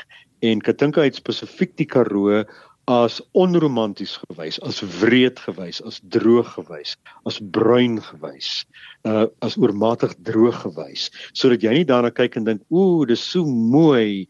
en 0.42 0.62
Katinka 0.62 1.06
het 1.06 1.18
spesifiek 1.20 1.76
die 1.78 1.86
Karoo 1.86 2.44
as 2.92 3.22
onromanties 3.38 4.18
gewys, 4.26 4.60
as 4.68 4.82
wreed 5.02 5.40
gewys, 5.46 5.80
as 5.88 6.00
droog 6.14 6.50
gewys, 6.58 6.96
as 7.30 7.40
bruin 7.40 8.00
gewys, 8.02 8.66
uh 9.08 9.28
as 9.46 9.58
oormatig 9.58 10.16
droog 10.28 10.58
gewys, 10.66 11.10
sodat 11.38 11.64
jy 11.64 11.76
nie 11.80 11.88
daarna 11.88 12.12
kyk 12.12 12.38
en 12.38 12.50
dink, 12.50 12.62
"Ooh, 12.72 13.06
dis 13.06 13.22
so 13.22 13.46
mooi." 13.46 14.28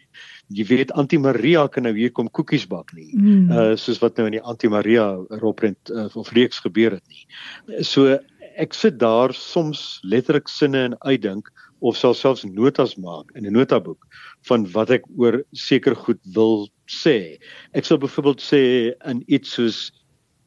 Jy 0.52 0.66
weet 0.68 0.92
Antie 1.00 1.20
Maria 1.20 1.68
kan 1.68 1.84
nou 1.84 1.94
hier 1.94 2.12
kom 2.12 2.28
koekies 2.28 2.68
bak 2.68 2.94
nie. 2.94 3.12
Mm. 3.16 3.52
Uh 3.52 3.76
soos 3.76 4.02
wat 4.02 4.18
nou 4.18 4.28
in 4.28 4.38
die 4.38 4.44
Antie 4.44 4.70
Maria 4.70 5.16
roprent 5.42 5.90
uh, 5.90 6.10
of 6.16 6.32
reeks 6.32 6.60
gebeur 6.60 6.92
het 6.92 7.08
nie. 7.08 7.26
So 7.84 8.20
ek 8.58 8.74
sit 8.74 9.00
daar 9.00 9.34
soms 9.34 10.00
letterlik 10.04 10.50
sinne 10.50 10.84
en 10.90 10.96
uitdink 11.08 11.48
of 11.80 11.98
sal 11.98 12.14
selfs 12.14 12.44
notas 12.44 12.98
maak 12.98 13.32
in 13.36 13.46
'n 13.46 13.54
notaboek 13.54 14.06
van 14.50 14.68
wat 14.74 14.92
ek 14.92 15.04
oor 15.18 15.44
seker 15.54 15.96
goed 15.96 16.20
wil 16.36 16.68
sê. 16.92 17.18
Ek 17.74 17.88
sal 17.88 18.00
byvoorbeeld 18.02 18.44
sê 18.44 18.62
in 19.10 19.24
iets 19.28 19.58
soos 19.58 19.92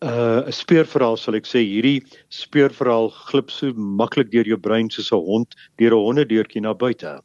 'n 0.04 0.08
uh, 0.10 0.50
speurverhaal 0.52 1.16
sal 1.16 1.36
ek 1.38 1.46
sê 1.48 1.62
hierdie 1.64 2.02
speurverhaal 2.28 3.08
glip 3.30 3.50
so 3.50 3.72
maklik 3.72 4.32
deur 4.34 4.44
jou 4.44 4.58
brein 4.60 4.90
soos 4.90 5.12
'n 5.12 5.22
hond 5.28 5.54
deur 5.80 5.94
'n 5.94 6.04
hondedeurtjie 6.08 6.60
na 6.60 6.74
buite. 6.74 7.20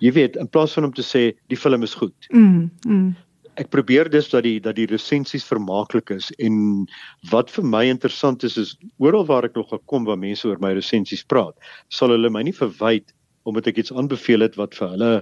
Jy 0.00 0.10
weet, 0.12 0.36
in 0.36 0.48
plaas 0.48 0.74
van 0.74 0.84
om 0.88 0.92
te 0.92 1.02
sê 1.02 1.36
die 1.48 1.56
film 1.56 1.82
is 1.82 1.94
goed. 1.94 2.16
Mm. 2.32 2.70
mm. 2.86 3.14
Ek 3.56 3.70
probeer 3.70 4.10
dus 4.10 4.28
dat 4.28 4.42
die 4.44 4.60
dat 4.60 4.76
die 4.76 4.86
resensies 4.86 5.44
vermaaklik 5.44 6.10
is 6.10 6.28
en 6.38 6.86
wat 7.30 7.50
vir 7.50 7.64
my 7.64 7.84
interessant 7.88 8.44
is 8.44 8.58
is 8.58 8.76
oral 8.98 9.24
waar 9.24 9.44
ek 9.44 9.54
nog 9.56 9.70
gekom 9.70 10.04
waar 10.04 10.18
mense 10.18 10.48
oor 10.48 10.58
my 10.60 10.74
resensies 10.76 11.24
praat, 11.24 11.54
sal 11.88 12.12
hulle 12.12 12.30
my 12.30 12.42
nie 12.42 12.52
verwyd 12.52 13.14
omdat 13.46 13.70
ek 13.70 13.78
iets 13.78 13.94
aanbeveel 13.94 14.44
het 14.44 14.58
wat 14.60 14.74
vir 14.74 14.88
hulle 14.92 15.12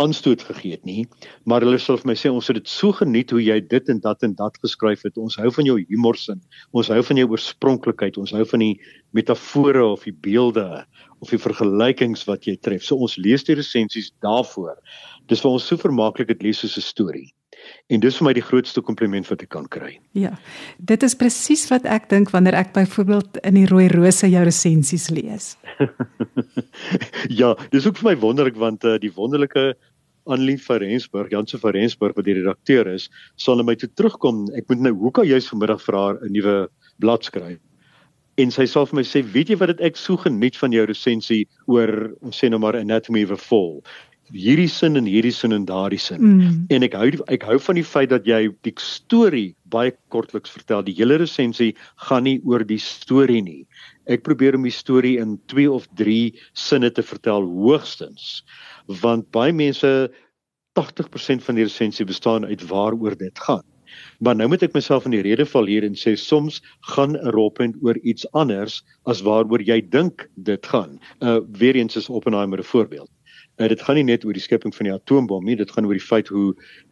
aanstoot 0.00 0.42
gegee 0.42 0.76
het 0.76 0.84
nie, 0.88 1.04
maar 1.44 1.64
hulle 1.64 1.78
sê 1.80 1.96
vir 1.98 2.08
my 2.08 2.16
sê 2.18 2.30
ons 2.32 2.48
het 2.48 2.58
dit 2.60 2.70
so 2.70 2.92
geniet 2.96 3.32
hoe 3.34 3.42
jy 3.42 3.58
dit 3.60 3.90
en 3.92 4.00
dat 4.04 4.22
en 4.26 4.34
dat 4.38 4.56
geskryf 4.62 5.04
het. 5.06 5.18
Ons 5.20 5.36
hou 5.40 5.50
van 5.52 5.68
jou 5.68 5.76
humorsin. 5.90 6.40
Ons 6.72 6.88
hou 6.92 7.02
van 7.10 7.20
jou 7.20 7.28
oorspronklikheid. 7.34 8.18
Ons 8.20 8.32
hou 8.36 8.44
van 8.54 8.64
die 8.64 8.72
metafore 9.12 9.84
of 9.84 10.06
die 10.08 10.14
beelde 10.14 10.84
of 11.20 11.30
die 11.30 11.40
vergelykings 11.40 12.24
wat 12.30 12.48
jy 12.48 12.56
tref. 12.56 12.86
So 12.86 12.96
ons 12.96 13.18
lees 13.20 13.44
die 13.46 13.58
resensies 13.58 14.12
daarvoor. 14.24 14.78
Dis 15.28 15.44
vir 15.44 15.52
ons 15.52 15.68
so 15.68 15.78
vermaaklik 15.78 16.32
dit 16.32 16.48
lees 16.48 16.64
soos 16.64 16.78
'n 16.78 16.88
storie. 16.88 17.28
En 17.92 18.00
dis 18.00 18.16
vir 18.18 18.26
my 18.26 18.32
die 18.36 18.44
grootste 18.44 18.80
kompliment 18.80 19.28
wat 19.28 19.42
ek 19.42 19.50
kan 19.54 19.68
kry. 19.68 19.98
Ja. 20.12 20.32
Dit 20.78 21.02
is 21.02 21.16
presies 21.18 21.66
wat 21.70 21.84
ek 21.84 22.08
dink 22.10 22.30
wanneer 22.32 22.54
ek 22.54 22.72
byvoorbeeld 22.76 23.40
in 23.44 23.54
die 23.54 23.66
Rooi 23.66 23.88
Rose 23.92 24.28
jou 24.28 24.44
resensies 24.44 25.08
lees. 25.10 25.56
ja, 27.40 27.54
dis 27.70 27.86
ook 27.86 27.98
vir 28.00 28.12
my 28.12 28.16
wonderlik 28.20 28.56
want 28.60 28.84
uh, 28.84 28.98
die 29.02 29.12
wonderlike 29.16 29.72
Annelie 30.30 30.60
van 30.62 30.78
Rensburg, 30.78 31.30
Janse 31.30 31.58
van 31.58 31.74
Rensburg 31.74 32.14
wat 32.14 32.26
die 32.28 32.36
redakteur 32.38 32.86
is, 32.86 33.08
sal 33.36 33.58
na 33.58 33.66
my 33.66 33.74
toe 33.74 33.90
terugkom. 33.90 34.44
Ek 34.54 34.68
moet 34.70 34.84
nou 34.86 34.94
hoekom 35.00 35.26
jy 35.26 35.40
vanmiddag 35.48 35.82
vir 35.82 35.98
haar 35.98 36.20
'n 36.22 36.32
nuwe 36.32 36.56
blad 37.02 37.26
skryf. 37.26 37.58
En 38.40 38.50
sy 38.50 38.64
sê 38.64 38.86
vir 38.88 38.96
my 38.96 39.02
sê, 39.02 39.20
"Weet 39.22 39.48
jy 39.50 39.56
wat 39.58 39.68
dit 39.68 39.80
ek 39.80 39.96
so 39.96 40.16
geniet 40.16 40.56
van 40.56 40.72
jou 40.72 40.86
resensie 40.86 41.46
oor 41.66 42.14
ons 42.22 42.38
sê 42.38 42.48
nou 42.48 42.58
maar 42.58 42.76
Anatomy 42.76 43.24
of 43.24 43.32
a 43.32 43.36
Fall." 43.36 43.82
Hierdie 44.30 44.68
sin 44.70 44.96
en 44.96 45.06
hierdie 45.08 45.32
sin 45.34 45.52
en 45.52 45.64
daardie 45.66 46.00
sin. 46.00 46.22
Mm. 46.22 46.66
En 46.70 46.86
ek 46.86 46.94
hou 46.96 47.08
ek 47.32 47.46
hou 47.48 47.58
van 47.58 47.78
die 47.78 47.86
feit 47.86 48.10
dat 48.12 48.26
jy 48.28 48.48
die 48.66 48.74
storie 48.80 49.54
baie 49.72 49.92
kortliks 50.14 50.52
vertel. 50.52 50.84
Die 50.86 50.96
hele 50.96 51.18
resensie 51.20 51.72
gaan 52.08 52.24
nie 52.28 52.38
oor 52.44 52.64
die 52.64 52.80
storie 52.80 53.42
nie. 53.42 53.66
Ek 54.06 54.24
probeer 54.26 54.56
om 54.58 54.66
die 54.68 54.74
storie 54.74 55.18
in 55.22 55.38
2 55.52 55.68
of 55.70 55.88
3 56.00 56.32
sinne 56.54 56.90
te 56.90 57.02
vertel 57.02 57.46
hoogstens. 57.46 58.42
Want 59.02 59.30
baie 59.34 59.52
mense 59.52 60.10
80% 60.78 61.44
van 61.44 61.58
die 61.58 61.68
resensie 61.68 62.06
bestaan 62.08 62.48
uit 62.48 62.64
waaroor 62.68 63.16
dit 63.18 63.38
gaan. 63.38 63.66
Maar 64.24 64.36
nou 64.38 64.48
moet 64.48 64.62
ek 64.64 64.76
myself 64.76 65.04
in 65.04 65.12
die 65.12 65.24
rede 65.24 65.44
val 65.48 65.68
hier 65.68 65.84
en 65.84 65.96
sê 65.98 66.14
soms 66.16 66.62
gaan 66.94 67.16
'n 67.16 67.32
rolpunt 67.36 67.76
oor 67.84 67.98
iets 68.02 68.24
anders 68.32 68.80
as 69.04 69.20
waaroor 69.26 69.60
jy 69.60 69.80
dink 69.82 70.28
dit 70.36 70.66
gaan. 70.66 70.98
Uh 71.20 71.40
weer 71.58 71.76
eens 71.76 71.96
is 71.96 72.08
Oppenheimer 72.08 72.58
'n 72.58 72.70
voorbeeld. 72.72 73.10
Uh, 73.62 73.68
dit 73.70 73.82
gaan 73.86 73.94
nie 74.00 74.06
net 74.08 74.24
oor 74.26 74.34
die 74.34 74.42
skepping 74.42 74.72
van 74.74 74.88
die 74.88 74.94
atoombom 74.94 75.44
nie, 75.46 75.54
dit 75.58 75.70
gaan 75.70 75.86
oor 75.86 75.94
die 75.94 76.02
feit 76.02 76.30
hoe 76.34 76.48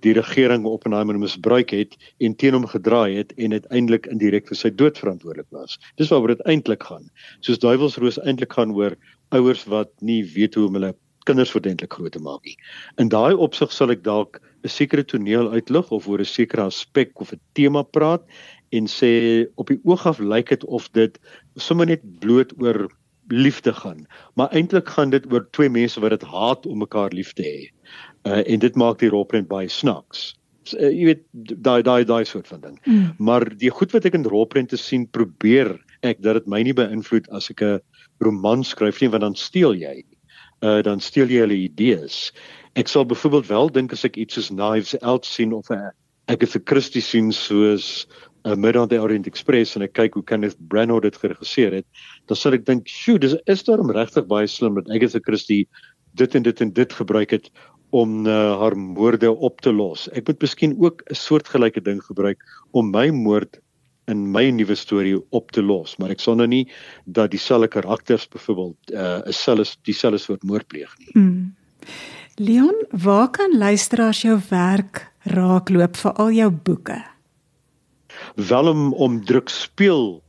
die 0.06 0.12
regering 0.14 0.68
Oppenheimer 0.70 1.18
misbruik 1.18 1.72
het 1.74 1.96
en 2.22 2.36
teen 2.38 2.54
hom 2.54 2.68
gedraai 2.70 3.16
het 3.16 3.32
en 3.42 3.56
uiteindelik 3.56 4.06
indirek 4.12 4.46
vir 4.52 4.58
sy 4.60 4.70
dood 4.70 5.00
verantwoordelik 5.00 5.48
was. 5.56 5.80
Dis 5.98 6.12
waaroor 6.14 6.36
dit 6.36 6.44
eintlik 6.46 6.86
gaan. 6.86 7.08
Soos 7.42 7.58
Duivelsroos 7.64 8.20
eintlik 8.22 8.54
gaan 8.54 8.76
oor 8.76 8.94
ouers 9.34 9.64
wat 9.72 9.90
nie 9.98 10.22
weet 10.36 10.54
hoe 10.54 10.68
om 10.68 10.78
hulle 10.78 10.92
kinders 11.26 11.50
verdentlik 11.50 11.92
groot 11.92 12.14
te 12.14 12.22
maak 12.22 12.46
nie. 12.46 12.56
In 13.02 13.10
daai 13.10 13.34
opsig 13.34 13.74
sal 13.74 13.90
ek 13.90 14.06
dalk 14.06 14.38
'n 14.62 14.70
sekere 14.70 15.02
toneel 15.02 15.50
uitlig 15.50 15.90
of 15.90 16.06
oor 16.06 16.20
'n 16.20 16.34
sekere 16.36 16.70
aspek 16.70 17.20
of 17.20 17.32
'n 17.32 17.40
tema 17.54 17.82
praat 17.82 18.22
en 18.70 18.86
sê 18.86 19.46
op 19.56 19.66
die 19.66 19.80
oog 19.84 20.06
af 20.06 20.18
lyk 20.18 20.48
dit 20.54 20.64
of 20.64 20.88
dit 20.92 21.18
sommer 21.56 21.86
net 21.86 22.02
bloot 22.20 22.52
oor 22.62 22.88
liefde 23.32 23.72
gaan, 23.72 24.06
maar 24.34 24.50
eintlik 24.50 24.88
gaan 24.88 25.10
dit 25.10 25.26
oor 25.32 25.46
twee 25.50 25.70
mense 25.70 26.00
wat 26.00 26.10
dit 26.10 26.22
haat 26.22 26.66
om 26.66 26.78
mekaar 26.82 27.12
lief 27.16 27.32
te 27.32 27.46
hê. 27.46 27.70
Uh 28.28 28.42
en 28.46 28.58
dit 28.58 28.76
maak 28.76 28.98
die 28.98 29.10
rolprent 29.10 29.48
baie 29.48 29.68
snaaks. 29.68 30.34
So, 30.68 30.76
uh, 30.76 30.90
jy 30.92 31.04
weet 31.08 31.24
daai 31.64 31.82
daai 31.82 32.04
daai 32.04 32.24
soort 32.24 32.48
van 32.48 32.60
ding. 32.60 32.78
Mm. 32.84 33.14
Maar 33.18 33.48
die 33.56 33.70
goed 33.70 33.92
wat 33.92 34.04
ek 34.04 34.18
in 34.18 34.28
rolprente 34.28 34.76
sien, 34.76 35.06
probeer 35.08 35.76
ek 36.02 36.22
dat 36.22 36.40
dit 36.40 36.46
my 36.46 36.62
nie 36.62 36.76
beïnvloed 36.76 37.30
as 37.30 37.50
ek 37.50 37.62
'n 37.62 37.80
roman 38.20 38.64
skryf 38.64 39.00
nie, 39.00 39.10
want 39.10 39.22
dan 39.22 39.34
steel 39.34 39.74
jy. 39.74 40.04
Uh 40.62 40.82
dan 40.82 41.00
steel 41.00 41.28
jy 41.28 41.40
hulle 41.46 41.56
idees. 41.56 42.32
Ek 42.76 42.88
sal 42.88 43.04
byvoorbeeld 43.04 43.46
wel 43.46 43.70
dink 43.70 43.92
as 43.92 44.04
ek 44.04 44.16
iets 44.16 44.34
soos 44.34 44.50
Knives 44.50 44.94
Out 45.02 45.26
sien 45.26 45.52
of 45.52 45.70
'n 45.70 45.90
ek 46.28 46.40
het 46.40 46.56
'n 46.56 46.64
Christie 46.66 47.02
sien 47.02 47.32
soos 47.32 48.06
'n 48.44 48.52
uh, 48.52 48.56
Midnight 48.56 48.92
Orient 48.92 49.26
Express 49.26 49.76
en 49.76 49.82
ek 49.82 49.92
kyk 49.92 50.14
hoe 50.14 50.24
Kenneth 50.24 50.56
Branagh 50.68 51.02
dit 51.02 51.16
geregisseer 51.16 51.72
het, 51.72 51.86
dan 52.26 52.36
sal 52.36 52.54
ek 52.54 52.66
dink, 52.66 52.88
"Sjoe, 52.88 53.18
dis 53.18 53.36
is 53.46 53.62
daarom 53.62 53.90
regtig 53.90 54.26
baie 54.26 54.46
slim 54.46 54.74
dat 54.74 54.88
Agatha 54.90 55.20
Christie 55.22 55.66
dit 56.14 56.34
en 56.34 56.42
dit 56.42 56.60
en 56.60 56.72
dit 56.72 56.92
gebruik 56.92 57.30
het 57.30 57.50
om 57.90 58.26
uh, 58.26 58.58
haar 58.58 58.76
moorde 58.76 59.30
op 59.32 59.60
te 59.60 59.72
los. 59.72 60.08
Ek 60.14 60.26
moet 60.26 60.40
miskien 60.40 60.76
ook 60.78 61.02
'n 61.10 61.14
soortgelyke 61.14 61.80
ding 61.80 62.02
gebruik 62.02 62.38
om 62.70 62.90
my 62.90 63.10
moord 63.10 63.58
in 64.06 64.30
my 64.30 64.50
nuwe 64.50 64.74
storie 64.74 65.18
op 65.30 65.50
te 65.50 65.62
los, 65.62 65.96
maar 65.96 66.10
ek 66.10 66.20
sal 66.20 66.34
nou 66.34 66.46
nie 66.46 66.66
dat 67.04 67.30
dieselfde 67.30 67.68
karakters 67.68 68.28
byvoorbeeld 68.28 68.92
uh, 68.92 69.20
selfs 69.26 69.78
dieselfde 69.82 70.18
soort 70.18 70.42
moord 70.42 70.66
pleeg 70.66 70.90
nie. 70.98 71.10
Mm. 71.14 71.54
Leon, 72.36 72.74
waar 72.90 73.30
kan 73.30 73.58
luisteraars 73.58 74.22
jou 74.22 74.38
werk 74.48 75.12
raakloop 75.22 75.96
vir 75.96 76.12
al 76.12 76.30
jou 76.32 76.50
boeke? 76.50 76.98
Wel 78.36 78.68
om 78.68 78.92
om 78.92 79.24
druk 79.24 79.48
speel 79.48 80.22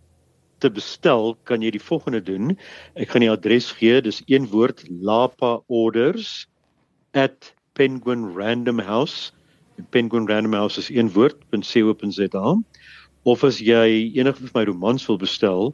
te 0.62 0.70
bestel, 0.70 1.36
kan 1.50 1.62
jy 1.66 1.72
die 1.74 1.82
volgende 1.82 2.22
doen. 2.22 2.56
Ek 2.96 3.10
gaan 3.14 3.26
die 3.26 3.32
adres 3.32 3.72
gee, 3.78 4.02
dis 4.02 4.22
een 4.30 4.48
woord 4.52 4.84
Lapa 4.90 5.60
Orders 5.68 6.48
@penguin 7.74 8.34
random 8.38 8.80
house. 8.80 9.32
Is 9.82 10.90
een 10.90 11.10
woord 11.12 11.38
.co.za. 11.50 12.56
Of 13.24 13.44
as 13.44 13.60
jy 13.60 14.12
enige 14.18 14.48
van 14.48 14.50
my 14.54 14.64
romans 14.66 15.06
wil 15.08 15.18
bestel, 15.18 15.74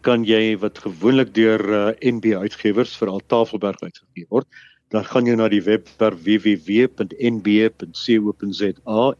kan 0.00 0.24
jy 0.24 0.58
wat 0.60 0.78
gewoonlik 0.78 1.34
deur 1.34 1.60
uh, 1.72 1.90
NB 2.04 2.34
uitgewers 2.36 2.96
vir 2.98 3.08
al 3.08 3.20
Tafelberg 3.26 3.80
uitgegee 3.82 4.26
word, 4.28 4.46
dan 4.92 5.04
gaan 5.08 5.26
jy 5.26 5.34
na 5.38 5.48
die 5.48 5.62
webwerf 5.64 6.20
www.nb.co.za. 6.26 7.14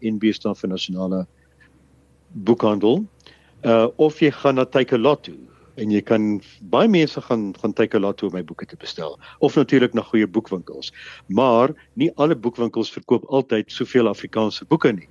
NB 0.04 0.32
staan 0.36 0.54
vir 0.60 0.68
nasionale 0.70 1.26
boekhandel. 2.34 3.04
Uh 3.64 3.88
of 3.96 4.20
jy 4.20 4.30
gaan 4.30 4.58
na 4.60 4.64
Takealot 4.64 5.22
toe 5.24 5.38
en 5.80 5.90
jy 5.90 6.00
kan 6.06 6.40
baie 6.70 6.88
mense 6.90 7.20
gaan 7.20 7.48
gaan 7.58 7.72
Takealot 7.72 8.18
toe 8.18 8.28
om 8.28 8.36
my 8.36 8.44
boeke 8.46 8.66
te 8.66 8.76
bestel 8.78 9.16
of 9.38 9.56
natuurlik 9.58 9.94
na 9.94 10.02
goeie 10.02 10.26
boekwinkels. 10.26 10.92
Maar 11.26 11.74
nie 11.94 12.10
alle 12.16 12.36
boekwinkels 12.36 12.92
verkoop 12.94 13.24
altyd 13.30 13.72
soveel 13.72 14.10
Afrikaanse 14.10 14.66
boeke 14.70 14.92
nie. 14.92 15.08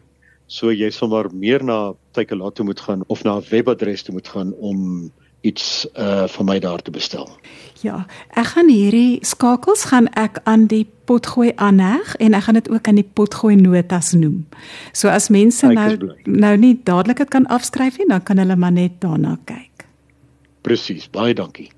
So 0.48 0.72
jy 0.72 0.92
sal 0.92 1.10
maar 1.12 1.32
meer 1.34 1.64
na 1.64 1.94
Takealot 2.14 2.56
toe 2.56 2.66
moet 2.66 2.80
gaan 2.80 3.04
of 3.08 3.24
na 3.24 3.38
'n 3.38 3.48
webadres 3.50 4.04
toe 4.04 4.14
moet 4.14 4.28
gaan 4.28 4.54
om 4.54 5.12
iets 5.44 5.86
uh 6.00 6.24
van 6.32 6.46
my 6.48 6.60
daar 6.60 6.82
te 6.82 6.92
bestel. 6.92 7.28
Ja, 7.84 8.06
ek 8.40 8.54
gaan 8.56 8.70
hierdie 8.72 9.20
skakels 9.28 9.84
gaan 9.92 10.08
ek 10.16 10.40
aan 10.48 10.70
die 10.72 10.86
potgooi 11.04 11.52
aanheg 11.60 12.16
en 12.24 12.34
ek 12.38 12.46
gaan 12.48 12.60
dit 12.62 12.70
ook 12.72 12.88
aan 12.88 13.02
die 13.02 13.10
potgooi 13.20 13.58
notas 13.60 14.14
noem. 14.16 14.46
So 14.96 15.12
as 15.12 15.28
mense 15.28 15.68
nou 15.68 16.16
nou 16.24 16.54
nie 16.58 16.78
dadelik 16.88 17.20
dit 17.26 17.34
kan 17.36 17.48
afskryf 17.52 18.00
nie, 18.00 18.08
dan 18.08 18.24
kan 18.24 18.40
hulle 18.40 18.56
maar 18.56 18.72
net 18.72 19.02
daarna 19.04 19.36
kyk. 19.46 19.84
Presies, 20.64 21.10
baie 21.12 21.36
dankie. 21.36 21.70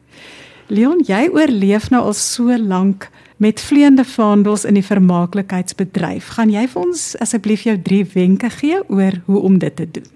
Leon, 0.70 1.02
jy 1.06 1.26
oorleef 1.34 1.90
nou 1.90 2.04
al 2.06 2.18
so 2.18 2.54
lank 2.58 3.10
met 3.42 3.62
vleiende 3.62 4.06
vaandels 4.06 4.66
in 4.66 4.78
die 4.78 4.86
vermaaklikheidsbedryf. 4.86 6.36
Gaan 6.38 6.54
jy 6.54 6.68
vir 6.70 6.86
ons 6.86 7.08
asseblief 7.22 7.66
jou 7.66 7.76
drie 7.82 8.06
wenke 8.14 8.50
gee 8.60 8.80
oor 8.88 9.18
hoe 9.26 9.42
om 9.42 9.58
dit 9.60 9.76
te 9.76 9.90
doen? 9.98 10.08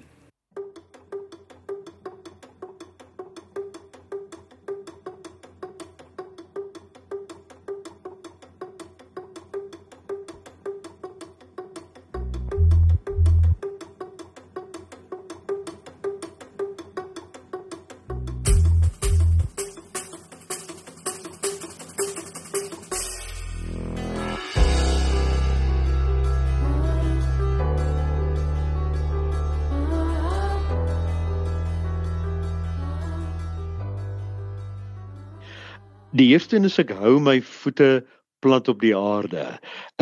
Die 36.20 36.34
eerste 36.34 36.58
een 36.58 36.68
is 36.68 36.76
ek 36.82 36.90
hou 37.00 37.14
my 37.24 37.38
voete 37.48 38.02
plant 38.44 38.68
op 38.68 38.82
die 38.84 38.96
aarde. 38.96 39.44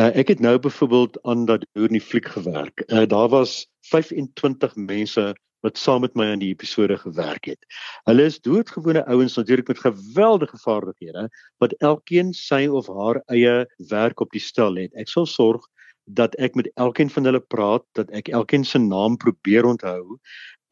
Uh, 0.02 0.08
ek 0.18 0.32
het 0.32 0.40
nou 0.42 0.56
byvoorbeeld 0.58 1.18
aan 1.22 1.44
dat 1.46 1.62
hoor 1.78 1.92
in 1.92 1.98
die 1.98 2.02
fliek 2.02 2.26
gewerk. 2.34 2.82
Uh, 2.88 3.04
daar 3.06 3.28
was 3.30 3.68
25 3.92 4.74
mense 4.74 5.28
wat 5.62 5.78
saam 5.78 6.02
met 6.02 6.18
my 6.18 6.26
aan 6.32 6.42
die 6.42 6.50
episode 6.50 6.96
gewerk 6.98 7.46
het. 7.52 7.62
Hulle 8.10 8.26
is 8.26 8.40
doodgewone 8.42 9.04
ouens 9.06 9.38
natuurlik 9.38 9.70
met 9.70 9.84
geweldige 9.84 10.58
vaardighede 10.58 11.28
wat 11.62 11.78
elkeen 11.78 12.34
sy 12.34 12.64
of 12.66 12.90
haar 12.90 13.22
eie 13.30 13.62
werk 13.90 14.18
op 14.20 14.34
die 14.34 14.42
stel 14.42 14.74
het. 14.82 14.90
Ek 14.98 15.10
sal 15.14 15.26
sorg 15.26 15.70
dat 16.10 16.34
ek 16.42 16.58
met 16.58 16.70
elkeen 16.74 17.10
van 17.14 17.30
hulle 17.30 17.44
praat, 17.46 17.84
dat 17.94 18.10
ek 18.10 18.32
elkeen 18.34 18.64
se 18.64 18.80
naam 18.82 19.18
probeer 19.22 19.70
onthou 19.70 20.18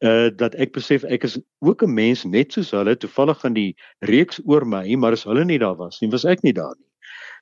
uh 0.05 0.29
dat 0.29 0.55
ek 0.55 0.73
besef 0.73 1.03
ek 1.03 1.23
is 1.23 1.39
ook 1.59 1.83
'n 1.83 1.93
mens 1.93 2.25
net 2.25 2.53
soos 2.53 2.71
hulle 2.71 2.95
toevallig 2.95 3.45
aan 3.45 3.53
die 3.53 3.75
reeks 4.05 4.39
oor 4.45 4.65
my 4.65 4.95
maar 4.95 5.11
as 5.11 5.23
hulle 5.23 5.45
nie 5.45 5.57
daar 5.57 5.75
was 5.75 6.01
nie 6.01 6.11
was 6.11 6.25
ek 6.25 6.43
nie 6.43 6.53
daar 6.53 6.75
nie. 6.77 6.87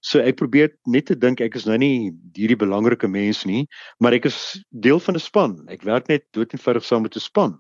So 0.01 0.20
ek 0.20 0.38
probeer 0.38 0.70
net 0.86 1.08
te 1.10 1.16
dink 1.16 1.41
ek 1.41 1.56
is 1.56 1.66
nou 1.66 1.78
nie 1.78 2.14
hierdie 2.36 2.60
belangrike 2.60 3.08
mens 3.08 3.45
nie, 3.45 3.68
maar 3.99 4.14
ek 4.14 4.26
is 4.26 4.64
deel 4.72 4.99
van 4.99 5.16
'n 5.16 5.20
span. 5.20 5.66
Ek 5.68 5.84
werk 5.84 6.08
net 6.08 6.24
dood 6.32 6.53
eenvoudig 6.53 6.86
saam 6.86 7.01
met 7.01 7.16
'n 7.16 7.20
span. 7.20 7.60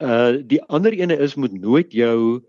Uh 0.00 0.42
die 0.42 0.60
ander 0.68 0.92
ene 0.92 1.16
is 1.16 1.36
moet 1.36 1.52
nooit 1.52 1.92
jou 1.92 2.42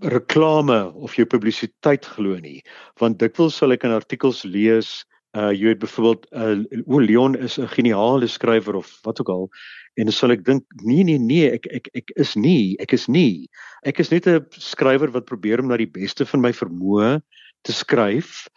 reklame 0.00 0.92
of 0.94 1.14
jou 1.16 1.26
publisiteit 1.26 2.04
glo 2.06 2.38
nie, 2.38 2.62
want 3.00 3.18
dikwels 3.18 3.56
sal 3.56 3.72
ek 3.72 3.84
in 3.84 3.96
artikels 3.96 4.44
lees 4.44 5.04
uh 5.38 5.52
jy 5.54 5.70
weet 5.70 5.78
byvoorbeeld 5.78 6.26
uh 6.34 6.82
o 6.86 6.98
Leon 6.98 7.36
is 7.38 7.58
'n 7.58 7.68
geniale 7.68 8.26
skrywer 8.26 8.74
of 8.74 8.98
wat 9.02 9.20
ook 9.20 9.28
al 9.28 9.48
en 9.94 10.04
dan 10.04 10.12
sal 10.12 10.30
ek 10.30 10.44
dink 10.44 10.64
nee 10.82 11.04
nee 11.04 11.18
nee 11.18 11.50
ek 11.50 11.66
ek 11.66 11.86
ek 11.94 12.10
is 12.16 12.34
nie 12.34 12.76
ek 12.78 12.92
is 12.92 13.06
nie. 13.06 13.48
Ek 13.82 13.98
is 13.98 14.10
net 14.10 14.26
'n 14.26 14.46
skrywer 14.50 15.10
wat 15.10 15.30
probeer 15.30 15.60
om 15.60 15.68
na 15.68 15.76
die 15.76 15.90
beste 15.90 16.26
van 16.26 16.40
my 16.40 16.52
vermoë 16.52 17.20
te 17.62 17.72
skryf 17.72 18.48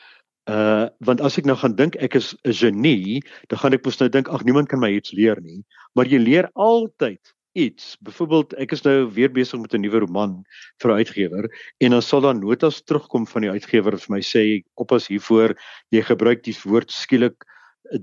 uh 0.50 0.90
want 1.00 1.22
as 1.22 1.38
ek 1.38 1.46
nou 1.46 1.56
gaan 1.56 1.76
dink 1.76 1.96
ek 1.96 2.16
is 2.16 2.36
'n 2.44 2.54
genie 2.54 3.22
dan 3.50 3.60
gaan 3.60 3.74
ek 3.74 3.86
mos 3.86 4.00
nou 4.00 4.10
dink 4.10 4.28
ag 4.28 4.44
niemand 4.44 4.68
kan 4.70 4.80
my 4.80 4.90
iets 4.90 5.14
leer 5.14 5.38
nie. 5.42 5.64
Maar 5.96 6.06
jy 6.06 6.20
leer 6.20 6.50
altyd 6.56 7.22
iets. 7.54 7.96
Byvoorbeeld, 8.02 8.54
ek 8.62 8.74
is 8.74 8.84
nou 8.86 8.96
weer 9.14 9.32
besig 9.32 9.62
met 9.62 9.74
'n 9.74 9.82
nuwe 9.82 10.00
roman 10.04 10.44
vir 10.82 10.92
'n 10.92 10.98
uitgewer 10.98 11.46
en 11.80 11.92
dan 11.92 12.02
sal 12.02 12.22
daar 12.22 12.36
notas 12.36 12.82
terugkom 12.82 13.28
van 13.28 13.42
die 13.42 13.52
uitgewer 13.52 13.98
vir 13.98 14.12
my 14.16 14.22
sê 14.22 14.64
oppas 14.76 15.08
hiervoor 15.08 15.56
jy 15.92 16.02
gebruik 16.02 16.44
die 16.44 16.56
woord 16.66 16.92
skielik 16.92 17.46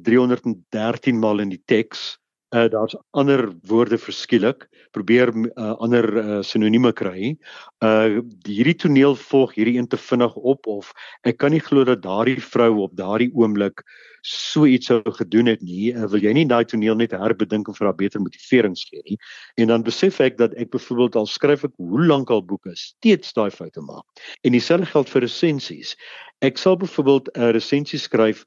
313 0.07 1.19
maal 1.19 1.41
in 1.41 1.51
die 1.51 1.63
teks 1.67 2.20
uh, 2.55 2.67
daar's 2.71 2.97
ander 3.11 3.53
woorde 3.67 3.99
verskielik 3.99 4.69
probeer 4.91 5.31
uh, 5.35 5.75
ander 5.79 6.07
uh, 6.17 6.43
sinonieme 6.43 6.93
kry. 6.93 7.37
Uh 7.85 8.21
hierdie 8.47 8.75
toneel 8.75 9.15
volg 9.17 9.55
hierdie 9.55 9.79
een 9.79 9.89
te 9.89 9.99
vinnig 10.01 10.35
op 10.35 10.67
of 10.67 10.93
ek 11.23 11.39
kan 11.39 11.55
nie 11.55 11.63
glo 11.63 11.85
dat 11.87 12.03
daardie 12.03 12.41
vrou 12.43 12.73
op 12.87 12.97
daardie 12.99 13.31
oomblik 13.35 13.85
so 14.27 14.67
iets 14.67 14.91
sou 14.91 15.01
gedoen 15.17 15.47
het 15.53 15.63
nie. 15.63 15.93
Uh, 15.95 16.09
wil 16.11 16.25
jy 16.27 16.33
nie 16.37 16.47
daai 16.49 16.65
toneel 16.65 16.99
net 16.99 17.15
herbedink 17.17 17.71
en 17.71 17.77
vir 17.77 17.91
haar 17.91 17.99
beter 17.99 18.23
motiverings 18.23 18.83
gee 18.89 19.03
nie? 19.07 19.19
En 19.57 19.71
dan 19.71 19.87
besef 19.87 20.21
ek 20.21 20.39
dat 20.39 20.57
ek 20.59 20.73
byvoorbeeld 20.75 21.21
al 21.23 21.31
skryf 21.31 21.65
ek 21.71 21.77
hoe 21.79 22.03
lank 22.07 22.31
al 22.35 22.43
boeke 22.45 22.75
steeds 22.75 23.33
daai 23.37 23.51
foute 23.55 23.85
maak. 23.87 24.05
En 24.43 24.53
dieselfde 24.57 24.91
geld 24.91 25.15
vir 25.15 25.27
resensies. 25.27 25.95
Ek 26.43 26.59
sal 26.59 26.77
byvoorbeeld 26.81 27.31
'n 27.37 27.53
resensie 27.55 27.99
skryf 27.99 28.45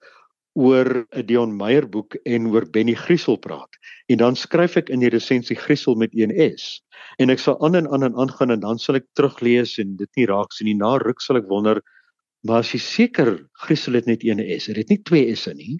oor 0.53 1.05
'n 1.11 1.25
Dion 1.25 1.55
Meyer 1.57 1.85
boek 1.89 2.15
en 2.25 2.47
oor 2.47 2.65
Benny 2.69 2.93
Griesel 2.93 3.37
praat. 3.37 3.69
En 4.07 4.17
dan 4.17 4.35
skryf 4.35 4.77
ek 4.77 4.89
in 4.89 4.99
die 4.99 5.09
resensie 5.09 5.57
Griesel 5.57 5.95
met 5.95 6.13
'n 6.13 6.33
S. 6.57 6.81
En 7.17 7.29
ek 7.29 7.39
sal 7.39 7.57
aan 7.65 7.75
en 7.75 7.87
aan 7.87 8.03
en 8.03 8.15
aangaan 8.15 8.51
en 8.51 8.59
dan 8.59 8.79
sal 8.79 8.95
ek 8.95 9.07
teruglees 9.13 9.77
en 9.79 9.95
dit 9.97 10.09
nie 10.15 10.25
raak 10.25 10.51
sien 10.53 10.67
nie. 10.67 10.77
Na 10.77 10.97
ruk 10.97 11.21
sal 11.21 11.37
ek 11.37 11.49
wonder, 11.49 11.81
maar 12.43 12.59
as 12.59 12.73
jy 12.73 12.79
seker 12.79 13.49
Griesel 13.65 13.93
het 13.93 14.05
net 14.05 14.23
'n 14.23 14.39
S, 14.59 14.67
het 14.67 14.75
dit 14.75 14.89
nie 14.89 15.01
twee 15.03 15.35
S's 15.35 15.53
nie. 15.55 15.79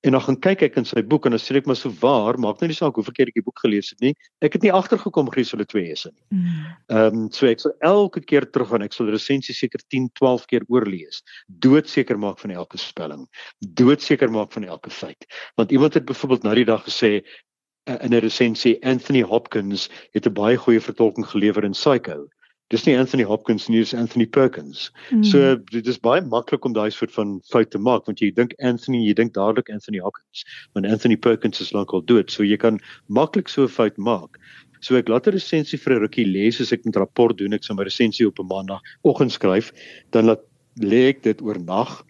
En 0.00 0.14
dan 0.16 0.22
gaan 0.24 0.38
kyk 0.40 0.62
ek 0.64 0.76
in 0.80 0.86
sy 0.88 1.02
boek 1.04 1.26
en 1.28 1.34
dan 1.34 1.42
sê 1.42 1.58
ek 1.58 1.66
maar 1.68 1.76
so 1.76 1.92
waar, 2.00 2.38
maak 2.40 2.62
nou 2.62 2.70
nie 2.70 2.76
saak 2.76 2.96
hoe 2.96 3.04
verkeerd 3.04 3.34
ek 3.34 3.40
die 3.40 3.44
boek 3.44 3.60
gelees 3.60 3.90
het 3.92 4.00
nie. 4.00 4.14
Ek 4.40 4.56
het 4.56 4.64
nie 4.64 4.72
agtergekom 4.72 5.28
hulle 5.34 5.66
twee 5.68 5.92
is 5.92 6.06
nie. 6.08 6.22
Mm. 6.32 6.62
Ehm 6.88 7.18
um, 7.20 7.26
so 7.36 7.46
ek 7.46 7.60
sal 7.60 7.74
elke 7.84 8.20
keer 8.24 8.48
terug 8.48 8.72
gaan, 8.72 8.82
ek 8.82 8.96
sal 8.96 9.12
resensie 9.12 9.54
seker 9.54 9.80
10, 9.92 10.08
12 10.16 10.46
keer 10.46 10.64
oorlees. 10.68 11.20
Doodseker 11.48 12.18
maak 12.18 12.40
van 12.40 12.50
elke 12.50 12.78
spelling. 12.78 13.28
Doodseker 13.60 14.32
maak 14.32 14.52
van 14.52 14.64
elke 14.64 14.90
feit. 14.90 15.28
Want 15.56 15.72
iemand 15.72 15.94
het 15.94 16.08
byvoorbeeld 16.08 16.48
nou 16.48 16.54
die 16.54 16.64
dag 16.64 16.84
gesê 16.88 17.20
uh, 17.20 17.98
in 18.00 18.14
'n 18.14 18.24
resensie 18.24 18.78
Anthony 18.82 19.22
Hopkins 19.22 19.90
het 20.16 20.26
'n 20.26 20.32
baie 20.32 20.56
goeie 20.56 20.80
vertolking 20.80 21.26
gelewer 21.26 21.64
in 21.64 21.76
Psycho 21.76 22.28
dis 22.70 22.86
nie 22.86 22.96
Anthony 22.96 23.26
Hopkins 23.26 23.68
nie, 23.68 23.82
dis 23.82 23.94
Anthony 23.94 24.26
Perkins. 24.26 24.88
Mm. 25.10 25.24
So 25.26 25.56
dit 25.72 25.86
is 25.90 25.98
baie 25.98 26.22
maklik 26.22 26.64
om 26.64 26.74
daai 26.76 26.90
soort 26.94 27.12
van 27.16 27.38
fout 27.50 27.70
te 27.74 27.78
maak 27.82 28.06
want 28.06 28.22
jy 28.22 28.30
dink 28.36 28.54
Anthony, 28.62 29.02
jy 29.08 29.14
dink 29.18 29.34
dadelik 29.34 29.70
Anthony 29.74 30.02
Hopkins, 30.04 30.44
want 30.74 30.86
Anthony 30.86 31.16
Perkins 31.16 31.60
is 31.60 31.74
lankal 31.76 32.04
dood, 32.06 32.30
so 32.30 32.46
jy 32.46 32.56
kan 32.56 32.80
maklik 33.08 33.50
so 33.50 33.64
'n 33.64 33.74
fout 33.74 33.98
maak. 33.98 34.38
So 34.80 34.96
ek 34.96 35.08
laat 35.08 35.26
'n 35.26 35.36
resensie 35.36 35.78
vir 35.78 35.96
'n 35.96 36.02
rukkie 36.06 36.26
lees 36.26 36.60
as 36.60 36.72
ek 36.72 36.86
'n 36.86 36.92
rapport 36.94 37.36
doen, 37.36 37.52
ek 37.52 37.64
sal 37.64 37.76
my 37.76 37.84
resensie 37.84 38.26
op 38.26 38.38
'n 38.38 38.48
maandagooggend 38.48 39.32
skryf, 39.32 39.72
dan 40.12 40.26
laat 40.26 40.40
lê 40.78 41.10
ek 41.10 41.22
dit 41.22 41.42
oor 41.42 41.58
nag, 41.58 42.04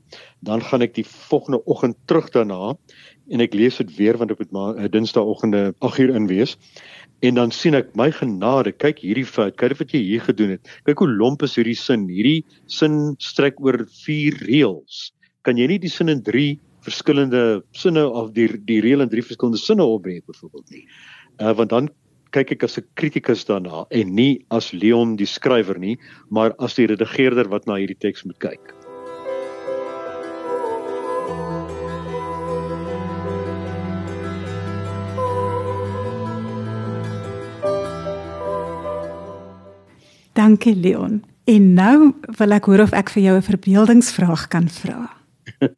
dan 0.44 0.60
gaan 0.60 0.82
ek 0.82 0.94
die 0.94 1.04
volgende 1.04 1.64
oggend 1.66 1.96
terug 2.06 2.30
daarna 2.30 2.76
en 3.30 3.42
ek 3.44 3.54
lees 3.54 3.78
dit 3.80 3.92
weer 3.96 4.18
want 4.20 4.32
ek 4.34 4.40
moet 4.42 4.52
maar 4.52 4.74
'n 4.78 4.90
Dinsdagoggende 4.90 5.74
8uur 5.80 6.14
in 6.14 6.26
wees. 6.26 6.56
En 7.22 7.34
dan 7.34 7.50
sien 7.50 7.74
ek 7.74 7.94
my 7.96 8.10
genade 8.10 8.72
kyk 8.72 8.98
hierdie 9.04 9.26
fout 9.26 9.56
kyk 9.56 9.78
wat 9.78 9.92
jy 9.92 10.00
hier 10.00 10.20
gedoen 10.20 10.56
het. 10.56 10.68
Kyk 10.84 10.98
hoe 10.98 11.08
lomp 11.08 11.42
is 11.42 11.56
hierdie 11.56 11.76
sin. 11.76 12.08
Hierdie 12.08 12.44
sin 12.66 13.14
strek 13.18 13.60
oor 13.60 13.86
4 13.86 14.40
reëls. 14.48 15.12
Kan 15.44 15.56
jy 15.56 15.66
nie 15.66 15.78
die 15.78 15.92
sin 15.92 16.08
in 16.08 16.22
3 16.22 16.58
verskillende 16.82 17.62
sinne 17.72 18.08
of 18.08 18.32
die 18.32 18.48
die 18.48 18.80
reël 18.80 19.02
in 19.02 19.08
3 19.08 19.22
verskillende 19.22 19.60
sinne 19.60 19.84
opbreek 19.84 20.24
byvoorbeeld 20.26 20.70
nie? 20.70 20.86
Uh, 21.40 21.52
want 21.52 21.70
dan 21.70 21.88
kyk 22.30 22.52
ek 22.52 22.64
as 22.64 22.78
'n 22.78 22.86
kritikus 22.94 23.44
daarna 23.44 23.86
en 23.90 24.14
nie 24.14 24.44
as 24.50 24.72
Leon 24.72 25.16
die 25.16 25.26
skrywer 25.26 25.78
nie 25.78 25.98
maar 26.30 26.54
as 26.58 26.74
die 26.78 26.86
redigeerder 26.86 27.50
wat 27.50 27.66
na 27.66 27.74
hierdie 27.74 27.98
teks 27.98 28.24
moet 28.24 28.38
kyk 28.38 28.79
Dankie 40.40 40.76
Leon. 40.76 41.20
En 41.44 41.64
nou 41.76 41.96
wil 42.38 42.54
ek 42.56 42.64
hoor 42.70 42.80
of 42.86 42.94
ek 42.96 43.10
vir 43.12 43.22
jou 43.26 43.32
'n 43.36 43.44
verbeeldingsvraag 43.44 44.46
kan 44.48 44.68
vra. 44.72 45.10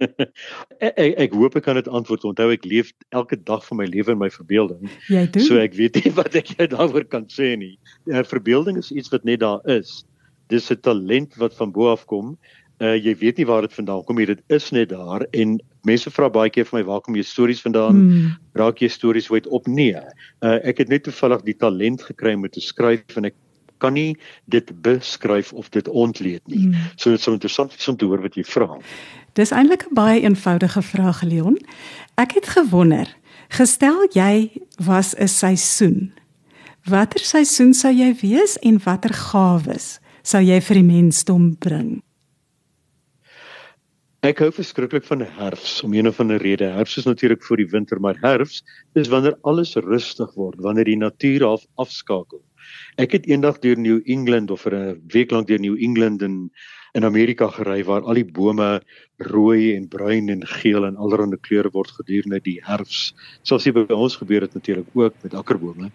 ek 1.02 1.18
ek 1.24 1.34
hoop 1.34 1.56
ek 1.58 1.64
kan 1.66 1.78
dit 1.80 1.88
antwoord. 1.88 2.28
Onthou 2.30 2.46
ek 2.54 2.68
leef 2.70 2.92
elke 3.10 3.34
dag 3.42 3.66
van 3.66 3.80
my 3.80 3.88
lewe 3.90 4.14
in 4.14 4.20
my 4.22 4.30
verbeelding. 4.30 4.86
Jy 5.10 5.24
doen. 5.34 5.42
So 5.42 5.58
ek 5.58 5.74
weet 5.74 5.98
nie 5.98 6.12
wat 6.20 6.38
ek 6.38 6.54
jou 6.54 6.68
daaroor 6.70 7.08
kan 7.10 7.26
sê 7.26 7.56
nie. 7.58 7.74
uh, 8.06 8.22
Verbeelding 8.22 8.78
is 8.78 8.92
iets 8.94 9.10
wat 9.10 9.26
net 9.26 9.42
daar 9.42 9.58
is. 9.66 10.04
Dis 10.46 10.70
'n 10.70 10.78
talent 10.78 11.34
wat 11.42 11.58
van 11.58 11.74
bo 11.74 11.90
af 11.90 12.06
kom. 12.06 12.36
Uh 12.78 12.94
jy 12.94 13.18
weet 13.18 13.42
nie 13.42 13.50
waar 13.50 13.66
dit 13.66 13.74
vandaan 13.74 14.06
kom 14.06 14.22
nie. 14.22 14.30
Dit 14.30 14.46
is 14.46 14.70
net 14.70 14.94
daar 14.94 15.26
en 15.32 15.58
mense 15.82 16.10
vra 16.10 16.30
baie 16.30 16.50
keer 16.54 16.70
vir 16.70 16.78
my 16.78 16.86
waar 16.86 17.02
kom 17.02 17.18
jy 17.18 17.26
stories 17.26 17.66
vandaan? 17.66 17.98
Hmm. 17.98 18.34
Raak 18.54 18.78
jy 18.78 18.88
stories 18.88 19.30
ooit 19.30 19.50
op? 19.50 19.66
Nee. 19.66 19.98
Uh 20.38 20.60
ek 20.62 20.86
het 20.86 20.88
net 20.88 21.02
toevallig 21.10 21.42
die 21.50 21.58
talent 21.58 22.02
gekry 22.02 22.38
om 22.38 22.46
te 22.46 22.62
skryf 22.62 23.18
en 23.18 23.26
ek 23.26 23.34
kan 23.83 23.97
nie 23.99 24.14
dit 24.47 24.70
beskryf 24.85 25.53
of 25.53 25.68
dit 25.74 25.89
ontleed 25.89 26.43
nie. 26.51 26.68
Mm. 26.70 26.89
So 26.97 27.11
dit 27.11 27.22
sou 27.22 27.35
interessant 27.35 27.74
wees 27.74 27.91
om 27.91 27.99
te 27.99 28.09
hoor 28.09 28.22
wat 28.22 28.39
jy 28.39 28.47
vra. 28.47 28.78
Dis 29.39 29.51
eintlik 29.51 29.87
'n 29.89 29.95
baie 29.95 30.20
eenvoudige 30.22 30.83
vraag, 30.83 31.22
Leon. 31.22 31.59
Ek 32.16 32.35
het 32.39 32.47
gewonder, 32.47 33.09
gestel 33.49 34.07
jy 34.12 34.51
was 34.78 35.14
'n 35.16 35.28
seisoen. 35.28 36.12
Watter 36.85 37.20
seisoen 37.20 37.74
sou 37.74 37.93
jy 37.95 38.14
wees 38.20 38.57
en 38.62 38.80
watter 38.85 39.14
gawes 39.14 40.01
sou 40.22 40.43
jy 40.43 40.61
vir 40.61 40.74
die 40.74 40.89
mensdom 40.89 41.57
bring? 41.59 42.03
Ek 44.22 44.39
hou 44.39 44.53
verskriklik 44.55 45.03
van 45.03 45.24
herfs 45.26 45.80
om 45.83 45.95
een 45.95 46.07
of 46.07 46.20
ander 46.22 46.39
rede. 46.39 46.68
Herfs 46.70 47.01
is 47.01 47.09
natuurlik 47.09 47.43
voor 47.43 47.57
die 47.57 47.70
winter, 47.70 48.01
maar 48.01 48.18
herfs 48.20 48.62
is 48.95 49.09
wanneer 49.11 49.35
alles 49.43 49.74
rustig 49.74 50.35
word, 50.35 50.61
wanneer 50.62 50.85
die 50.85 50.97
natuur 50.97 51.45
af 51.47 51.64
afskakel. 51.74 52.39
Ek 53.01 53.12
het 53.16 53.26
eendag 53.26 53.59
deur 53.62 53.78
New 53.78 54.01
England 54.05 54.51
of 54.51 54.66
vir 54.66 54.74
'n 54.74 55.03
week 55.12 55.30
lank 55.30 55.47
deur 55.49 55.61
New 55.61 55.76
England 55.80 56.22
in 56.22 56.51
in 56.95 57.05
Amerika 57.05 57.49
gery 57.49 57.84
waar 57.88 58.05
al 58.05 58.18
die 58.20 58.24
bome 58.24 58.82
rooi 59.16 59.74
en 59.76 59.88
bruin 59.88 60.28
en 60.28 60.43
geel 60.47 60.84
en 60.84 60.97
allerlei 60.97 61.38
kleure 61.40 61.70
word 61.72 61.90
gedurende 61.90 62.40
die 62.45 62.59
herfs. 62.62 63.14
Soos 63.49 63.64
hier 63.64 63.72
by 63.72 63.86
ons 63.95 64.16
gebeur 64.20 64.45
het 64.45 64.55
natuurlik 64.55 64.88
ook 64.93 65.14
met 65.22 65.34
akkerbome. 65.34 65.90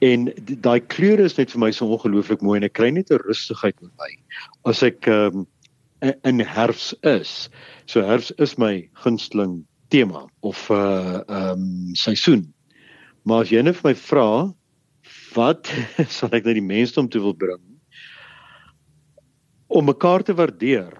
En 0.00 0.32
daai 0.38 0.80
kleure 0.80 1.28
is 1.28 1.36
net 1.36 1.52
vir 1.52 1.60
my 1.60 1.70
so 1.70 1.86
ongelooflik 1.86 2.40
mooi 2.40 2.56
en 2.56 2.64
ek 2.64 2.72
kry 2.80 2.90
net 2.90 3.10
'n 3.10 3.20
rustigheid 3.26 3.76
met 3.82 3.92
my 3.98 4.10
as 4.64 4.82
ek 4.82 5.06
um, 5.06 5.46
in 6.24 6.40
herfs 6.40 6.94
is. 7.02 7.50
So 7.86 8.02
herfs 8.02 8.32
is 8.38 8.56
my 8.56 8.88
gunsteling 9.04 9.66
tema 9.90 10.28
of 10.40 10.70
'n 10.70 10.74
uh, 10.74 11.20
ehm 11.28 11.60
um, 11.60 11.94
seisoen. 11.94 12.54
Maar 13.24 13.40
as 13.42 13.50
jy 13.50 13.62
net 13.62 13.76
vir 13.76 13.90
my 13.90 13.94
vra 13.94 14.54
wat? 15.34 15.70
Sal 16.16 16.32
ek 16.36 16.48
nou 16.48 16.56
die 16.56 16.64
mensdom 16.64 17.08
toe 17.10 17.22
wil 17.24 17.36
bring? 17.36 17.62
Om 19.68 19.90
mekaar 19.90 20.24
te 20.24 20.34
waardeer 20.34 20.94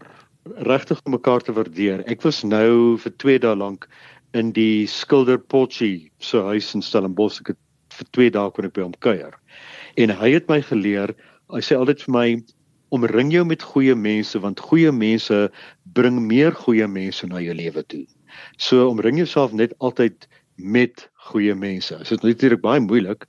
regtig 0.56 1.00
om 1.04 1.12
mekaar 1.12 1.40
te 1.40 1.52
waardeer. 1.52 2.02
Ek 2.06 2.22
was 2.22 2.42
nou 2.44 2.96
vir 3.00 3.14
2 3.16 3.40
dae 3.44 3.56
lank 3.56 3.88
in 4.36 4.52
die 4.56 4.86
skilder 4.90 5.38
Potchie 5.38 6.10
se 6.18 6.40
huis 6.50 6.74
in 6.74 6.84
Stellenbosch. 6.84 7.40
Ek 7.42 7.54
het 7.54 7.98
vir 7.98 8.10
2 8.16 8.30
dae 8.36 8.52
kon 8.54 8.68
ek 8.68 8.76
by 8.76 8.86
hom 8.86 8.96
kuier. 9.04 9.34
En 9.98 10.12
hy 10.14 10.32
het 10.36 10.48
my 10.48 10.60
geleer 10.62 11.14
hy 11.52 11.62
sê 11.64 11.76
altyd 11.78 12.04
vir 12.04 12.14
my 12.14 12.28
omring 12.94 13.32
jou 13.32 13.44
met 13.44 13.64
goeie 13.64 13.96
mense 13.96 14.38
want 14.40 14.60
goeie 14.64 14.92
mense 14.92 15.48
bring 15.96 16.20
meer 16.24 16.54
goeie 16.56 16.88
mense 16.88 17.26
na 17.28 17.40
jou 17.44 17.56
lewe 17.56 17.84
toe. 17.88 18.04
So 18.56 18.88
omring 18.88 19.18
jouself 19.20 19.52
net 19.52 19.74
altyd 19.80 20.28
met 20.56 21.08
goeie 21.28 21.54
mense. 21.54 21.96
Dit 21.96 22.10
is 22.10 22.24
natuurlik 22.24 22.64
baie 22.64 22.80
moeilik 22.80 23.26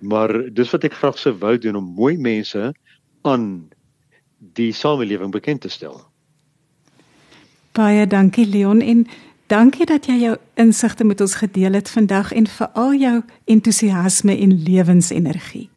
maar 0.00 0.32
dis 0.52 0.70
wat 0.70 0.84
ek 0.84 0.96
graag 0.98 1.18
sou 1.18 1.34
wou 1.38 1.58
doen 1.58 1.76
om 1.76 1.94
mooi 1.94 2.16
mense 2.18 2.72
aan 3.22 3.68
die 4.56 4.72
samelewing 4.72 5.30
bekend 5.30 5.60
te 5.60 5.68
stel. 5.68 6.00
Baie 7.76 8.06
dankie 8.06 8.46
Leon 8.46 8.80
en 8.80 9.06
dankie 9.46 9.86
dat 9.86 10.06
jy 10.06 10.16
jou 10.22 10.36
insigte 10.54 11.04
met 11.04 11.20
ons 11.20 11.34
gedeel 11.34 11.76
het 11.78 11.90
vandag 11.90 12.32
en 12.32 12.46
vir 12.46 12.68
al 12.74 12.94
jou 12.94 13.16
entoesiasme 13.44 14.36
en 14.36 14.56
lewensenergie. 14.64 15.68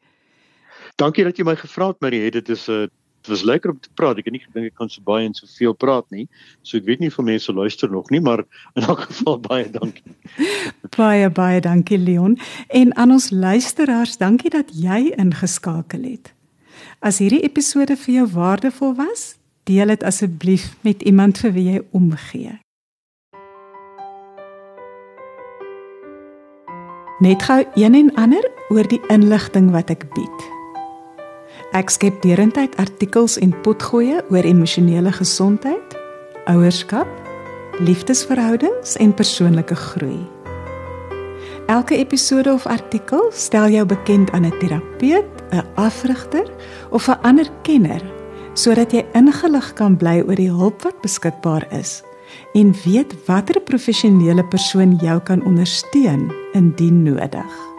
Dankie 0.95 1.23
dat 1.23 1.37
jy 1.37 1.45
my 1.45 1.55
gevra 1.57 1.87
het 1.91 2.01
Marie, 2.01 2.31
dit 2.31 2.49
is 2.49 2.67
'n 2.67 2.71
uh, 2.71 2.87
Dit 2.87 3.02
was 3.27 3.43
lekker 3.43 3.71
om 3.71 3.79
te 3.79 3.89
praat. 3.93 4.17
Ek 4.17 4.27
het 4.27 4.35
nie 4.35 4.43
gedink 4.43 4.71
ek 4.71 4.77
kan 4.79 4.89
so 4.89 5.03
baie 5.05 5.25
en 5.27 5.35
soveel 5.37 5.73
praat 5.73 6.05
nie. 6.11 6.27
So 6.61 6.77
ek 6.77 6.87
weet 6.87 7.03
nie 7.03 7.11
of 7.11 7.19
mense 7.23 7.53
luister 7.53 7.91
nog 7.91 8.09
nie, 8.13 8.21
maar 8.21 8.43
in 8.75 8.83
elk 8.83 9.05
geval 9.09 9.39
baie 9.43 9.69
dankie. 9.71 10.15
baie 10.97 11.29
baie 11.29 11.61
dankie 11.61 11.97
Leon. 11.97 12.37
En 12.69 12.95
aan 12.95 13.11
ons 13.11 13.29
luisteraars, 13.31 14.17
dankie 14.17 14.51
dat 14.53 14.73
jy 14.75 15.13
ingeskakel 15.17 16.03
het. 16.03 16.33
As 16.99 17.19
hierdie 17.19 17.43
episode 17.43 17.95
vir 17.99 18.13
jou 18.21 18.27
waardevol 18.35 18.95
was, 18.99 19.33
deel 19.67 19.93
dit 19.95 20.03
asseblief 20.03 20.73
met 20.83 21.03
iemand 21.03 21.39
vir 21.39 21.55
wie 21.55 21.69
jy 21.71 21.81
omgee. 21.91 22.57
Net 27.23 27.43
gou 27.47 27.61
een 27.79 27.95
en 27.95 28.11
ander 28.19 28.43
oor 28.69 28.87
die 28.87 28.99
inligting 29.13 29.71
wat 29.71 29.93
ek 29.93 30.09
bied. 30.15 30.52
Ek 31.73 31.89
skep 31.89 32.19
derentyd 32.21 32.75
artikels 32.77 33.39
en 33.41 33.49
potgoeie 33.65 34.19
oor 34.29 34.45
emosionele 34.45 35.09
gesondheid, 35.15 35.95
ouerskap, 36.45 37.09
liefdesverhoudings 37.81 38.93
en 39.01 39.13
persoonlike 39.17 39.75
groei. 39.89 40.19
Elke 41.73 41.97
episode 41.97 42.53
of 42.53 42.67
artikel 42.69 43.25
stel 43.33 43.73
jou 43.73 43.87
bekend 43.89 44.29
aan 44.37 44.45
'n 44.45 44.53
terapeut, 44.61 45.25
'n 45.49 45.65
afrigter 45.75 46.45
of 46.91 47.09
'n 47.09 47.17
ander 47.23 47.49
kenner 47.63 48.01
sodat 48.53 48.91
jy 48.91 49.05
ingelig 49.13 49.73
kan 49.73 49.97
bly 49.97 50.21
oor 50.21 50.35
die 50.35 50.51
hulp 50.51 50.81
wat 50.83 51.01
beskikbaar 51.01 51.65
is 51.71 52.03
en 52.53 52.73
weet 52.85 53.25
watter 53.25 53.61
professionele 53.61 54.43
persoon 54.43 54.95
jou 55.01 55.19
kan 55.19 55.41
ondersteun 55.45 56.31
indien 56.53 57.03
nodig. 57.03 57.72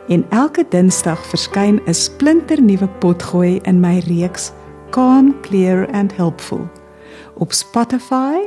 En 0.08 0.26
elke 0.30 0.66
Dinsdag 0.70 1.26
verskyn 1.26 1.82
'n 1.86 1.94
splinternuwe 1.94 2.88
potgooi 2.88 3.60
in 3.64 3.80
my 3.80 4.00
reeks 4.00 4.52
Calm, 4.90 5.42
Clear 5.42 5.92
and 5.92 6.16
Helpful 6.16 6.70
op 7.34 7.54
Spotify, 7.54 8.38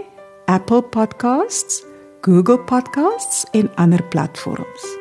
Apple 0.44 0.82
Podcasts, 0.82 1.84
Google 2.20 2.58
Podcasts 2.58 3.44
en 3.50 3.70
ander 3.74 4.02
platforms. 4.02 4.99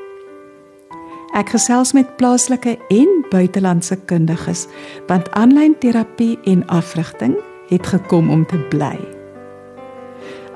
Ek 1.37 1.51
gesels 1.53 1.93
met 1.93 2.09
plaaslike 2.17 2.77
en 2.89 3.09
buitelandse 3.29 3.95
kundiges, 4.09 4.65
want 5.07 5.29
aanlyn 5.37 5.75
terapie 5.81 6.39
en 6.49 6.65
afrigting 6.73 7.37
het 7.69 7.85
gekom 7.87 8.31
om 8.33 8.45
te 8.49 8.57
bly. 8.73 8.97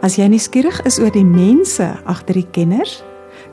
As 0.04 0.18
jy 0.18 0.28
nuuskierig 0.28 0.82
is 0.90 0.98
oor 1.00 1.14
die 1.14 1.28
mense 1.28 1.86
agter 2.10 2.42
die 2.42 2.50
kenners, 2.56 3.04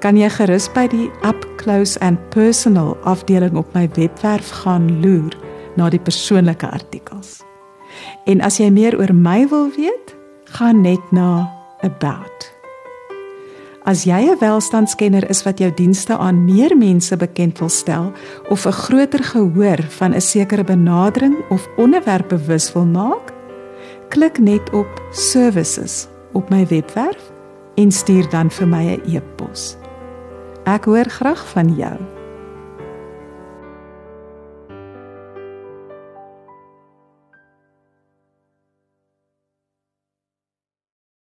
kan 0.00 0.16
jy 0.16 0.30
gerus 0.32 0.66
by 0.72 0.86
die 0.90 1.10
Up 1.28 1.44
Close 1.60 2.00
and 2.00 2.18
Personal 2.32 2.96
afdeling 3.04 3.58
op 3.60 3.68
my 3.76 3.84
webwerf 3.98 4.50
gaan 4.64 4.88
loer 5.04 5.36
na 5.76 5.90
die 5.92 6.00
persoonlike 6.00 6.66
artikels. 6.66 7.40
En 8.26 8.40
as 8.40 8.58
jy 8.58 8.70
meer 8.72 8.96
oor 8.98 9.12
my 9.14 9.44
wil 9.52 9.68
weet, 9.76 10.16
gaan 10.56 10.82
net 10.82 11.12
na 11.12 11.44
About. 11.84 12.49
As 13.90 14.04
jy 14.06 14.30
'n 14.30 14.38
welstandskenner 14.38 15.30
is 15.30 15.42
wat 15.42 15.58
jou 15.58 15.70
dienste 15.74 16.16
aan 16.16 16.44
meer 16.44 16.76
mense 16.76 17.16
bekend 17.16 17.58
wil 17.58 17.68
stel 17.68 18.12
of 18.48 18.66
'n 18.66 18.72
groter 18.72 19.24
gehoor 19.24 19.82
van 19.98 20.14
'n 20.14 20.20
sekere 20.20 20.64
benadering 20.64 21.36
of 21.48 21.68
onderwerp 21.76 22.28
bewus 22.28 22.72
wil 22.72 22.84
maak, 22.84 23.32
klik 24.08 24.38
net 24.38 24.70
op 24.72 25.02
services 25.10 26.06
op 26.32 26.50
my 26.50 26.66
webwerf 26.66 27.32
en 27.74 27.90
stuur 27.90 28.28
dan 28.30 28.50
vir 28.50 28.68
my 28.68 28.84
'n 28.84 29.02
e-pos. 29.16 29.76
Ek 30.64 30.84
hoor 30.84 31.08
graag 31.08 31.48
van 31.48 31.74
jou. 31.74 32.19